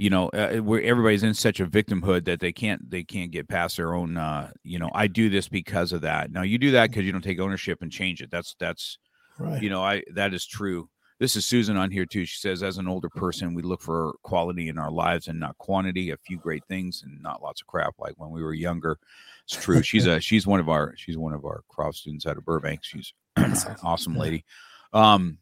you 0.00 0.10
know 0.10 0.28
uh, 0.30 0.56
where 0.56 0.82
everybody's 0.82 1.22
in 1.22 1.34
such 1.34 1.60
a 1.60 1.66
victimhood 1.66 2.24
that 2.24 2.40
they 2.40 2.52
can't 2.52 2.90
they 2.90 3.04
can't 3.04 3.30
get 3.30 3.48
past 3.48 3.76
their 3.76 3.94
own. 3.94 4.16
uh 4.16 4.50
You 4.64 4.78
know, 4.78 4.90
I 4.94 5.06
do 5.06 5.28
this 5.28 5.48
because 5.48 5.92
of 5.92 6.00
that. 6.02 6.32
Now 6.32 6.42
you 6.42 6.58
do 6.58 6.70
that 6.72 6.90
because 6.90 7.04
you 7.04 7.12
don't 7.12 7.22
take 7.22 7.40
ownership 7.40 7.82
and 7.82 7.92
change 7.92 8.22
it. 8.22 8.30
That's 8.30 8.56
that's 8.58 8.98
right. 9.38 9.62
You 9.62 9.70
know, 9.70 9.82
I 9.82 10.02
that 10.14 10.32
is 10.32 10.46
true 10.46 10.88
this 11.20 11.36
is 11.36 11.44
Susan 11.44 11.76
on 11.76 11.90
here 11.90 12.06
too. 12.06 12.24
She 12.24 12.38
says, 12.38 12.62
as 12.62 12.78
an 12.78 12.88
older 12.88 13.10
person, 13.10 13.52
we 13.52 13.60
look 13.60 13.82
for 13.82 14.14
quality 14.22 14.70
in 14.70 14.78
our 14.78 14.90
lives 14.90 15.28
and 15.28 15.38
not 15.38 15.56
quantity. 15.58 16.10
A 16.10 16.16
few 16.16 16.38
great 16.38 16.64
things 16.64 17.02
and 17.04 17.22
not 17.22 17.42
lots 17.42 17.60
of 17.60 17.66
crap. 17.66 17.94
Like 17.98 18.14
when 18.16 18.30
we 18.30 18.42
were 18.42 18.54
younger, 18.54 18.98
it's 19.44 19.54
true. 19.54 19.82
She's 19.82 20.06
a 20.06 20.18
she's 20.18 20.46
one 20.46 20.60
of 20.60 20.70
our 20.70 20.94
she's 20.96 21.18
one 21.18 21.34
of 21.34 21.44
our 21.44 21.62
Croft 21.68 21.98
students 21.98 22.26
out 22.26 22.38
of 22.38 22.46
Burbank. 22.46 22.80
She's 22.82 23.12
awesome 23.82 24.16
lady. 24.16 24.46
Um, 24.94 25.36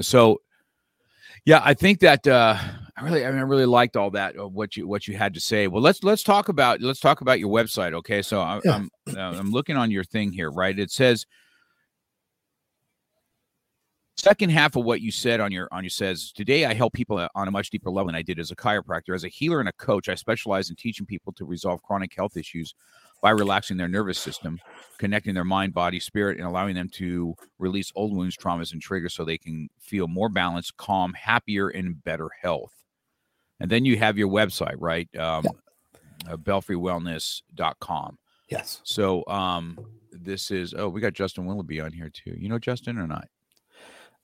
so 0.00 0.40
yeah, 1.44 1.62
I 1.64 1.74
think 1.74 2.00
that 2.00 2.26
uh, 2.26 2.58
I 3.00 3.04
really 3.04 3.24
I, 3.24 3.30
mean, 3.30 3.38
I 3.38 3.42
really 3.42 3.66
liked 3.66 3.96
all 3.96 4.10
that 4.10 4.38
uh, 4.38 4.46
what 4.46 4.76
you 4.76 4.86
what 4.86 5.08
you 5.08 5.16
had 5.16 5.32
to 5.34 5.40
say. 5.40 5.68
Well, 5.68 5.82
let's 5.82 6.04
let's 6.04 6.22
talk 6.22 6.48
about 6.48 6.82
let's 6.82 7.00
talk 7.00 7.22
about 7.22 7.40
your 7.40 7.48
website. 7.48 7.94
Okay, 7.94 8.20
so 8.20 8.40
I, 8.40 8.60
yeah. 8.64 8.74
I'm 8.74 8.90
uh, 9.16 9.20
I'm 9.20 9.50
looking 9.50 9.76
on 9.76 9.90
your 9.90 10.04
thing 10.04 10.32
here, 10.32 10.50
right? 10.50 10.78
It 10.78 10.90
says 10.90 11.24
second 14.16 14.50
half 14.50 14.76
of 14.76 14.84
what 14.84 15.00
you 15.00 15.10
said 15.10 15.40
on 15.40 15.50
your 15.50 15.66
on 15.72 15.82
your 15.82 15.88
says 15.90 16.30
today 16.32 16.66
i 16.66 16.74
help 16.74 16.92
people 16.92 17.26
on 17.34 17.48
a 17.48 17.50
much 17.50 17.70
deeper 17.70 17.88
level 17.88 18.08
than 18.08 18.14
i 18.14 18.20
did 18.20 18.38
as 18.38 18.50
a 18.50 18.56
chiropractor 18.56 19.14
as 19.14 19.24
a 19.24 19.28
healer 19.28 19.60
and 19.60 19.68
a 19.70 19.72
coach 19.72 20.10
i 20.10 20.14
specialize 20.14 20.68
in 20.68 20.76
teaching 20.76 21.06
people 21.06 21.32
to 21.32 21.46
resolve 21.46 21.82
chronic 21.82 22.14
health 22.14 22.36
issues 22.36 22.74
by 23.22 23.30
relaxing 23.30 23.78
their 23.78 23.88
nervous 23.88 24.18
system 24.18 24.58
connecting 24.98 25.32
their 25.32 25.44
mind 25.44 25.72
body 25.72 25.98
spirit 25.98 26.36
and 26.36 26.46
allowing 26.46 26.74
them 26.74 26.88
to 26.90 27.34
release 27.58 27.90
old 27.94 28.14
wounds 28.14 28.36
traumas 28.36 28.74
and 28.74 28.82
triggers 28.82 29.14
so 29.14 29.24
they 29.24 29.38
can 29.38 29.70
feel 29.78 30.06
more 30.06 30.28
balanced 30.28 30.76
calm 30.76 31.14
happier 31.14 31.70
and 31.70 32.04
better 32.04 32.28
health 32.42 32.79
and 33.60 33.70
then 33.70 33.84
you 33.84 33.96
have 33.96 34.18
your 34.18 34.28
website 34.28 34.76
right 34.78 35.08
um, 35.16 35.44
yeah. 35.44 36.32
uh, 36.32 36.36
belfrywellness.com 36.36 38.18
yes 38.48 38.80
so 38.84 39.24
um 39.26 39.78
this 40.12 40.50
is 40.50 40.74
oh 40.76 40.88
we 40.88 41.00
got 41.00 41.12
justin 41.12 41.46
willoughby 41.46 41.80
on 41.80 41.92
here 41.92 42.10
too 42.12 42.34
you 42.36 42.48
know 42.48 42.58
justin 42.58 42.98
or 42.98 43.06
not 43.06 43.26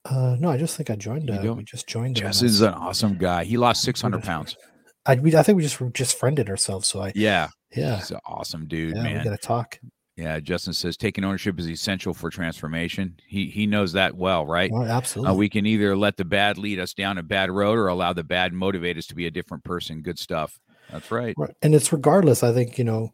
uh, 0.08 0.36
no, 0.38 0.50
I 0.50 0.56
just 0.56 0.76
think 0.76 0.88
I 0.88 0.94
joined. 0.94 1.28
Uh, 1.30 1.54
we 1.54 1.64
just 1.64 1.88
joined. 1.88 2.14
Justin. 2.14 2.46
Justin's 2.48 2.60
an 2.60 2.74
awesome 2.74 3.18
guy. 3.18 3.42
He 3.44 3.56
lost 3.56 3.82
six 3.82 4.00
hundred 4.00 4.22
pounds. 4.22 4.56
I 5.04 5.16
we, 5.16 5.34
I 5.36 5.42
think 5.42 5.56
we 5.56 5.62
just 5.62 5.80
just 5.92 6.18
friended 6.18 6.48
ourselves. 6.48 6.86
So 6.86 7.02
I 7.02 7.12
yeah 7.14 7.48
yeah 7.74 7.96
he's 7.96 8.10
an 8.10 8.20
awesome 8.26 8.66
dude 8.66 8.96
yeah, 8.96 9.02
man. 9.02 9.18
We 9.18 9.24
gotta 9.24 9.36
talk. 9.36 9.78
Yeah, 10.16 10.40
Justin 10.40 10.72
says 10.72 10.96
taking 10.96 11.24
ownership 11.24 11.58
is 11.60 11.68
essential 11.68 12.14
for 12.14 12.30
transformation. 12.30 13.16
He 13.26 13.46
he 13.46 13.66
knows 13.66 13.92
that 13.92 14.16
well, 14.16 14.46
right? 14.46 14.70
Oh, 14.72 14.82
absolutely. 14.82 15.32
Uh, 15.32 15.34
we 15.34 15.50
can 15.50 15.66
either 15.66 15.94
let 15.94 16.16
the 16.16 16.24
bad 16.24 16.56
lead 16.56 16.80
us 16.80 16.94
down 16.94 17.18
a 17.18 17.22
bad 17.22 17.50
road 17.50 17.76
or 17.76 17.88
allow 17.88 18.14
the 18.14 18.24
bad 18.24 18.54
motivate 18.54 18.96
us 18.96 19.06
to 19.08 19.14
be 19.14 19.26
a 19.26 19.30
different 19.30 19.62
person. 19.62 20.00
Good 20.00 20.18
stuff. 20.18 20.58
That's 20.90 21.10
right. 21.10 21.34
right. 21.36 21.54
And 21.60 21.74
it's 21.74 21.92
regardless. 21.92 22.42
I 22.42 22.54
think 22.54 22.78
you 22.78 22.84
know, 22.84 23.12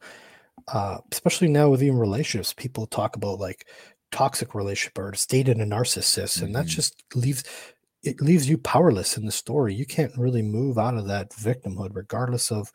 uh, 0.69 0.99
especially 1.11 1.49
now 1.49 1.71
with 1.71 1.83
even 1.83 1.99
relationships, 1.99 2.53
people 2.53 2.87
talk 2.87 3.17
about 3.17 3.41
like 3.41 3.67
toxic 4.13 4.55
relationship 4.55 4.99
or 4.99 5.13
state 5.15 5.49
in 5.49 5.61
a 5.61 5.67
narcissist 5.67 6.37
mm-hmm. 6.37 6.45
and 6.45 6.55
that 6.55 6.67
mm-hmm. 6.67 6.69
just 6.69 7.03
leaves 7.15 7.43
it 8.03 8.21
leaves 8.21 8.49
you 8.49 8.59
powerless 8.59 9.17
in 9.17 9.25
the 9.25 9.33
story 9.33 9.75
you 9.75 9.87
can't 9.87 10.13
really 10.19 10.43
move 10.43 10.79
out 10.79 10.97
of 10.97 11.09
that 11.09 11.31
victimhood 11.31 11.91
regardless 11.95 12.53
of 12.53 12.71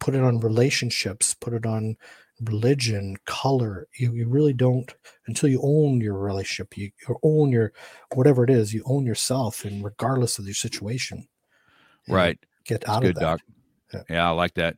put 0.00 0.14
it 0.14 0.22
on 0.22 0.40
relationships 0.40 1.32
put 1.32 1.54
it 1.54 1.64
on 1.64 1.96
religion 2.44 3.16
color 3.26 3.88
you, 3.98 4.12
you 4.12 4.28
really 4.28 4.52
don't 4.52 4.94
until 5.26 5.48
you 5.48 5.60
own 5.62 6.00
your 6.00 6.16
relationship 6.16 6.76
you 6.76 6.90
or 7.08 7.18
own 7.24 7.50
your 7.50 7.72
whatever 8.14 8.44
it 8.44 8.50
is 8.50 8.72
you 8.72 8.82
own 8.86 9.04
yourself 9.04 9.64
and 9.64 9.84
regardless 9.84 10.38
of 10.38 10.44
your 10.44 10.54
situation 10.54 11.26
right 12.08 12.38
get 12.68 12.88
out 12.88 13.04
of 13.04 13.14
that 13.14 13.20
doc. 13.20 13.40
Yeah. 13.92 14.02
yeah, 14.08 14.28
I 14.28 14.30
like 14.30 14.54
that. 14.54 14.76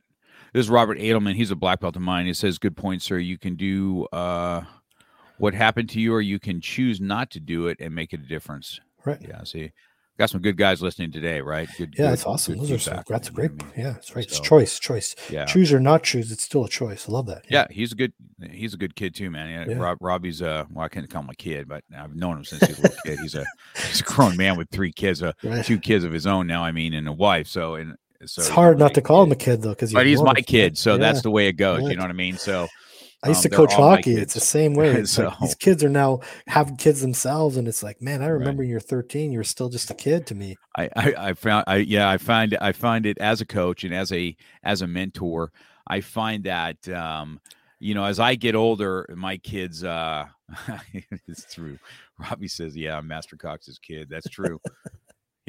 This 0.53 0.65
is 0.65 0.69
Robert 0.69 0.97
Edelman. 0.97 1.35
He's 1.35 1.51
a 1.51 1.55
black 1.55 1.81
belt 1.81 1.95
of 1.95 2.01
mine. 2.01 2.25
He 2.25 2.33
says, 2.33 2.57
"Good 2.57 2.75
point, 2.75 3.01
sir. 3.01 3.19
You 3.19 3.37
can 3.37 3.55
do 3.55 4.05
uh, 4.11 4.63
what 5.37 5.53
happened 5.53 5.89
to 5.89 5.99
you, 5.99 6.13
or 6.13 6.21
you 6.21 6.39
can 6.39 6.61
choose 6.61 6.99
not 6.99 7.29
to 7.31 7.39
do 7.39 7.67
it 7.67 7.77
and 7.79 7.93
make 7.93 8.13
it 8.13 8.21
a 8.21 8.27
difference." 8.27 8.79
Right. 9.05 9.19
Yeah. 9.21 9.43
See, 9.43 9.71
got 10.19 10.29
some 10.29 10.41
good 10.41 10.57
guys 10.57 10.81
listening 10.81 11.11
today, 11.11 11.41
right? 11.41 11.67
Good. 11.77 11.93
Yeah, 11.97 12.05
good- 12.05 12.11
that's 12.11 12.25
awesome. 12.25 12.57
Those 12.57 12.71
are 12.71 12.77
some, 12.79 13.03
that's 13.07 13.29
a 13.29 13.31
great. 13.31 13.51
I 13.51 13.63
mean? 13.63 13.73
Yeah, 13.77 13.91
that's 13.93 14.15
right. 14.15 14.25
It's 14.25 14.39
choice, 14.39 14.79
choice. 14.79 15.15
Yeah. 15.29 15.45
Choose 15.45 15.73
or 15.73 15.79
not 15.79 16.03
choose, 16.03 16.31
it's 16.31 16.43
still 16.43 16.65
a 16.65 16.69
choice. 16.69 17.07
I 17.09 17.11
love 17.11 17.25
that. 17.27 17.45
Yeah, 17.49 17.67
he's 17.69 17.91
a 17.91 17.95
good 17.95 18.13
he's 18.51 18.73
a 18.73 18.77
good 18.77 18.95
kid 18.95 19.15
too, 19.15 19.29
man. 19.31 19.49
Yeah, 19.67 19.73
Yeah. 19.75 19.81
Rob, 19.81 19.97
Robbie's 20.01 20.41
uh 20.41 20.65
well, 20.71 20.85
I 20.85 20.89
can't 20.89 21.09
call 21.09 21.23
him 21.23 21.29
a 21.29 21.35
kid, 21.35 21.67
but 21.67 21.83
I've 21.97 22.15
known 22.15 22.37
him 22.37 22.45
since 22.45 22.61
he 22.63 22.71
was 22.71 22.79
a 22.79 22.81
little 22.83 22.97
kid. 23.05 23.19
He's 23.19 23.35
a 23.35 23.45
he's 23.87 24.01
a 24.01 24.03
grown 24.03 24.37
man 24.37 24.57
with 24.57 24.69
three 24.69 24.91
kids, 24.91 25.23
uh 25.23 25.33
Right. 25.43 25.65
two 25.65 25.79
kids 25.79 26.03
of 26.03 26.11
his 26.11 26.27
own 26.27 26.47
now, 26.47 26.63
I 26.63 26.71
mean, 26.71 26.93
and 26.93 27.07
a 27.07 27.13
wife. 27.13 27.47
So 27.47 27.75
and 27.75 27.95
so 28.25 28.41
it's 28.41 28.49
hard 28.49 28.77
not 28.77 28.93
to 28.93 29.01
call 29.01 29.23
kid. 29.23 29.27
him 29.27 29.31
a 29.31 29.35
kid 29.35 29.61
though, 29.63 29.69
because 29.69 29.93
But 29.93 30.05
he's 30.05 30.21
my 30.21 30.35
kid, 30.35 30.77
so 30.77 30.97
that's 30.97 31.21
the 31.23 31.31
way 31.31 31.47
it 31.47 31.53
goes. 31.53 31.81
Right. 31.81 31.89
You 31.91 31.95
know 31.95 32.03
what 32.03 32.11
I 32.11 32.13
mean? 32.13 32.37
So 32.37 32.67
I 33.23 33.29
used 33.29 33.45
um, 33.45 33.51
to 33.51 33.55
coach 33.55 33.73
hockey. 33.73 34.15
It's 34.15 34.33
the 34.33 34.39
same 34.39 34.73
way. 34.75 34.91
It's 34.91 35.17
like 35.17 35.37
these 35.39 35.55
kids 35.55 35.83
are 35.83 35.89
now 35.89 36.21
having 36.47 36.77
kids 36.77 37.01
themselves, 37.01 37.57
and 37.57 37.67
it's 37.67 37.83
like, 37.83 38.01
man, 38.01 38.21
I 38.21 38.27
remember 38.27 38.61
when 38.61 38.69
you're 38.69 38.79
13, 38.79 39.31
you're 39.31 39.43
still 39.43 39.69
just 39.69 39.91
a 39.91 39.93
kid 39.93 40.25
to 40.27 40.35
me. 40.35 40.57
I, 40.77 40.89
I 40.95 41.13
I 41.17 41.33
found 41.33 41.65
I 41.67 41.77
yeah 41.77 42.09
I 42.09 42.17
find 42.17 42.57
I 42.61 42.71
find 42.71 43.05
it 43.05 43.17
as 43.19 43.41
a 43.41 43.45
coach 43.45 43.83
and 43.83 43.93
as 43.93 44.11
a 44.11 44.35
as 44.63 44.81
a 44.81 44.87
mentor 44.87 45.51
I 45.87 46.01
find 46.01 46.45
that 46.45 46.87
um 46.89 47.41
you 47.79 47.93
know 47.93 48.05
as 48.05 48.19
I 48.19 48.35
get 48.35 48.55
older 48.55 49.05
my 49.15 49.37
kids 49.37 49.83
uh 49.83 50.27
it's 51.27 51.53
true 51.53 51.77
Robbie 52.17 52.47
says 52.47 52.77
yeah 52.77 52.97
I'm 52.97 53.07
Master 53.07 53.35
Cox's 53.35 53.79
kid 53.79 54.07
that's 54.09 54.29
true 54.29 54.59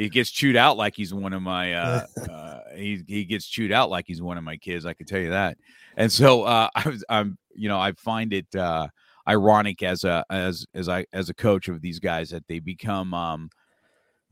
he 0.02 0.08
gets 0.08 0.30
chewed 0.30 0.56
out 0.56 0.76
like 0.76 0.94
he's 0.96 1.14
one 1.14 1.32
of 1.32 1.42
my 1.42 1.72
uh, 1.74 2.06
uh 2.30 2.60
he 2.74 3.02
he 3.06 3.24
gets 3.24 3.46
chewed 3.46 3.72
out 3.72 3.90
like 3.90 4.04
he's 4.06 4.22
one 4.22 4.38
of 4.38 4.44
my 4.44 4.56
kids 4.56 4.86
I 4.86 4.94
can 4.94 5.06
tell 5.06 5.20
you 5.20 5.30
that 5.30 5.56
and 5.96 6.10
so 6.10 6.42
uh 6.44 6.68
I 6.74 6.88
was 6.88 7.04
I'm 7.08 7.38
you 7.54 7.68
know 7.68 7.78
I 7.78 7.92
find 7.92 8.32
it 8.32 8.54
uh 8.54 8.88
ironic 9.28 9.82
as 9.82 10.04
a 10.04 10.24
as 10.30 10.66
as 10.74 10.88
I 10.88 11.06
as 11.12 11.28
a 11.28 11.34
coach 11.34 11.68
of 11.68 11.80
these 11.80 11.98
guys 11.98 12.30
that 12.30 12.46
they 12.48 12.58
become 12.58 13.14
um 13.14 13.50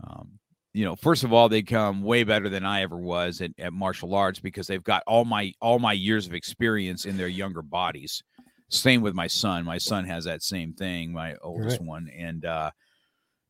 um, 0.05 0.39
you 0.73 0.85
know, 0.85 0.95
first 0.97 1.25
of 1.25 1.33
all, 1.33 1.49
they 1.49 1.63
come 1.63 2.03
way 2.03 2.23
better 2.23 2.49
than 2.49 2.65
I 2.65 2.83
ever 2.83 2.97
was 2.97 3.41
at, 3.41 3.51
at 3.59 3.73
martial 3.73 4.15
arts 4.15 4.39
because 4.39 4.67
they've 4.67 4.83
got 4.83 5.03
all 5.07 5.25
my 5.25 5.53
all 5.61 5.79
my 5.79 5.93
years 5.93 6.27
of 6.27 6.35
experience 6.35 7.05
in 7.07 7.17
their 7.17 7.29
younger 7.29 7.63
bodies. 7.63 8.23
Same 8.69 9.01
with 9.03 9.15
my 9.15 9.27
son. 9.27 9.65
My 9.65 9.79
son 9.79 10.05
has 10.05 10.25
that 10.25 10.43
same 10.43 10.73
thing, 10.73 11.13
my 11.13 11.35
oldest 11.43 11.81
Right. 11.81 11.89
one, 11.89 12.09
and 12.17 12.45
uh, 12.45 12.71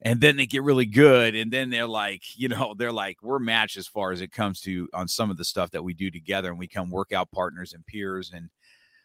and 0.02 0.20
then 0.20 0.36
they 0.36 0.46
get 0.46 0.62
really 0.62 0.86
good, 0.86 1.34
and 1.34 1.52
then 1.52 1.70
they're 1.70 1.86
like, 1.86 2.22
you 2.36 2.48
know, 2.48 2.74
they're 2.78 2.92
like 2.92 3.22
we're 3.22 3.38
matched 3.38 3.76
as 3.76 3.86
far 3.88 4.12
as 4.12 4.20
it 4.20 4.32
comes 4.32 4.60
to 4.62 4.88
on 4.94 5.08
some 5.08 5.30
of 5.30 5.36
the 5.36 5.44
stuff 5.44 5.70
that 5.72 5.82
we 5.84 5.94
do 5.94 6.10
together, 6.10 6.50
and 6.50 6.58
we 6.58 6.68
come 6.68 6.90
workout 6.90 7.30
partners 7.32 7.72
and 7.72 7.84
peers, 7.86 8.32
and 8.32 8.50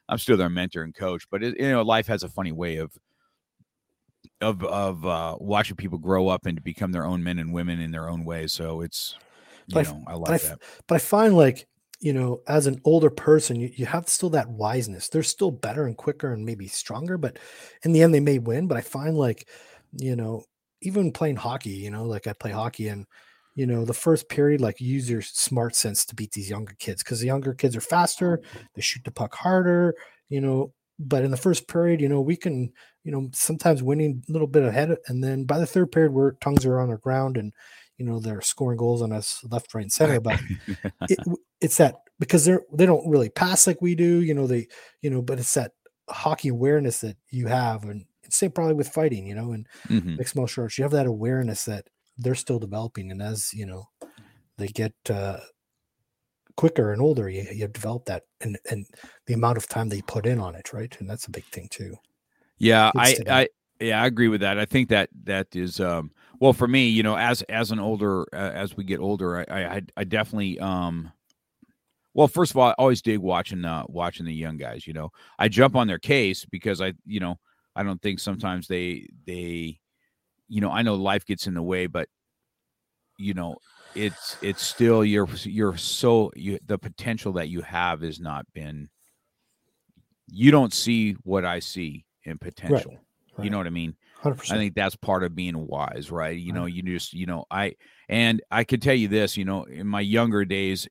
I'm 0.10 0.20
still 0.20 0.38
their 0.38 0.50
mentor 0.50 0.84
and 0.84 0.96
coach, 0.96 1.30
but 1.30 1.44
it, 1.44 1.60
you 1.60 1.70
know, 1.70 1.84
life 1.84 2.08
has 2.08 2.24
a 2.24 2.30
funny 2.30 2.52
way 2.54 2.78
of 2.78 2.94
of 4.42 4.64
of 4.64 5.06
uh, 5.06 5.38
watching 5.40 5.76
people 5.76 5.98
grow 5.98 6.28
up 6.28 6.46
and 6.46 6.58
to 6.58 6.62
become 6.62 6.92
their 6.92 7.06
own 7.06 7.24
men 7.24 7.40
and 7.40 7.54
women 7.54 7.80
in 7.80 7.92
their 7.92 8.10
own 8.10 8.26
way. 8.26 8.48
So 8.48 8.82
it's 8.82 9.18
you 9.68 9.80
But 9.80 9.84
know 9.84 10.04
I 10.08 10.16
like 10.16 10.34
I 10.34 10.36
f- 10.36 10.54
that. 10.54 10.60
But 10.88 10.96
I 10.96 11.00
find 11.00 11.36
like, 11.36 11.68
you 12.00 12.14
know, 12.14 12.42
as 12.48 12.68
an 12.68 12.80
older 12.84 13.10
person, 13.10 13.60
you, 13.60 13.72
you 13.74 13.86
have 13.86 14.08
still 14.10 14.30
that 14.32 14.48
wiseness. 14.50 15.10
They're 15.10 15.24
still 15.24 15.52
better 15.52 15.86
and 15.86 15.98
quicker 15.98 16.34
and 16.34 16.46
maybe 16.46 16.68
stronger, 16.68 17.18
but 17.18 17.40
in 17.84 17.92
the 17.92 18.02
end, 18.02 18.14
they 18.14 18.20
may 18.20 18.40
win. 18.40 18.68
But 18.68 18.78
I 18.78 18.82
find 18.82 19.18
like, 19.18 19.48
you 19.94 20.16
know, 20.16 20.44
even 20.82 21.12
playing 21.12 21.38
hockey, 21.38 21.72
you 21.72 21.90
know, 21.90 22.04
like 22.06 22.28
I 22.28 22.34
play 22.34 22.52
hockey 22.52 22.88
and, 22.88 23.06
you 23.56 23.66
know, 23.66 23.86
the 23.86 23.94
first 23.94 24.30
period, 24.30 24.62
like 24.62 24.82
use 24.82 25.10
your 25.10 25.22
smart 25.22 25.76
sense 25.76 26.06
to 26.06 26.16
beat 26.16 26.32
these 26.32 26.50
younger 26.50 26.76
kids 26.78 27.04
because 27.04 27.20
the 27.20 27.28
younger 27.28 27.54
kids 27.54 27.76
are 27.76 27.82
faster, 27.82 28.42
they 28.76 28.82
shoot 28.82 29.04
the 29.06 29.12
puck 29.12 29.34
harder, 29.36 29.96
you 30.30 30.42
know. 30.42 30.74
But 30.98 31.24
in 31.24 31.32
the 31.32 31.38
first 31.38 31.68
period, 31.68 32.00
you 32.00 32.08
know, 32.08 32.22
we 32.22 32.38
can, 32.38 32.72
you 33.04 33.12
know, 33.12 33.30
sometimes 33.34 33.84
winning 33.84 34.24
a 34.28 34.32
little 34.32 34.48
bit 34.48 34.64
ahead. 34.64 34.96
And 35.08 35.22
then 35.24 35.44
by 35.44 35.60
the 35.60 35.66
third 35.66 35.92
period, 35.92 36.14
where 36.14 36.38
tongues 36.40 36.66
are 36.66 36.80
on 36.80 36.90
the 36.90 36.98
ground 36.98 37.36
and, 37.36 37.52
you 37.98 38.06
know, 38.06 38.20
they're 38.20 38.42
scoring 38.42 38.78
goals 38.78 39.02
on 39.02 39.12
us 39.12 39.44
left, 39.50 39.74
right, 39.74 39.82
and 39.82 39.92
center. 39.92 40.20
But 40.20 40.40
it, 41.10 41.20
it's 41.62 41.78
that 41.78 41.96
because 42.20 42.46
they're 42.46 42.62
they 42.74 42.86
don't 42.86 43.10
really 43.10 43.30
pass 43.30 43.68
like 43.68 43.82
we 43.82 43.96
do, 43.96 44.22
you 44.22 44.34
know. 44.34 44.48
They 44.48 44.68
you 45.02 45.10
know, 45.10 45.22
but 45.22 45.40
it's 45.40 45.54
that 45.54 45.72
hockey 46.10 46.50
awareness 46.50 47.00
that 47.02 47.18
you 47.30 47.48
have, 47.48 47.84
and 47.84 48.06
it's 48.26 48.38
same 48.38 48.52
probably 48.52 48.76
with 48.76 48.90
fighting, 48.90 49.28
you 49.28 49.36
know, 49.36 49.52
and 49.54 49.68
Mhm. 49.90 50.20
mixed 50.20 50.36
martial 50.36 50.64
arts. 50.64 50.78
You 50.78 50.84
have 50.84 50.92
that 50.94 51.08
awareness 51.08 51.66
that 51.66 51.88
they're 52.18 52.36
still 52.36 52.60
developing, 52.60 53.12
and 53.12 53.22
as 53.22 53.54
you 53.54 53.66
know, 53.66 53.86
they 54.58 54.68
get 54.68 54.94
uh, 55.10 55.40
quicker 56.58 56.92
and 56.92 57.02
older, 57.02 57.30
you 57.30 57.46
you 57.52 57.68
develop 57.68 58.06
that, 58.06 58.24
and 58.42 58.58
and 58.70 58.86
the 59.28 59.34
amount 59.34 59.58
of 59.58 59.68
time 59.68 59.90
they 59.90 60.02
put 60.02 60.26
in 60.26 60.40
on 60.40 60.56
it, 60.56 60.74
right? 60.74 60.96
And 61.00 61.10
that's 61.10 61.26
a 61.28 61.32
big 61.32 61.46
thing 61.52 61.68
too. 61.70 61.96
Yeah, 62.58 62.92
I. 62.96 63.18
I 63.28 63.50
yeah, 63.82 64.02
I 64.02 64.06
agree 64.06 64.30
with 64.30 64.40
that. 64.40 64.58
I 64.58 64.64
think 64.64 64.88
that 64.88 65.10
that 65.26 65.54
is 65.54 65.82
um 65.82 66.12
well 66.40 66.54
for 66.54 66.66
me, 66.66 66.88
you 66.88 67.04
know, 67.04 67.18
as 67.18 67.42
as 67.44 67.72
an 67.72 67.80
older 67.80 68.22
uh, 68.34 68.52
as 68.54 68.78
we 68.78 68.86
get 68.86 69.02
older, 69.02 69.38
I, 69.52 69.66
I 69.78 69.82
I 69.98 70.04
definitely 70.06 70.58
um 70.60 71.12
well, 72.14 72.28
first 72.30 72.52
of 72.52 72.58
all, 72.58 72.70
I 72.70 72.76
always 72.78 73.02
dig 73.02 73.20
watching 73.20 73.66
uh 73.66 73.84
watching 73.88 74.26
the 74.26 74.34
young 74.34 74.58
guys, 74.58 74.88
you 74.88 74.94
know. 74.94 75.10
I 75.38 75.50
jump 75.50 75.76
on 75.76 75.88
their 75.88 76.00
case 76.00 76.46
because 76.46 76.82
I, 76.82 76.94
you 77.06 77.20
know, 77.20 77.36
I 77.76 77.84
don't 77.84 78.02
think 78.02 78.20
sometimes 78.20 78.68
they 78.68 79.08
they 79.26 79.80
you 80.50 80.62
know, 80.62 80.72
I 80.72 80.84
know 80.84 80.96
life 80.96 81.26
gets 81.26 81.48
in 81.48 81.56
the 81.56 81.64
way, 81.64 81.88
but 81.88 82.10
you 83.18 83.34
know, 83.34 83.58
it's 83.94 84.38
it's 84.42 84.62
still 84.64 85.06
you're 85.06 85.28
you're 85.44 85.78
so 85.78 86.32
you 86.36 86.60
the 86.66 86.78
potential 86.78 87.34
that 87.34 87.48
you 87.50 87.62
have 87.62 88.02
has 88.02 88.20
not 88.20 88.46
been 88.54 88.90
you 90.28 90.52
don't 90.52 90.74
see 90.74 91.14
what 91.24 91.46
I 91.46 91.60
see 91.60 92.06
in 92.24 92.38
potential. 92.38 93.06
You 93.38 93.50
right. 93.50 93.52
know 93.52 93.58
what 93.58 93.68
I 93.68 93.72
mean? 93.72 93.96
Hundred 94.14 94.42
I 94.50 94.58
think 94.58 94.76
that's 94.76 94.96
part 94.96 95.24
of 95.24 95.36
being 95.36 95.68
wise, 95.68 96.12
right? 96.12 96.38
You 96.38 96.54
Right. 96.54 96.62
know, 96.62 96.66
you 96.66 96.84
just, 96.84 97.14
you 97.14 97.26
know, 97.26 97.46
I 97.52 97.76
and 98.10 98.42
I 98.52 98.64
could 98.64 98.82
tell 98.82 98.94
you 98.94 99.08
this, 99.08 99.38
you 99.38 99.46
know, 99.46 99.64
in 99.64 99.88
my 99.88 100.02
younger 100.02 100.46
days, 100.46 100.88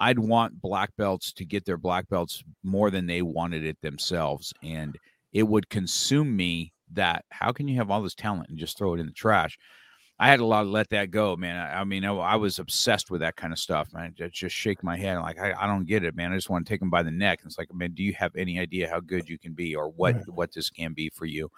I'd 0.00 0.18
want 0.18 0.60
black 0.60 0.90
belts 0.96 1.32
to 1.34 1.44
get 1.44 1.64
their 1.64 1.78
black 1.78 2.08
belts 2.08 2.42
more 2.62 2.90
than 2.90 3.06
they 3.06 3.22
wanted 3.22 3.64
it 3.64 3.80
themselves. 3.82 4.54
And 4.62 4.98
it 5.32 5.44
would 5.44 5.68
consume 5.70 6.34
me 6.36 6.72
that 6.92 7.24
how 7.30 7.52
can 7.52 7.68
you 7.68 7.76
have 7.76 7.90
all 7.90 8.02
this 8.02 8.14
talent 8.14 8.48
and 8.50 8.58
just 8.58 8.76
throw 8.76 8.94
it 8.94 9.00
in 9.00 9.06
the 9.06 9.12
trash? 9.12 9.58
I 10.18 10.28
had 10.28 10.40
a 10.40 10.44
lot 10.44 10.62
to 10.64 10.68
let 10.68 10.90
that 10.90 11.10
go, 11.10 11.34
man. 11.36 11.56
I, 11.56 11.80
I 11.80 11.84
mean, 11.84 12.04
I, 12.04 12.12
I 12.14 12.36
was 12.36 12.60
obsessed 12.60 13.10
with 13.10 13.22
that 13.22 13.34
kind 13.34 13.52
of 13.52 13.58
stuff, 13.58 13.88
man. 13.92 14.14
I 14.22 14.28
just 14.28 14.54
shake 14.54 14.84
my 14.84 14.96
head 14.96 15.18
like, 15.18 15.40
I, 15.40 15.52
I 15.58 15.66
don't 15.66 15.86
get 15.86 16.04
it, 16.04 16.14
man. 16.14 16.32
I 16.32 16.36
just 16.36 16.48
want 16.50 16.64
to 16.64 16.72
take 16.72 16.78
them 16.78 16.90
by 16.90 17.02
the 17.02 17.10
neck. 17.10 17.40
And 17.42 17.48
it's 17.50 17.58
like, 17.58 17.74
man, 17.74 17.92
do 17.92 18.04
you 18.04 18.12
have 18.12 18.30
any 18.36 18.60
idea 18.60 18.88
how 18.88 19.00
good 19.00 19.28
you 19.28 19.36
can 19.38 19.52
be 19.52 19.74
or 19.74 19.88
what 19.88 20.14
Right. 20.14 20.28
what 20.28 20.52
this 20.52 20.70
can 20.70 20.92
be 20.92 21.08
for 21.10 21.24
you? 21.24 21.50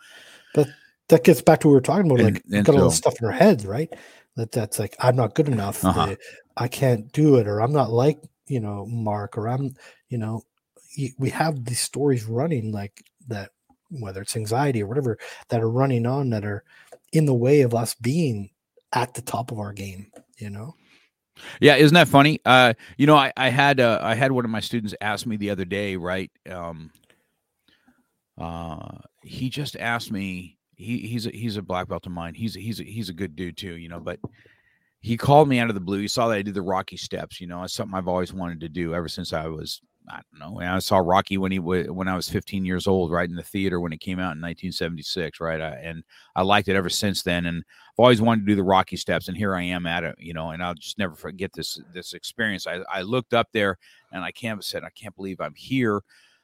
But 0.55 0.69
that 1.09 1.25
gets 1.25 1.43
back 1.43 1.61
to 1.61 1.67
what 1.69 1.73
we 1.73 1.77
were 1.77 1.81
talking 1.83 2.07
about. 2.07 2.21
And- 2.21 2.35
like 2.37 2.43
we've 2.47 2.55
and 2.59 2.65
got 2.65 2.77
all 2.77 2.85
this 2.85 2.95
so- 2.95 3.11
stuff 3.11 3.21
in 3.21 3.27
our 3.27 3.33
heads, 3.33 3.67
right? 3.67 3.93
That 4.37 4.51
that's 4.53 4.79
like 4.79 4.97
I'm 4.99 5.17
not 5.17 5.35
good 5.35 5.49
enough. 5.49 5.85
Uh-huh. 5.85 6.01
uh, 6.01 6.17
I 6.57 6.69
can't 6.69 7.13
do 7.13 7.37
it, 7.37 7.47
or 7.47 7.61
I'm 7.61 7.73
not 7.73 7.91
like 7.93 8.19
you 8.47 8.61
know 8.61 8.87
Mark, 8.87 9.37
or 9.37 9.47
I'm 9.49 9.75
you 10.09 10.17
know 10.17 10.43
we 11.19 11.29
have 11.31 11.65
these 11.67 11.81
stories 11.81 12.25
running 12.25 12.73
like 12.73 13.05
that, 13.29 13.51
whether 13.91 14.23
it's 14.23 14.37
anxiety 14.37 14.83
or 14.83 14.87
whatever 14.87 15.19
that 15.49 15.61
are 15.61 15.71
running 15.71 16.07
on 16.07 16.31
that 16.31 16.45
are 16.45 16.65
in 17.13 17.27
the 17.27 17.35
way 17.35 17.63
of 17.63 17.75
us 17.75 17.95
being 17.95 18.51
at 18.93 19.15
the 19.15 19.23
top 19.23 19.51
of 19.51 19.59
our 19.59 19.73
game. 19.73 20.11
You 20.39 20.51
know, 20.51 20.75
Yeah, 21.61 21.77
isn't 21.77 21.95
that 21.95 22.09
funny? 22.09 22.41
Uh, 22.45 22.75
you 22.97 23.07
know, 23.07 23.17
I, 23.17 23.33
I 23.37 23.49
had 23.49 23.81
uh, 23.81 24.01
I 24.03 24.15
had 24.15 24.33
one 24.33 24.45
of 24.45 24.51
my 24.51 24.61
students 24.61 24.95
ask 25.01 25.27
me 25.27 25.37
the 25.37 25.51
other 25.51 25.65
day, 25.65 25.97
right? 25.97 26.31
Um, 26.51 26.91
uh, 28.39 28.99
he 29.23 29.49
just 29.49 29.77
asked 29.77 30.11
me. 30.11 30.59
He 30.77 30.99
he's 30.99 31.27
a, 31.27 31.31
he's 31.31 31.57
a 31.57 31.63
black 31.63 31.89
belt 31.89 32.07
of 32.07 32.13
mine. 32.13 32.35
He's 32.35 32.57
a, 32.57 32.61
he's 32.61 32.81
a, 32.81 32.85
he's 32.85 33.09
a 33.09 33.15
good 33.15 33.37
dude 33.37 33.57
too, 33.57 33.77
you 33.77 33.89
know. 33.89 34.01
But 34.01 34.19
he 35.01 35.17
called 35.17 35.49
me 35.49 35.59
out 35.61 35.69
of 35.69 35.75
the 35.75 35.81
blue. 35.81 36.01
He 36.01 36.09
saw 36.09 36.29
that 36.29 36.39
I 36.39 36.43
did 36.43 36.55
the 36.55 36.63
Rocky 36.63 36.97
steps. 36.97 37.41
You 37.41 37.47
know, 37.47 37.63
it's 37.63 37.75
something 37.75 37.97
I've 37.97 38.09
always 38.09 38.33
wanted 38.33 38.61
to 38.61 38.69
do 38.69 38.95
ever 38.95 39.09
since 39.09 39.33
I 39.33 39.47
was 39.47 39.81
I 40.09 40.21
don't 40.39 40.39
know. 40.55 40.61
I 40.61 40.79
saw 40.81 40.99
Rocky 40.99 41.39
when 41.39 41.51
he 41.51 41.59
wa- 41.59 41.85
when 41.85 42.09
I 42.09 42.17
was 42.17 42.29
15 42.29 42.65
years 42.65 42.87
old, 42.87 43.11
right 43.11 43.29
in 43.29 43.37
the 43.37 43.43
theater 43.43 43.81
when 43.81 43.93
it 43.93 44.01
came 44.01 44.19
out 44.19 44.37
in 44.37 44.43
1976, 44.43 45.41
right? 45.41 45.61
I, 45.61 45.71
and 45.83 46.05
I 46.37 46.43
liked 46.43 46.69
it 46.69 46.77
ever 46.77 46.91
since 46.91 47.23
then. 47.23 47.47
And 47.47 47.65
I've 47.93 47.99
always 48.03 48.21
wanted 48.21 48.43
to 48.43 48.47
do 48.53 48.57
the 48.57 48.63
Rocky 48.63 48.97
steps, 48.97 49.29
and 49.29 49.37
here 49.37 49.55
I 49.55 49.63
am 49.63 49.87
at 49.87 50.05
it, 50.05 50.17
you 50.19 50.35
know. 50.35 50.51
And 50.51 50.63
I'll 50.63 50.75
just 50.75 50.99
never 50.99 51.15
forget 51.15 51.53
this 51.55 51.81
this 51.95 52.13
experience. 52.13 52.67
I, 52.67 52.81
I 52.93 53.03
looked 53.03 53.33
up 53.33 53.49
there, 53.53 53.79
and 54.13 54.23
I 54.23 54.31
can't 54.31 54.63
said, 54.63 54.85
I 54.85 54.91
can't 54.91 55.17
believe 55.17 55.41
I'm 55.41 55.55
here. 55.55 56.03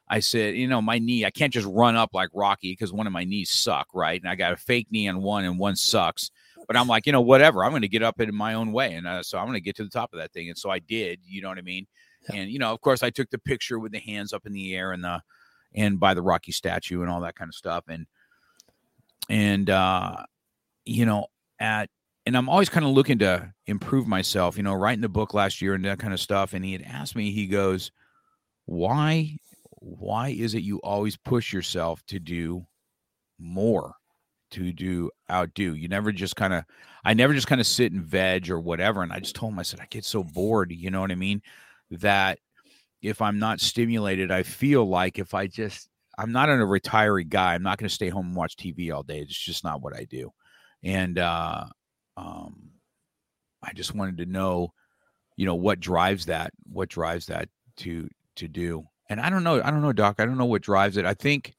I 0.09 0.19
said, 0.19 0.55
you 0.55 0.67
know, 0.67 0.81
my 0.81 0.97
knee, 0.99 1.23
I 1.23 1.29
can't 1.29 1.53
just 1.53 1.67
run 1.67 1.95
up 1.95 2.09
like 2.13 2.29
Rocky 2.33 2.71
because 2.71 2.91
one 2.91 3.07
of 3.07 3.13
my 3.13 3.23
knees 3.23 3.49
suck, 3.49 3.87
right? 3.93 4.19
And 4.19 4.29
I 4.29 4.35
got 4.35 4.53
a 4.53 4.57
fake 4.57 4.87
knee 4.91 5.07
on 5.07 5.21
one, 5.21 5.45
and 5.45 5.59
one 5.59 5.75
sucks. 5.75 6.31
But 6.67 6.75
I'm 6.77 6.87
like, 6.87 7.05
you 7.05 7.11
know, 7.11 7.21
whatever. 7.21 7.63
I'm 7.63 7.71
going 7.71 7.81
to 7.83 7.87
get 7.87 8.03
up 8.03 8.19
in 8.19 8.33
my 8.33 8.55
own 8.55 8.71
way, 8.71 8.95
and 8.95 9.05
uh, 9.05 9.21
so 9.23 9.37
I'm 9.37 9.45
going 9.45 9.53
to 9.53 9.61
get 9.61 9.75
to 9.77 9.83
the 9.83 9.89
top 9.89 10.13
of 10.13 10.19
that 10.19 10.33
thing. 10.33 10.49
And 10.49 10.57
so 10.57 10.69
I 10.71 10.79
did. 10.79 11.19
You 11.23 11.41
know 11.41 11.49
what 11.49 11.59
I 11.59 11.61
mean? 11.61 11.85
Yeah. 12.29 12.41
And 12.41 12.51
you 12.51 12.59
know, 12.59 12.73
of 12.73 12.81
course, 12.81 13.03
I 13.03 13.09
took 13.09 13.29
the 13.29 13.39
picture 13.39 13.79
with 13.79 13.91
the 13.91 13.99
hands 13.99 14.33
up 14.33 14.45
in 14.45 14.53
the 14.53 14.75
air 14.75 14.91
and 14.91 15.03
the 15.03 15.21
and 15.73 15.99
by 15.99 16.13
the 16.13 16.21
Rocky 16.21 16.51
statue 16.51 17.01
and 17.01 17.09
all 17.09 17.21
that 17.21 17.35
kind 17.35 17.49
of 17.49 17.55
stuff. 17.55 17.85
And 17.87 18.05
and 19.29 19.69
uh, 19.69 20.17
you 20.85 21.05
know, 21.05 21.27
at 21.59 21.89
and 22.25 22.37
I'm 22.37 22.49
always 22.49 22.69
kind 22.69 22.85
of 22.85 22.91
looking 22.91 23.19
to 23.19 23.51
improve 23.67 24.07
myself, 24.07 24.57
you 24.57 24.63
know, 24.63 24.73
writing 24.73 25.01
the 25.01 25.09
book 25.09 25.33
last 25.33 25.61
year 25.61 25.73
and 25.73 25.83
that 25.85 25.99
kind 25.99 26.13
of 26.13 26.19
stuff. 26.19 26.53
And 26.53 26.63
he 26.63 26.73
had 26.73 26.83
asked 26.83 27.15
me, 27.15 27.31
he 27.31 27.47
goes, 27.47 27.91
Why, 28.65 29.37
why 29.79 30.29
is 30.29 30.53
it 30.53 30.63
you 30.63 30.77
always 30.79 31.17
push 31.17 31.51
yourself 31.51 32.05
to 32.07 32.19
do 32.19 32.65
more, 33.39 33.95
to 34.51 34.71
do 34.71 35.09
outdo? 35.31 35.73
You 35.73 35.87
never 35.87 36.11
just 36.11 36.35
kind 36.35 36.53
of, 36.53 36.63
I 37.03 37.15
never 37.15 37.33
just 37.33 37.47
kind 37.47 37.59
of 37.59 37.65
sit 37.67 37.91
and 37.91 38.03
veg 38.03 38.51
or 38.51 38.59
whatever. 38.59 39.01
And 39.01 39.11
I 39.11 39.19
just 39.19 39.35
told 39.35 39.53
him, 39.53 39.59
I 39.59 39.63
said, 39.63 39.79
I 39.79 39.87
get 39.89 40.05
so 40.05 40.23
bored, 40.23 40.71
you 40.71 40.91
know 40.91 41.01
what 41.01 41.11
I 41.11 41.15
mean? 41.15 41.41
That 41.91 42.39
if 43.01 43.21
I'm 43.21 43.39
not 43.39 43.59
stimulated, 43.59 44.31
I 44.31 44.43
feel 44.43 44.85
like 44.87 45.19
if 45.19 45.33
I 45.33 45.47
just, 45.47 45.89
I'm 46.17 46.31
not 46.31 46.49
a 46.49 46.53
retiree 46.53 47.27
guy, 47.27 47.53
I'm 47.55 47.63
not 47.63 47.77
going 47.77 47.89
to 47.89 47.93
stay 47.93 48.09
home 48.09 48.27
and 48.27 48.35
watch 48.35 48.55
TV 48.55 48.93
all 48.93 49.03
day. 49.03 49.19
It's 49.19 49.37
just 49.37 49.63
not 49.63 49.81
what 49.81 49.95
I 49.95 50.05
do. 50.05 50.31
And, 50.83 51.17
uh, 51.17 51.65
um, 52.17 52.71
I 53.63 53.73
just 53.73 53.93
wanted 53.95 54.17
to 54.17 54.25
know, 54.25 54.73
you 55.37 55.45
know, 55.45 55.55
what 55.55 55.79
drives 55.79 56.25
that, 56.27 56.51
what 56.71 56.89
drives 56.89 57.27
that 57.27 57.49
to 57.77 58.09
to 58.37 58.47
do. 58.47 58.85
And 59.09 59.19
I 59.19 59.29
don't 59.29 59.43
know, 59.43 59.61
I 59.61 59.71
don't 59.71 59.81
know, 59.81 59.93
Doc. 59.93 60.15
I 60.19 60.25
don't 60.25 60.37
know 60.37 60.45
what 60.45 60.61
drives 60.61 60.97
it. 60.97 61.05
I 61.05 61.13
think 61.13 61.53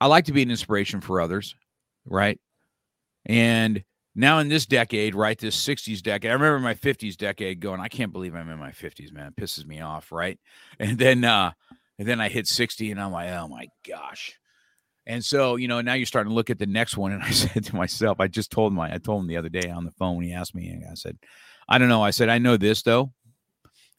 I 0.00 0.06
like 0.06 0.26
to 0.26 0.32
be 0.32 0.42
an 0.42 0.50
inspiration 0.50 1.00
for 1.00 1.20
others, 1.20 1.54
right? 2.04 2.38
And 3.26 3.82
now 4.14 4.38
in 4.38 4.48
this 4.48 4.66
decade, 4.66 5.14
right, 5.14 5.38
this 5.38 5.56
60s 5.56 6.02
decade, 6.02 6.30
I 6.30 6.34
remember 6.34 6.58
my 6.58 6.74
50s 6.74 7.16
decade 7.16 7.60
going, 7.60 7.80
I 7.80 7.88
can't 7.88 8.12
believe 8.12 8.34
I'm 8.34 8.50
in 8.50 8.58
my 8.58 8.72
50s, 8.72 9.12
man. 9.12 9.28
It 9.28 9.40
pisses 9.40 9.66
me 9.66 9.80
off, 9.80 10.10
right? 10.12 10.38
And 10.80 10.98
then 10.98 11.24
uh 11.24 11.52
and 11.98 12.06
then 12.06 12.20
I 12.20 12.28
hit 12.28 12.46
60 12.46 12.92
and 12.92 13.00
I'm 13.00 13.12
like, 13.12 13.30
oh 13.30 13.48
my 13.48 13.66
gosh. 13.86 14.38
And 15.06 15.24
so, 15.24 15.56
you 15.56 15.68
know, 15.68 15.80
now 15.80 15.94
you're 15.94 16.06
starting 16.06 16.30
to 16.30 16.34
look 16.34 16.50
at 16.50 16.58
the 16.58 16.66
next 16.66 16.96
one. 16.96 17.12
And 17.12 17.22
I 17.24 17.30
said 17.30 17.64
to 17.64 17.76
myself, 17.76 18.20
I 18.20 18.28
just 18.28 18.52
told 18.52 18.72
my, 18.72 18.92
I 18.92 18.98
told 18.98 19.22
him 19.22 19.28
the 19.28 19.36
other 19.36 19.48
day 19.48 19.70
on 19.70 19.84
the 19.84 19.90
phone 19.92 20.16
when 20.16 20.26
he 20.26 20.32
asked 20.32 20.54
me, 20.54 20.80
I 20.88 20.94
said, 20.94 21.18
I 21.68 21.78
don't 21.78 21.88
know. 21.88 22.02
I 22.02 22.10
said, 22.10 22.28
I 22.28 22.38
know 22.38 22.56
this 22.56 22.82
though. 22.82 23.12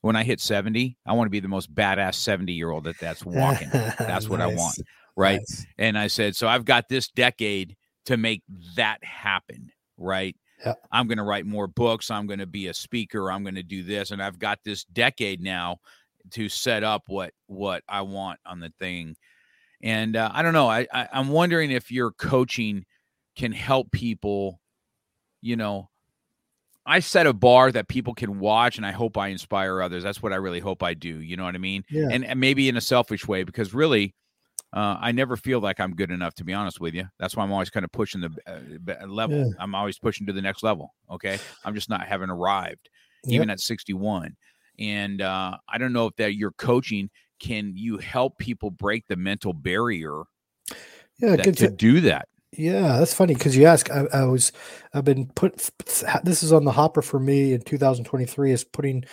When 0.01 0.15
I 0.15 0.23
hit 0.23 0.39
70, 0.39 0.97
I 1.05 1.13
want 1.13 1.25
to 1.25 1.31
be 1.31 1.41
the 1.41 1.49
most 1.49 1.73
badass 1.75 2.15
70 2.15 2.53
year 2.53 2.71
old 2.71 2.85
that 2.85 2.97
that's 2.99 3.25
walking. 3.25 3.69
That's 3.69 4.29
what 4.29 4.39
nice. 4.39 4.53
I 4.53 4.55
want. 4.55 4.79
Right. 5.17 5.39
Nice. 5.39 5.65
And 5.77 5.97
I 5.97 6.07
said, 6.07 6.37
so 6.37 6.47
I've 6.47 6.63
got 6.63 6.87
this 6.87 7.09
decade 7.09 7.75
to 8.05 8.15
make 8.15 8.43
that 8.75 9.03
happen. 9.03 9.71
Right. 9.99 10.35
Yep. 10.65 10.79
I'm 10.91 11.07
going 11.07 11.19
to 11.19 11.23
write 11.23 11.45
more 11.45 11.67
books. 11.67 12.09
I'm 12.09 12.25
going 12.25 12.39
to 12.39 12.47
be 12.47 12.67
a 12.67 12.73
speaker. 12.73 13.31
I'm 13.31 13.43
going 13.43 13.55
to 13.55 13.63
do 13.63 13.83
this. 13.83 14.11
And 14.11 14.23
I've 14.23 14.39
got 14.39 14.59
this 14.63 14.83
decade 14.85 15.41
now 15.41 15.77
to 16.31 16.49
set 16.49 16.83
up 16.83 17.03
what, 17.07 17.33
what 17.45 17.83
I 17.87 18.01
want 18.01 18.39
on 18.45 18.59
the 18.59 18.73
thing 18.79 19.15
and 19.81 20.15
uh, 20.15 20.29
I 20.33 20.41
don't 20.41 20.53
know. 20.53 20.69
I, 20.69 20.87
I 20.93 21.07
I'm 21.11 21.29
wondering 21.29 21.71
if 21.71 21.91
your 21.91 22.11
coaching 22.11 22.85
can 23.35 23.51
help 23.51 23.91
people. 23.91 24.59
You 25.41 25.55
know, 25.55 25.89
I 26.85 26.99
set 26.99 27.27
a 27.27 27.33
bar 27.33 27.71
that 27.71 27.87
people 27.87 28.13
can 28.13 28.39
watch, 28.39 28.77
and 28.77 28.85
I 28.85 28.91
hope 28.91 29.17
I 29.17 29.29
inspire 29.29 29.81
others. 29.81 30.03
That's 30.03 30.21
what 30.21 30.33
I 30.33 30.37
really 30.37 30.59
hope 30.59 30.83
I 30.83 30.93
do. 30.93 31.21
You 31.21 31.37
know 31.37 31.45
what 31.45 31.55
I 31.55 31.59
mean? 31.59 31.85
Yeah. 31.89 32.09
And, 32.11 32.25
and 32.25 32.39
maybe 32.39 32.67
in 32.67 32.75
a 32.77 32.81
selfish 32.81 33.27
way, 33.27 33.43
because 33.43 33.73
really, 33.73 34.15
uh, 34.71 34.97
I 34.99 35.11
never 35.11 35.35
feel 35.35 35.59
like 35.59 35.79
I'm 35.79 35.95
good 35.95 36.11
enough, 36.11 36.35
to 36.35 36.43
be 36.43 36.53
honest 36.53 36.79
with 36.79 36.93
you. 36.93 37.05
That's 37.19 37.35
why 37.35 37.43
I'm 37.43 37.51
always 37.51 37.69
kind 37.69 37.83
of 37.83 37.91
pushing 37.91 38.21
the 38.21 38.31
uh, 38.45 39.07
level. 39.07 39.37
Yeah. 39.37 39.51
I'm 39.59 39.73
always 39.73 39.97
pushing 39.97 40.27
to 40.27 40.33
the 40.33 40.41
next 40.41 40.63
level. 40.63 40.93
Okay, 41.09 41.39
I'm 41.65 41.75
just 41.75 41.89
not 41.89 42.07
having 42.07 42.29
arrived, 42.29 42.89
yep. 43.23 43.35
even 43.35 43.49
at 43.49 43.59
61. 43.59 44.35
And 44.77 45.21
uh, 45.21 45.57
I 45.67 45.77
don't 45.77 45.91
know 45.91 46.07
if 46.07 46.15
that 46.17 46.35
your 46.35 46.51
coaching 46.51 47.09
can 47.39 47.73
you 47.75 47.97
help 47.97 48.37
people 48.37 48.69
break 48.69 49.07
the 49.07 49.15
mental 49.15 49.53
barrier 49.53 50.23
yeah 51.19 51.35
that, 51.35 51.57
to 51.57 51.69
do 51.69 52.01
that 52.01 52.27
yeah 52.51 52.97
that's 52.97 53.13
funny 53.13 53.33
because 53.33 53.55
you 53.55 53.65
ask 53.65 53.89
I, 53.89 54.05
I, 54.13 54.23
was 54.25 54.51
i've 54.93 55.05
been 55.05 55.27
put 55.27 55.69
this 56.23 56.43
is 56.43 56.53
on 56.53 56.65
the 56.65 56.71
hopper 56.71 57.01
for 57.01 57.19
me 57.19 57.53
in 57.53 57.61
2023 57.61 58.51
is 58.51 58.63
putting 58.63 59.05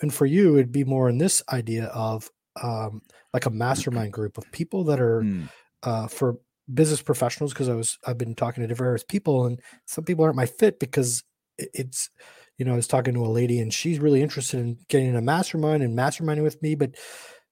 and 0.00 0.12
for 0.12 0.26
you 0.26 0.54
it'd 0.54 0.72
be 0.72 0.84
more 0.84 1.08
in 1.08 1.18
this 1.18 1.42
idea 1.52 1.86
of 1.86 2.30
um 2.62 3.02
like 3.34 3.44
a 3.44 3.50
mastermind 3.50 4.12
group 4.12 4.38
of 4.38 4.50
people 4.52 4.84
that 4.84 5.00
are 5.00 5.20
mm. 5.20 5.48
uh 5.82 6.06
for 6.06 6.38
business 6.72 7.02
professionals 7.02 7.52
because 7.52 7.68
i 7.68 7.74
was 7.74 7.98
i've 8.06 8.16
been 8.16 8.34
talking 8.34 8.62
to 8.62 8.66
different 8.66 9.06
people 9.08 9.44
and 9.44 9.60
some 9.84 10.04
people 10.04 10.24
aren't 10.24 10.36
my 10.36 10.46
fit 10.46 10.80
because 10.80 11.22
it's 11.58 12.08
you 12.56 12.64
know 12.64 12.72
i 12.72 12.76
was 12.76 12.86
talking 12.86 13.12
to 13.12 13.24
a 13.24 13.28
lady 13.28 13.60
and 13.60 13.74
she's 13.74 13.98
really 13.98 14.22
interested 14.22 14.58
in 14.60 14.78
getting 14.88 15.08
in 15.08 15.16
a 15.16 15.20
mastermind 15.20 15.82
and 15.82 15.98
masterminding 15.98 16.42
with 16.42 16.62
me 16.62 16.74
but 16.74 16.94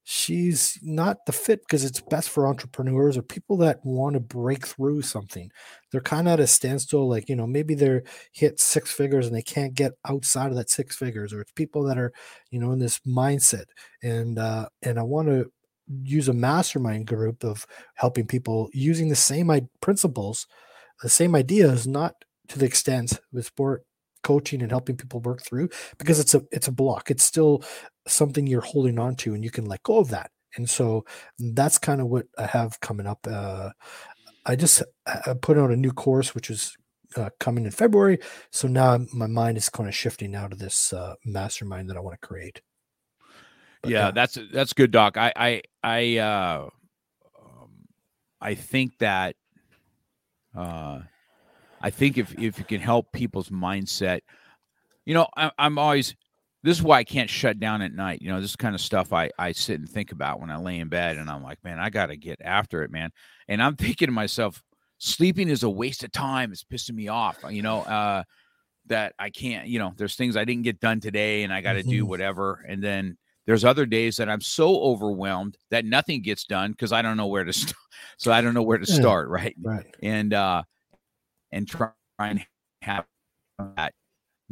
she's 0.04 0.78
not 0.82 1.26
the 1.26 1.32
fit 1.32 1.60
because 1.60 1.84
it's 1.84 2.00
best 2.00 2.28
for 2.28 2.46
entrepreneurs 2.46 3.16
or 3.16 3.22
people 3.22 3.56
that 3.56 3.84
want 3.84 4.14
to 4.14 4.20
break 4.20 4.66
through 4.66 5.02
something. 5.02 5.50
They're 5.90 6.00
kind 6.00 6.26
of 6.26 6.34
at 6.34 6.40
a 6.40 6.46
standstill, 6.46 7.08
like, 7.08 7.28
you 7.28 7.36
know, 7.36 7.46
maybe 7.46 7.74
they're 7.74 8.02
hit 8.32 8.60
six 8.60 8.90
figures 8.90 9.26
and 9.26 9.36
they 9.36 9.42
can't 9.42 9.74
get 9.74 9.92
outside 10.04 10.48
of 10.48 10.56
that 10.56 10.70
six 10.70 10.96
figures, 10.96 11.32
or 11.32 11.40
it's 11.40 11.52
people 11.52 11.84
that 11.84 11.98
are, 11.98 12.12
you 12.50 12.58
know, 12.58 12.72
in 12.72 12.78
this 12.78 12.98
mindset. 13.06 13.66
And 14.02 14.38
uh, 14.38 14.68
and 14.82 14.98
I 14.98 15.02
want 15.02 15.28
to 15.28 15.52
use 15.88 16.28
a 16.28 16.32
mastermind 16.32 17.06
group 17.06 17.44
of 17.44 17.66
helping 17.94 18.26
people 18.26 18.68
using 18.72 19.08
the 19.08 19.16
same 19.16 19.50
principles, 19.80 20.46
the 21.02 21.08
same 21.08 21.34
ideas, 21.34 21.86
not 21.86 22.14
to 22.48 22.58
the 22.58 22.66
extent 22.66 23.20
with 23.32 23.46
sport 23.46 23.84
coaching 24.22 24.62
and 24.62 24.70
helping 24.70 24.96
people 24.96 25.20
work 25.20 25.42
through 25.42 25.68
because 25.98 26.20
it's 26.20 26.34
a 26.34 26.42
it's 26.52 26.68
a 26.68 26.72
block. 26.72 27.10
It's 27.10 27.24
still 27.24 27.62
something 28.06 28.46
you're 28.46 28.60
holding 28.60 28.98
on 28.98 29.16
to 29.16 29.34
and 29.34 29.44
you 29.44 29.50
can 29.50 29.66
let 29.66 29.82
go 29.82 29.98
of 29.98 30.08
that. 30.10 30.30
And 30.56 30.68
so 30.68 31.04
that's 31.38 31.78
kind 31.78 32.00
of 32.00 32.08
what 32.08 32.26
i 32.38 32.46
have 32.46 32.78
coming 32.80 33.06
up 33.06 33.26
uh, 33.26 33.70
i 34.44 34.54
just 34.54 34.82
I 35.06 35.34
put 35.40 35.56
out 35.58 35.70
a 35.70 35.76
new 35.76 35.92
course 35.92 36.34
which 36.34 36.50
is 36.50 36.76
uh, 37.16 37.30
coming 37.40 37.64
in 37.64 37.70
february. 37.70 38.18
So 38.50 38.68
now 38.68 38.98
my 39.12 39.26
mind 39.26 39.56
is 39.58 39.68
kind 39.68 39.88
of 39.88 39.94
shifting 39.94 40.30
now 40.30 40.48
to 40.48 40.56
this 40.56 40.92
uh, 40.92 41.14
mastermind 41.24 41.88
that 41.90 41.96
i 41.96 42.00
want 42.00 42.20
to 42.20 42.26
create 42.26 42.60
but, 43.82 43.90
yeah 43.90 44.10
that's 44.10 44.38
that's 44.52 44.72
good 44.72 44.90
doc 44.90 45.16
i 45.16 45.32
i 45.36 45.62
i 45.82 46.18
uh 46.18 46.68
um, 47.40 47.70
i 48.40 48.54
think 48.54 48.96
that 48.98 49.36
uh 50.56 51.00
I 51.82 51.90
think 51.90 52.16
if 52.16 52.32
if 52.38 52.58
you 52.58 52.64
can 52.64 52.80
help 52.80 53.12
people's 53.12 53.48
mindset, 53.48 54.20
you 55.04 55.14
know, 55.14 55.26
I, 55.36 55.50
I'm 55.58 55.78
always 55.78 56.14
this 56.62 56.78
is 56.78 56.82
why 56.82 56.98
I 56.98 57.04
can't 57.04 57.28
shut 57.28 57.58
down 57.58 57.82
at 57.82 57.92
night. 57.92 58.22
You 58.22 58.30
know, 58.30 58.40
this 58.40 58.54
kind 58.54 58.74
of 58.74 58.80
stuff 58.80 59.12
I 59.12 59.30
I 59.38 59.52
sit 59.52 59.80
and 59.80 59.88
think 59.88 60.12
about 60.12 60.40
when 60.40 60.50
I 60.50 60.56
lay 60.56 60.78
in 60.78 60.88
bed, 60.88 61.16
and 61.16 61.28
I'm 61.28 61.42
like, 61.42 61.62
man, 61.64 61.80
I 61.80 61.90
got 61.90 62.06
to 62.06 62.16
get 62.16 62.40
after 62.42 62.82
it, 62.82 62.90
man. 62.90 63.10
And 63.48 63.62
I'm 63.62 63.76
thinking 63.76 64.06
to 64.06 64.12
myself, 64.12 64.62
sleeping 64.98 65.48
is 65.48 65.64
a 65.64 65.70
waste 65.70 66.04
of 66.04 66.12
time. 66.12 66.52
It's 66.52 66.64
pissing 66.64 66.94
me 66.94 67.08
off. 67.08 67.38
You 67.50 67.62
know, 67.62 67.80
uh, 67.80 68.22
that 68.86 69.14
I 69.18 69.30
can't. 69.30 69.66
You 69.66 69.80
know, 69.80 69.92
there's 69.96 70.14
things 70.14 70.36
I 70.36 70.44
didn't 70.44 70.62
get 70.62 70.78
done 70.78 71.00
today, 71.00 71.42
and 71.42 71.52
I 71.52 71.62
got 71.62 71.72
to 71.72 71.80
mm-hmm. 71.80 71.90
do 71.90 72.06
whatever. 72.06 72.64
And 72.68 72.82
then 72.82 73.18
there's 73.46 73.64
other 73.64 73.86
days 73.86 74.16
that 74.16 74.28
I'm 74.28 74.40
so 74.40 74.80
overwhelmed 74.80 75.56
that 75.70 75.84
nothing 75.84 76.22
gets 76.22 76.44
done 76.44 76.72
because 76.72 76.92
I 76.92 77.02
don't 77.02 77.16
know 77.16 77.26
where 77.26 77.44
to 77.44 77.52
start. 77.52 77.76
So 78.18 78.32
I 78.32 78.40
don't 78.40 78.54
know 78.54 78.62
where 78.62 78.78
to 78.78 78.88
yeah, 78.88 78.94
start, 78.94 79.28
right? 79.28 79.54
Right. 79.60 79.86
And 80.02 80.32
uh, 80.34 80.62
and 81.50 81.68
try 81.68 81.90
and 82.18 82.44
have 82.82 83.04
that 83.76 83.94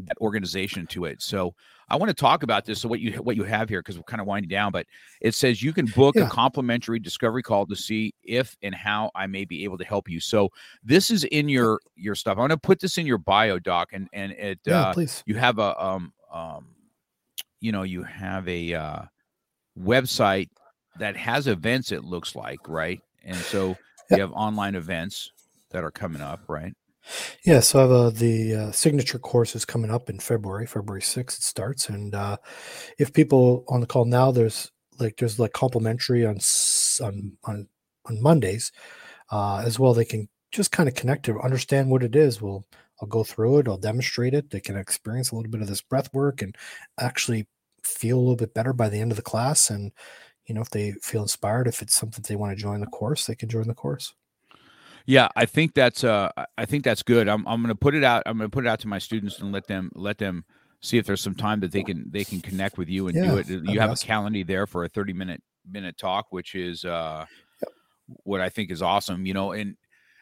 that 0.06 0.16
organization 0.20 0.86
to 0.88 1.04
it. 1.04 1.20
So 1.20 1.54
I 1.88 1.96
want 1.96 2.08
to 2.08 2.14
talk 2.14 2.42
about 2.42 2.64
this. 2.64 2.80
So 2.80 2.88
what 2.88 3.00
you 3.00 3.12
what 3.22 3.36
you 3.36 3.44
have 3.44 3.68
here, 3.68 3.80
because 3.80 3.96
we're 3.96 4.04
kind 4.04 4.20
of 4.20 4.26
winding 4.26 4.48
down, 4.48 4.72
but 4.72 4.86
it 5.20 5.34
says 5.34 5.62
you 5.62 5.72
can 5.72 5.86
book 5.86 6.14
yeah. 6.14 6.26
a 6.26 6.28
complimentary 6.28 6.98
discovery 6.98 7.42
call 7.42 7.66
to 7.66 7.76
see 7.76 8.14
if 8.22 8.56
and 8.62 8.74
how 8.74 9.10
I 9.14 9.26
may 9.26 9.44
be 9.44 9.64
able 9.64 9.78
to 9.78 9.84
help 9.84 10.08
you. 10.08 10.20
So 10.20 10.50
this 10.82 11.10
is 11.10 11.24
in 11.24 11.48
your 11.48 11.80
your 11.96 12.14
stuff. 12.14 12.38
I 12.38 12.40
want 12.40 12.52
to 12.52 12.58
put 12.58 12.80
this 12.80 12.98
in 12.98 13.06
your 13.06 13.18
bio 13.18 13.58
doc, 13.58 13.90
and 13.92 14.08
and 14.12 14.32
it 14.32 14.60
yeah, 14.64 14.82
uh, 14.82 14.92
please. 14.94 15.22
You 15.26 15.34
have 15.36 15.58
a 15.58 15.82
um 15.82 16.12
um, 16.32 16.66
you 17.60 17.72
know, 17.72 17.82
you 17.82 18.02
have 18.02 18.48
a 18.48 18.74
uh, 18.74 19.02
website 19.78 20.48
that 20.98 21.16
has 21.16 21.46
events. 21.46 21.92
It 21.92 22.04
looks 22.04 22.34
like 22.34 22.60
right, 22.68 23.00
and 23.24 23.36
so 23.36 23.76
you 24.10 24.20
have 24.20 24.32
online 24.32 24.74
events 24.74 25.30
that 25.70 25.84
are 25.84 25.90
coming 25.90 26.22
up, 26.22 26.40
right? 26.48 26.74
Yeah, 27.44 27.60
so 27.60 27.78
I 27.78 27.82
have 27.82 27.90
uh, 27.90 28.10
the 28.10 28.54
uh, 28.54 28.72
signature 28.72 29.18
course 29.18 29.56
is 29.56 29.64
coming 29.64 29.90
up 29.90 30.10
in 30.10 30.18
February, 30.18 30.66
February 30.66 31.00
6th 31.00 31.38
it 31.38 31.42
starts. 31.42 31.88
And 31.88 32.14
uh, 32.14 32.36
if 32.98 33.12
people 33.12 33.64
on 33.68 33.80
the 33.80 33.86
call 33.86 34.04
now, 34.04 34.30
there's 34.30 34.70
like 34.98 35.16
there's 35.16 35.38
like 35.38 35.52
complimentary 35.52 36.26
on 36.26 36.38
on 37.02 37.36
on, 37.44 37.68
on 38.06 38.22
Mondays 38.22 38.70
uh, 39.30 39.62
as 39.64 39.78
well. 39.78 39.94
They 39.94 40.04
can 40.04 40.28
just 40.52 40.72
kind 40.72 40.88
of 40.88 40.94
connect 40.94 41.24
to 41.26 41.40
understand 41.40 41.90
what 41.90 42.02
it 42.02 42.14
is. 42.14 42.42
We'll 42.42 42.64
I'll 43.00 43.08
go 43.08 43.24
through 43.24 43.58
it, 43.58 43.68
I'll 43.68 43.78
demonstrate 43.78 44.34
it. 44.34 44.50
They 44.50 44.60
can 44.60 44.76
experience 44.76 45.30
a 45.30 45.36
little 45.36 45.50
bit 45.50 45.62
of 45.62 45.68
this 45.68 45.82
breath 45.82 46.12
work 46.12 46.42
and 46.42 46.56
actually 46.98 47.46
feel 47.82 48.18
a 48.18 48.20
little 48.20 48.36
bit 48.36 48.54
better 48.54 48.72
by 48.72 48.88
the 48.88 49.00
end 49.00 49.10
of 49.10 49.16
the 49.16 49.22
class. 49.22 49.70
And 49.70 49.92
you 50.46 50.54
know, 50.54 50.60
if 50.60 50.70
they 50.70 50.92
feel 51.02 51.22
inspired, 51.22 51.68
if 51.68 51.80
it's 51.82 51.94
something 51.94 52.24
they 52.26 52.36
want 52.36 52.56
to 52.56 52.60
join 52.60 52.80
the 52.80 52.86
course, 52.86 53.26
they 53.26 53.34
can 53.34 53.48
join 53.48 53.68
the 53.68 53.74
course. 53.74 54.14
Yeah, 55.06 55.28
I 55.34 55.46
think 55.46 55.74
that's 55.74 56.04
uh 56.04 56.30
I 56.58 56.66
think 56.66 56.84
that's 56.84 57.02
good. 57.02 57.28
I'm 57.28 57.46
I'm 57.46 57.62
going 57.62 57.74
to 57.74 57.78
put 57.78 57.94
it 57.94 58.04
out 58.04 58.22
I'm 58.26 58.36
going 58.36 58.50
to 58.50 58.54
put 58.54 58.66
it 58.66 58.68
out 58.68 58.80
to 58.80 58.88
my 58.88 58.98
students 58.98 59.38
and 59.40 59.52
let 59.52 59.66
them 59.66 59.90
let 59.94 60.18
them 60.18 60.44
see 60.82 60.98
if 60.98 61.06
there's 61.06 61.20
some 61.20 61.34
time 61.34 61.60
that 61.60 61.72
they 61.72 61.82
can 61.82 62.06
they 62.10 62.24
can 62.24 62.40
connect 62.40 62.78
with 62.78 62.88
you 62.88 63.08
and 63.08 63.16
yeah, 63.16 63.30
do 63.30 63.38
it. 63.38 63.48
You 63.48 63.80
have 63.80 63.90
awesome. 63.90 64.06
a 64.06 64.08
calendar 64.08 64.44
there 64.44 64.66
for 64.66 64.84
a 64.84 64.88
30 64.88 65.12
minute 65.12 65.42
minute 65.70 65.96
talk 65.98 66.26
which 66.30 66.54
is 66.54 66.84
uh 66.84 67.24
yep. 67.62 67.72
what 68.24 68.40
I 68.40 68.48
think 68.48 68.70
is 68.70 68.82
awesome, 68.82 69.26
you 69.26 69.34
know, 69.34 69.52
and 69.52 69.76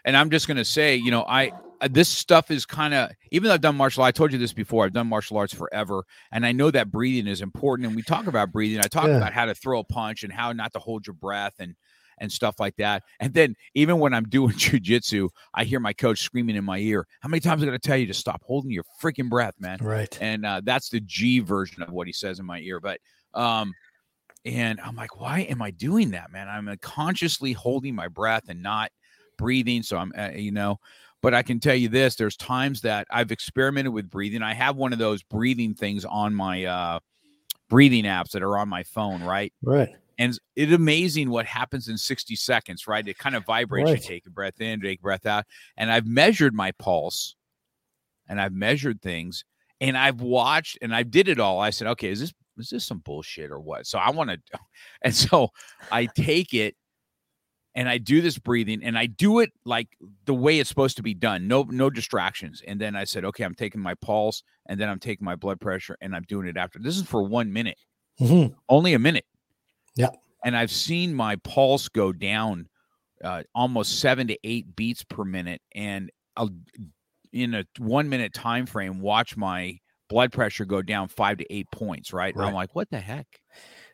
and 0.05 0.17
I'm 0.17 0.31
just 0.31 0.47
going 0.47 0.57
to 0.57 0.65
say, 0.65 0.97
you 0.97 1.11
know, 1.11 1.25
I 1.29 1.53
this 1.91 2.09
stuff 2.09 2.51
is 2.51 2.67
kind 2.67 2.95
of 2.95 3.11
even 3.31 3.49
though 3.49 3.55
I've 3.55 3.61
done 3.61 3.77
martial 3.77 4.03
arts, 4.03 4.17
I 4.17 4.19
told 4.19 4.33
you 4.33 4.39
this 4.39 4.53
before. 4.53 4.85
I've 4.85 4.93
done 4.93 5.07
martial 5.07 5.37
arts 5.37 5.55
forever, 5.55 6.05
and 6.33 6.45
I 6.45 6.53
know 6.53 6.71
that 6.71 6.91
breathing 6.91 7.27
is 7.31 7.41
important. 7.41 7.87
And 7.87 7.95
we 7.97 8.03
talk 8.03 8.27
about 8.27 8.51
breathing. 8.53 8.81
I 8.81 8.89
talk 8.89 9.07
Yeah. 9.07 9.17
about 9.17 9.33
how 9.33 9.45
to 9.47 9.55
throw 9.55 9.81
a 9.81 9.85
punch 9.85 10.25
and 10.25 10.33
how 10.33 10.53
not 10.53 10.73
to 10.73 10.79
hold 10.79 11.07
your 11.07 11.15
breath 11.15 11.55
and 11.59 11.77
and 12.21 12.33
stuff 12.33 12.59
like 12.59 12.75
that. 12.77 13.05
And 13.21 13.33
then 13.33 13.55
even 13.75 14.01
when 14.01 14.13
I'm 14.13 14.25
doing 14.29 14.53
jujitsu, 14.55 15.29
I 15.55 15.65
hear 15.65 15.79
my 15.79 15.93
coach 15.93 16.21
screaming 16.21 16.57
in 16.57 16.65
my 16.65 16.79
ear, 16.79 17.07
"How 17.21 17.29
many 17.29 17.41
times 17.41 17.63
I 17.63 17.67
going 17.67 17.79
to 17.79 17.87
tell 17.89 17.97
you 17.97 18.07
to 18.07 18.15
stop 18.15 18.43
holding 18.45 18.71
your 18.73 18.85
freaking 19.01 19.29
breath, 19.29 19.55
man?" 19.61 19.79
Right. 19.81 20.17
and 20.21 20.45
uh, 20.45 20.61
that's 20.65 20.89
the 20.89 21.01
G 21.01 21.39
version 21.41 21.83
of 21.83 21.91
what 21.93 22.07
he 22.07 22.13
says 22.13 22.41
in 22.41 22.47
my 22.47 22.59
ear. 22.61 22.81
But 22.81 23.01
um, 23.35 23.75
and 24.45 24.81
I'm 24.81 24.97
like, 24.97 25.21
why 25.21 25.41
am 25.41 25.61
I 25.61 25.71
doing 25.71 26.11
that, 26.13 26.31
man? 26.31 26.49
I'm 26.49 26.69
uh, 26.69 26.77
consciously 26.81 27.53
holding 27.53 27.95
my 27.95 28.09
breath 28.09 28.45
and 28.49 28.63
not 28.63 28.91
breathing. 29.37 29.83
So 29.83 29.97
I'm, 29.99 30.13
uh, 30.17 30.31
you 30.31 30.53
know, 30.53 30.79
but 31.23 31.35
I 31.35 31.43
can 31.43 31.61
tell 31.61 31.75
you 31.75 31.89
this: 31.89 32.15
there's 32.17 32.37
times 32.37 32.81
that 32.83 33.07
I've 33.11 33.33
experimented 33.33 33.93
with 33.93 34.11
breathing. 34.11 34.43
I 34.43 34.55
have 34.55 34.77
one 34.77 34.93
of 34.93 34.99
those 34.99 35.23
breathing 35.23 35.75
things 35.75 36.05
on 36.05 36.35
my 36.35 36.65
uh, 36.65 36.99
breathing 37.69 38.05
apps 38.05 38.31
that 38.31 38.43
are 38.43 38.59
on 38.59 38.69
my 38.69 38.83
phone, 38.83 39.23
right? 39.23 39.53
Right. 39.63 39.91
And 40.19 40.37
it's 40.57 40.73
amazing 40.73 41.31
what 41.31 41.47
happens 41.47 41.87
in 41.87 41.97
60 41.97 42.35
seconds, 42.35 42.89
right? 42.89 43.07
It 43.07 43.19
kind 43.19 43.37
of 43.37 43.45
vibrates. 43.45 43.91
Right. 43.91 44.03
You 44.03 44.09
take 44.09 44.27
a 44.27 44.31
breath 44.31 44.61
in, 44.61 44.81
take 44.81 44.99
a 44.99 45.03
breath 45.03 45.27
out. 45.27 45.45
And 45.77 45.93
I've 45.93 46.07
measured 46.07 46.55
my 46.55 46.73
pulse 46.73 47.37
and 48.29 48.41
I've 48.41 48.53
measured 48.53 49.01
things 49.01 49.45
and 49.81 49.97
I've 49.97 50.21
watched 50.21 50.79
and 50.83 50.93
I 50.95 51.05
did 51.05 51.29
it 51.29 51.39
all. 51.39 51.61
I 51.61 51.71
said, 51.71 51.87
okay, 51.89 52.11
is 52.11 52.21
this 52.21 52.33
is 52.59 52.71
this 52.71 52.85
some 52.85 52.99
bullshit 53.05 53.53
or 53.53 53.61
what? 53.61 53.87
So 53.87 53.99
I 53.99 54.11
want 54.11 54.31
to 54.31 54.39
and 55.03 55.15
so 55.15 55.51
I 55.93 56.07
take 56.07 56.53
it 56.53 56.75
and 57.79 57.89
I 57.89 57.99
do 57.99 58.21
this 58.21 58.39
breathing 58.39 58.83
and 58.83 58.99
I 58.99 59.07
do 59.07 59.39
it 59.39 59.53
like 59.65 59.87
the 60.25 60.35
way 60.35 60.59
it's 60.59 60.69
supposed 60.69 60.97
to 60.97 61.03
be 61.05 61.15
done. 61.15 61.47
No, 61.47 61.63
no 61.63 61.91
distractions. 61.91 62.61
And 62.67 62.81
then 62.81 62.97
I 62.97 63.05
said, 63.05 63.25
okay, 63.25 63.45
I'm 63.45 63.55
taking 63.55 63.81
my 63.81 63.95
pulse 63.95 64.43
and 64.67 64.81
then 64.81 64.89
I'm 64.89 64.99
taking 64.99 65.25
my 65.25 65.37
blood 65.37 65.61
pressure 65.61 65.97
and 66.01 66.17
I'm 66.17 66.25
doing 66.25 66.49
it 66.49 66.57
after. 66.57 66.81
This 66.81 66.97
is 66.97 67.05
for 67.05 67.23
one 67.23 67.53
minute 67.53 67.79
hmm 68.19 68.47
only 68.69 68.95
a 68.95 68.99
minute. 68.99 69.25
Yeah. 69.95 70.09
And 70.45 70.57
I've 70.57 70.73
seen 70.73 71.15
my 71.15 71.37
pulse 71.37 71.89
go 71.89 72.13
down 72.13 72.69
uh, 73.23 73.45
almost 73.55 74.01
seven 74.01 74.27
to 74.27 74.39
eight 74.43 74.75
beats 74.75 75.05
per 75.05 75.25
minute, 75.25 75.61
and 75.73 76.11
I'll 76.37 76.51
in 77.33 77.55
a 77.55 77.65
one 77.79 78.09
minute 78.09 78.33
time 78.33 78.67
frame 78.67 79.01
watch 79.01 79.37
my 79.37 79.79
blood 80.09 80.33
pressure 80.33 80.65
go 80.65 80.83
down 80.83 81.07
five 81.07 81.39
to 81.39 81.47
eight 81.53 81.71
points. 81.71 82.13
Right. 82.13 82.35
And 82.35 82.45
I'm 82.45 82.55
like, 82.55 82.75
what 82.75 82.91
the 82.91 83.01
heck? 83.01 83.27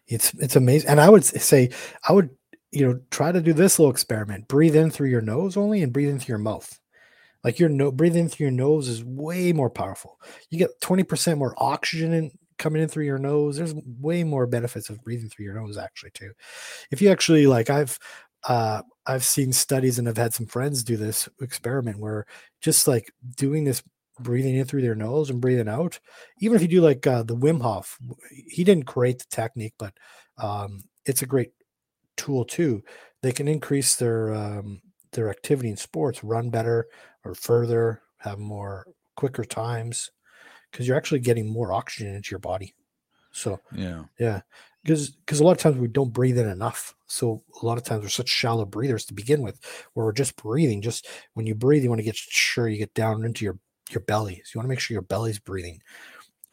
It's 0.07 0.33
it's 0.35 0.57
amazing. 0.57 0.91
And 0.91 1.01
I 1.01 1.09
would 1.09 1.25
say 1.25 1.71
I 2.09 2.13
would 2.13 2.31
you 2.75 2.87
know 2.87 3.01
try 3.11 3.31
to 3.33 3.41
do 3.41 3.53
this 3.53 3.79
little 3.79 3.93
experiment. 3.93 4.49
Breathe 4.49 4.77
in 4.77 4.91
through 4.91 5.09
your 5.09 5.21
nose 5.21 5.57
only 5.57 5.83
and 5.83 5.93
breathe 5.93 6.11
in 6.11 6.19
through 6.19 6.35
your 6.35 6.39
mouth. 6.39 6.79
Like 7.45 7.59
your 7.59 7.69
no 7.69 7.93
breathing 7.93 8.29
through 8.29 8.47
your 8.47 8.53
nose 8.53 8.89
is 8.89 9.05
way 9.05 9.53
more 9.53 9.71
powerful. 9.71 10.19
You 10.51 10.59
get 10.59 10.81
20% 10.81 11.37
more 11.37 11.55
oxygen 11.59 12.13
in, 12.15 12.31
coming 12.59 12.83
in 12.83 12.89
through 12.89 13.05
your 13.05 13.19
nose. 13.19 13.57
There's 13.57 13.75
way 14.01 14.25
more 14.25 14.47
benefits 14.47 14.89
of 14.91 15.03
breathing 15.03 15.29
through 15.29 15.45
your 15.45 15.55
nose 15.55 15.77
actually 15.77 16.13
too. 16.13 16.33
If 16.91 17.01
you 17.01 17.11
actually 17.11 17.47
like 17.47 17.71
I've 17.71 17.99
uh 18.49 18.83
I've 19.07 19.25
seen 19.25 19.53
studies 19.53 19.99
and 19.99 20.09
I've 20.09 20.17
had 20.17 20.35
some 20.35 20.47
friends 20.47 20.83
do 20.83 20.97
this 20.97 21.29
experiment 21.41 21.99
where 22.01 22.27
just 22.61 22.89
like 22.89 23.13
doing 23.37 23.65
this 23.65 23.83
breathing 24.21 24.57
in 24.57 24.65
through 24.65 24.83
their 24.83 24.95
nose 24.95 25.31
and 25.31 25.41
breathing 25.41 25.69
out, 25.69 26.01
even 26.41 26.57
if 26.57 26.63
you 26.63 26.69
do 26.69 26.81
like 26.81 27.07
uh, 27.07 27.23
the 27.23 27.37
Wim 27.37 27.61
Hof, 27.61 27.99
he 28.31 28.65
didn't 28.65 28.85
create 28.85 29.19
the 29.19 29.27
technique, 29.31 29.75
but 29.79 29.93
um, 30.39 30.81
it's 31.05 31.23
a 31.23 31.27
great 31.27 31.51
tool 32.17 32.45
too. 32.45 32.83
They 33.23 33.33
can 33.33 33.49
increase 33.49 33.97
their 33.97 34.35
um, 34.35 34.83
their 35.13 35.31
activity 35.31 35.71
in 35.71 35.77
sports, 35.77 36.25
run 36.25 36.51
better 36.51 36.89
or 37.25 37.35
further, 37.35 38.03
have 38.19 38.39
more 38.39 38.87
quicker 39.17 39.45
times, 39.45 40.11
because 40.71 40.87
you're 40.89 40.97
actually 40.97 41.21
getting 41.21 41.49
more 41.53 41.73
oxygen 41.73 42.15
into 42.15 42.31
your 42.33 42.41
body. 42.41 42.75
So 43.33 43.61
Yeah. 43.73 44.05
yeah, 44.19 44.43
because 44.83 45.11
because 45.11 45.41
a 45.41 45.45
lot 45.45 45.53
of 45.53 45.59
times 45.59 45.79
we 45.79 45.89
don't 45.89 46.13
breathe 46.13 46.39
in 46.39 46.49
enough. 46.49 46.95
So 47.07 47.45
a 47.63 47.67
lot 47.67 47.79
of 47.79 47.85
times 47.85 48.03
we're 48.03 48.09
such 48.11 48.29
shallow 48.29 48.65
breathers 48.67 49.05
to 49.07 49.15
begin 49.15 49.43
with, 49.43 49.61
where 49.95 50.07
we're 50.07 50.13
just 50.13 50.37
breathing. 50.37 50.83
Just 50.83 51.09
when 51.35 51.47
you 51.47 51.55
breathe, 51.55 51.83
you 51.83 51.89
want 51.91 52.01
to 52.01 52.05
get 52.05 52.17
sure 52.17 52.69
you 52.69 52.79
get 52.79 52.95
down 52.95 53.25
into 53.25 53.45
your 53.45 53.59
your 53.91 54.03
belly. 54.03 54.43
So 54.45 54.53
you 54.55 54.59
want 54.61 54.67
to 54.67 54.71
make 54.71 54.81
sure 54.81 54.95
your 54.95 55.03
belly's 55.03 55.39
breathing. 55.39 55.83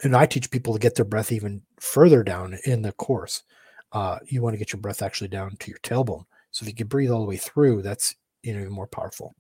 And 0.04 0.16
I 0.16 0.26
teach 0.26 0.52
people 0.52 0.74
to 0.74 0.80
get 0.80 0.96
their 0.96 1.06
breath 1.06 1.32
even 1.32 1.64
further 1.80 2.24
down 2.24 2.58
in 2.66 2.82
the 2.82 2.92
course. 2.94 3.44
Uh, 3.92 4.20
you 4.26 4.42
want 4.42 4.54
to 4.54 4.58
get 4.58 4.72
your 4.72 4.82
breath 4.82 5.02
actually 5.02 5.28
down 5.28 5.56
to 5.58 5.70
your 5.70 5.80
tailbone. 5.80 6.26
So 6.52 6.64
if 6.64 6.70
you 6.70 6.76
can 6.76 6.88
breathe 6.88 7.12
all 7.12 7.20
the 7.20 7.28
way 7.28 7.38
through, 7.38 7.82
that's 7.82 8.16
you 8.44 8.54
know 8.54 8.62
even 8.62 8.74
more 8.74 8.88
powerful. 8.88 9.36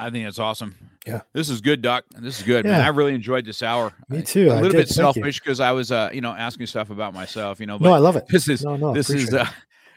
I 0.00 0.10
think 0.10 0.24
that's 0.24 0.38
awesome. 0.38 0.76
Yeah. 1.06 1.22
This 1.32 1.48
is 1.50 1.60
good, 1.60 1.82
Doc. 1.82 2.04
This 2.12 2.38
is 2.38 2.46
good. 2.46 2.64
Man, 2.64 2.80
I 2.80 2.88
really 2.88 3.14
enjoyed 3.14 3.44
this 3.44 3.64
hour. 3.64 3.92
Me 4.08 4.22
too. 4.22 4.46
A 4.52 4.54
little 4.54 4.70
bit 4.70 4.86
Thank 4.86 4.90
selfish 4.90 5.40
because 5.40 5.58
I 5.58 5.72
was, 5.72 5.90
uh, 5.90 6.10
you 6.12 6.20
know, 6.20 6.30
asking 6.30 6.66
stuff 6.66 6.90
about 6.90 7.14
myself. 7.14 7.58
You 7.58 7.66
know, 7.66 7.80
but 7.80 7.88
No, 7.88 7.94
I 7.94 7.98
love 7.98 8.14
it. 8.14 8.26
this 8.28 8.48
is 8.48 8.62
No, 8.64 8.76
no, 8.76 8.94
this 8.94 9.10
is 9.10 9.34
uh, 9.34 9.48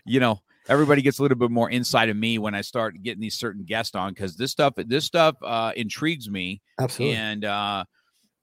you 0.06 0.20
know 0.20 0.40
everybody 0.68 1.02
gets 1.02 1.20
a 1.20 1.22
little 1.22 1.38
bit 1.38 1.52
more 1.52 1.70
insight 1.70 2.10
of 2.10 2.16
me 2.16 2.38
when 2.38 2.56
i 2.56 2.62
start 2.62 2.96
getting 3.02 3.22
these 3.22 3.36
certain 3.36 3.64
guests 3.64 3.96
on 3.96 4.14
because 4.14 4.36
this 4.36 4.52
stuff 4.52 4.74
this 4.78 5.06
stuff 5.06 5.36
uh 5.44 5.72
intrigues 5.76 6.30
me 6.30 6.62
absolutely. 6.80 7.18
and 7.18 7.46
uh 7.46 7.84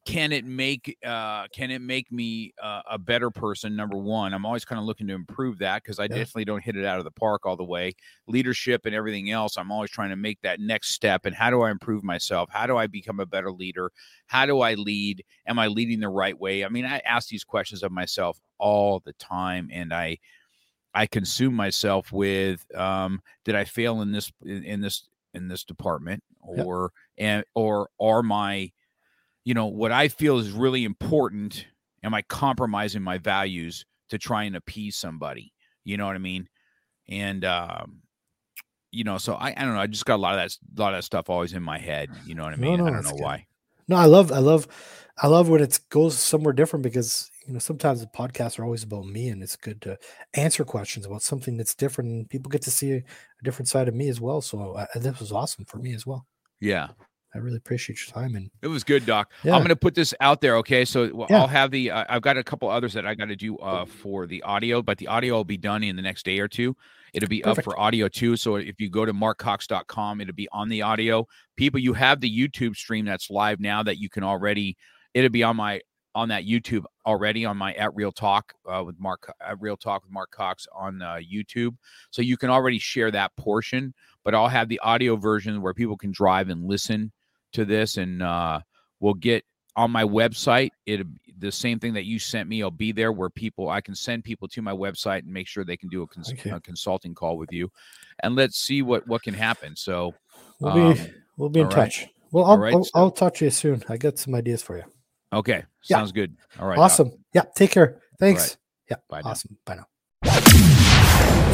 can 0.09 0.33
it 0.33 0.47
make 0.47 0.97
uh 1.05 1.47
can 1.49 1.71
it 1.71 1.83
make 1.83 2.11
me 2.11 2.55
uh, 2.63 2.81
a 2.91 2.99
better 2.99 3.31
person 3.31 3.77
number 3.77 3.99
one? 3.99 4.33
I'm 4.33 4.47
always 4.47 4.65
kind 4.65 4.79
of 4.79 4.87
looking 4.87 5.07
to 5.09 5.15
improve 5.15 5.59
that 5.59 5.83
because 5.83 5.99
i 5.99 6.09
Yeah. 6.09 6.15
definitely 6.15 6.47
don't 6.47 6.65
hit 6.65 6.77
it 6.77 6.85
out 6.87 6.99
of 6.99 7.05
the 7.05 7.11
park 7.11 7.45
all 7.45 7.57
the 7.57 7.65
way. 7.65 7.93
Leadership 8.27 8.87
and 8.87 8.95
everything 8.95 9.31
else 9.31 9.59
i'm 9.59 9.71
always 9.71 9.91
trying 9.91 10.09
to 10.11 10.17
make 10.17 10.41
that 10.43 10.61
next 10.61 10.93
step 10.93 11.27
and 11.27 11.35
how 11.37 11.51
do 11.51 11.61
i 11.61 11.71
improve 11.71 12.03
myself? 12.03 12.49
How 12.51 12.67
do 12.67 12.77
i 12.79 12.87
become 12.87 13.21
a 13.21 13.27
better 13.27 13.53
leader? 13.53 13.91
How 14.27 14.47
do 14.47 14.61
i 14.61 14.75
lead? 14.75 15.25
Am 15.47 15.59
i 15.59 15.67
leading 15.67 16.01
the 16.01 16.09
right 16.09 16.39
way? 16.39 16.65
I 16.65 16.69
mean 16.71 16.87
i 16.87 16.99
ask 17.01 17.29
these 17.29 17.45
questions 17.45 17.83
of 17.83 17.93
myself 17.93 18.41
all 18.59 19.01
the 19.05 19.13
time 19.15 19.69
and 19.73 19.93
i 19.93 20.19
i 20.95 21.07
consume 21.07 21.55
myself 21.55 22.13
with 22.13 22.65
um 22.77 23.21
did 23.45 23.55
i 23.55 23.65
fail 23.65 24.01
in 24.03 24.13
this 24.13 24.33
in, 24.45 24.65
in 24.65 24.81
this 24.81 25.09
in 25.35 25.49
this 25.49 25.65
department? 25.65 26.23
Or 26.41 26.93
and 27.19 27.45
or 27.55 27.91
are 28.01 28.23
my 28.23 28.73
you 29.45 29.55
know 29.55 29.67
what 29.67 29.93
i 29.93 30.09
feel 30.09 30.39
is 30.39 30.51
really 30.51 30.85
important 30.85 31.67
am 32.03 32.15
i 32.15 32.23
compromising 32.23 33.03
my 33.03 33.19
values 33.19 33.85
to 34.09 34.19
try 34.19 34.45
and 34.45 34.57
appease 34.57 34.97
somebody 34.97 35.53
you 35.85 35.97
know 35.97 36.07
what 36.07 36.17
i 36.17 36.19
mean 36.19 36.49
and 37.09 37.45
um 37.45 38.01
you 38.91 39.05
know 39.05 39.19
so 39.19 39.35
i 39.35 39.49
i 39.57 39.65
don't 39.65 39.75
know 39.75 39.81
i 39.81 39.87
just 39.87 40.07
got 40.07 40.17
a 40.17 40.23
lot 40.23 40.35
of 40.35 40.41
that 40.41 40.57
a 40.77 40.81
lot 40.81 40.95
of 40.95 40.99
that 40.99 41.05
stuff 41.05 41.29
always 41.29 41.53
in 41.53 41.63
my 41.63 41.79
head 41.79 42.09
you 42.27 42.35
know 42.35 42.45
what 42.45 42.53
i 42.53 42.57
mean 42.57 42.79
no, 42.79 42.87
i 42.87 42.91
don't 42.91 43.05
know 43.05 43.11
good. 43.11 43.23
why 43.23 43.47
No, 43.89 43.97
I 43.97 44.05
love, 44.05 44.31
I 44.31 44.39
love, 44.39 44.69
I 45.17 45.27
love 45.29 45.49
when 45.49 45.63
it 45.63 45.81
goes 45.89 46.19
somewhere 46.19 46.53
different 46.53 46.83
because 46.83 47.31
you 47.47 47.55
know 47.55 47.59
sometimes 47.59 48.01
the 48.01 48.07
podcasts 48.07 48.59
are 48.59 48.65
always 48.65 48.85
about 48.85 49.07
me, 49.07 49.31
and 49.31 49.43
it's 49.43 49.57
good 49.57 49.81
to 49.83 49.99
answer 50.35 50.65
questions 50.65 51.07
about 51.07 51.23
something 51.23 51.57
that's 51.57 51.75
different, 51.75 52.11
and 52.11 52.29
people 52.29 52.51
get 52.51 52.63
to 52.63 52.71
see 52.71 52.93
a, 52.93 52.97
a 52.97 53.43
different 53.43 53.69
side 53.69 53.89
of 53.89 53.95
me 53.95 54.09
as 54.11 54.21
well. 54.21 54.43
So 54.43 54.73
uh, 54.73 54.87
this 54.95 55.19
was 55.19 55.33
awesome 55.33 55.65
for 55.65 55.79
me 55.79 55.95
as 55.95 56.07
well. 56.07 56.27
yeah 56.61 56.89
I 57.35 57.39
really 57.39 57.59
appreciate 57.59 57.99
your 58.07 58.15
time, 58.15 58.37
and 58.37 58.51
It 58.63 58.69
was 58.69 58.85
good, 58.85 59.05
Doc. 59.05 59.31
Yeah. 59.45 59.53
I'm 59.55 59.61
going 59.61 59.69
to 59.69 59.77
put 59.77 59.95
this 59.95 60.15
out 60.21 60.41
there. 60.41 60.57
Okay, 60.57 60.85
so 60.85 61.27
Yeah. 61.29 61.41
I'll 61.41 61.47
have 61.47 61.71
the. 61.71 61.91
Uh, 61.91 62.05
I've 62.09 62.23
got 62.23 62.39
a 62.39 62.45
couple 62.45 62.71
others 62.71 62.95
that 62.95 63.07
I 63.07 63.15
got 63.15 63.27
to 63.27 63.37
do 63.37 63.59
uh, 63.59 63.85
for 63.85 64.27
the 64.27 64.43
audio, 64.43 64.81
but 64.83 64.97
the 64.99 65.09
audio 65.09 65.35
will 65.35 65.45
be 65.45 65.59
done 65.59 65.83
in 65.83 65.97
the 65.97 66.03
next 66.03 66.25
day 66.25 66.39
or 66.39 66.49
two. 66.49 66.75
It'll 67.13 67.29
be 67.29 67.41
Perfect. 67.41 67.59
up 67.67 67.73
for 67.73 67.79
audio 67.79 68.09
too. 68.09 68.37
So 68.37 68.57
if 68.57 68.81
you 68.81 68.89
go 68.89 69.05
to 69.05 69.13
markcox.com, 69.13 70.21
it'll 70.21 70.35
be 70.35 70.49
on 70.53 70.69
the 70.69 70.83
audio. 70.83 71.27
People, 71.57 71.81
you 71.81 71.93
have 71.95 72.21
the 72.21 72.31
YouTube 72.31 72.77
stream 72.77 73.05
that's 73.05 73.31
live 73.31 73.61
now 73.61 73.83
that 73.83 73.99
you 73.99 74.09
can 74.09 74.23
already. 74.23 74.77
It'll 75.15 75.31
be 75.31 75.43
on 75.43 75.57
my 75.57 75.81
on 76.15 76.31
that 76.31 76.45
YouTube 76.45 76.85
already 77.07 77.45
on 77.45 77.57
my 77.57 77.75
at 77.75 77.95
Real 77.95 78.11
Talk 78.11 78.55
uh, 78.67 78.83
with 78.85 78.99
Mark 78.99 79.33
at 79.41 79.61
Real 79.61 79.77
Talk 79.77 80.03
with 80.03 80.13
Mark 80.13 80.31
Cox 80.31 80.67
on 80.75 81.03
uh, 81.03 81.19
YouTube. 81.33 81.77
So 82.11 82.23
you 82.23 82.37
can 82.37 82.51
already 82.51 82.79
share 82.79 83.11
that 83.11 83.37
portion, 83.37 83.95
but 84.25 84.35
I'll 84.35 84.49
have 84.49 84.69
the 84.69 84.81
audio 84.81 85.17
version 85.17 85.61
where 85.63 85.75
people 85.75 85.97
can 85.97 86.11
drive 86.11 86.49
and 86.49 86.67
listen 86.67 87.13
to 87.53 87.65
this 87.65 87.97
and 87.97 88.23
uh 88.23 88.61
we'll 89.01 89.15
get 89.15 89.45
on 89.77 89.91
my 89.91 90.05
website 90.05 90.71
it 90.87 91.07
the 91.39 91.53
same 91.53 91.79
thing 91.79 91.95
that 91.95 92.05
you 92.05 92.19
sent 92.19 92.49
me 92.49 92.63
I'll 92.63 92.71
be 92.71 92.91
there 92.93 93.13
where 93.13 93.31
people 93.31 93.69
i 93.71 93.81
can 93.81 93.95
send 93.95 94.25
people 94.25 94.49
to 94.49 94.61
my 94.63 94.73
website 94.73 95.21
and 95.21 95.29
make 95.33 95.47
sure 95.47 95.65
they 95.65 95.77
can 95.77 95.89
do 95.89 96.03
a, 96.03 96.07
cons- 96.07 96.33
Okay. 96.33 96.51
a 96.51 96.61
consulting 96.61 97.15
call 97.15 97.39
with 97.39 97.53
you 97.53 97.71
and 98.23 98.35
let's 98.35 98.59
see 98.59 98.83
what 98.83 99.07
what 99.07 99.23
can 99.23 99.35
happen 99.35 99.77
so 99.77 100.15
we'll 100.61 100.75
be 100.75 101.01
Um, 101.01 101.07
we'll 101.37 101.49
be 101.49 101.61
in 101.61 101.67
all 101.67 101.73
right. 101.73 101.85
touch. 101.93 102.09
Well, 102.33 102.45
All 102.45 102.51
I'll, 102.53 102.59
right, 102.59 102.75
I'll, 102.75 102.85
so- 102.85 102.91
I'll 102.95 103.11
talk 103.11 103.35
to 103.37 103.45
you 103.47 103.51
soon. 103.51 103.83
I 103.89 103.97
got 103.97 104.19
some 104.19 104.35
ideas 104.35 104.63
for 104.63 104.77
you. 104.77 104.85
okay 105.33 105.63
Yeah. 105.89 105.97
sounds 105.99 106.13
good 106.13 106.37
all 106.59 106.67
right 106.67 106.77
Doc. 106.77 106.85
awesome. 106.85 107.13
Yeah. 107.33 107.45
Take 107.57 107.71
care. 107.71 108.01
Thanks. 108.19 108.57
Yeah. 108.91 108.97
Bye 109.09 109.21
now. 109.23 109.31
awesome. 109.31 109.57
Bye 109.65 109.77
now. 109.77 109.87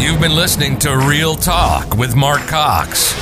You've 0.00 0.20
been 0.20 0.34
listening 0.34 0.78
to 0.80 0.96
Real 0.96 1.34
Talk 1.36 1.94
with 1.96 2.14
Mark 2.16 2.40
Cox. 2.42 3.12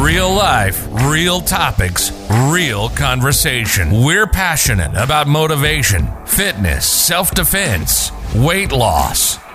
Real 0.00 0.32
life, 0.32 0.88
real 1.04 1.40
topics, 1.40 2.12
real 2.50 2.88
conversation. 2.88 4.02
We're 4.02 4.26
passionate 4.26 4.94
about 4.96 5.28
motivation, 5.28 6.08
fitness, 6.24 6.86
self 6.86 7.32
defense, 7.32 8.10
weight 8.34 8.72
loss, 8.72 9.36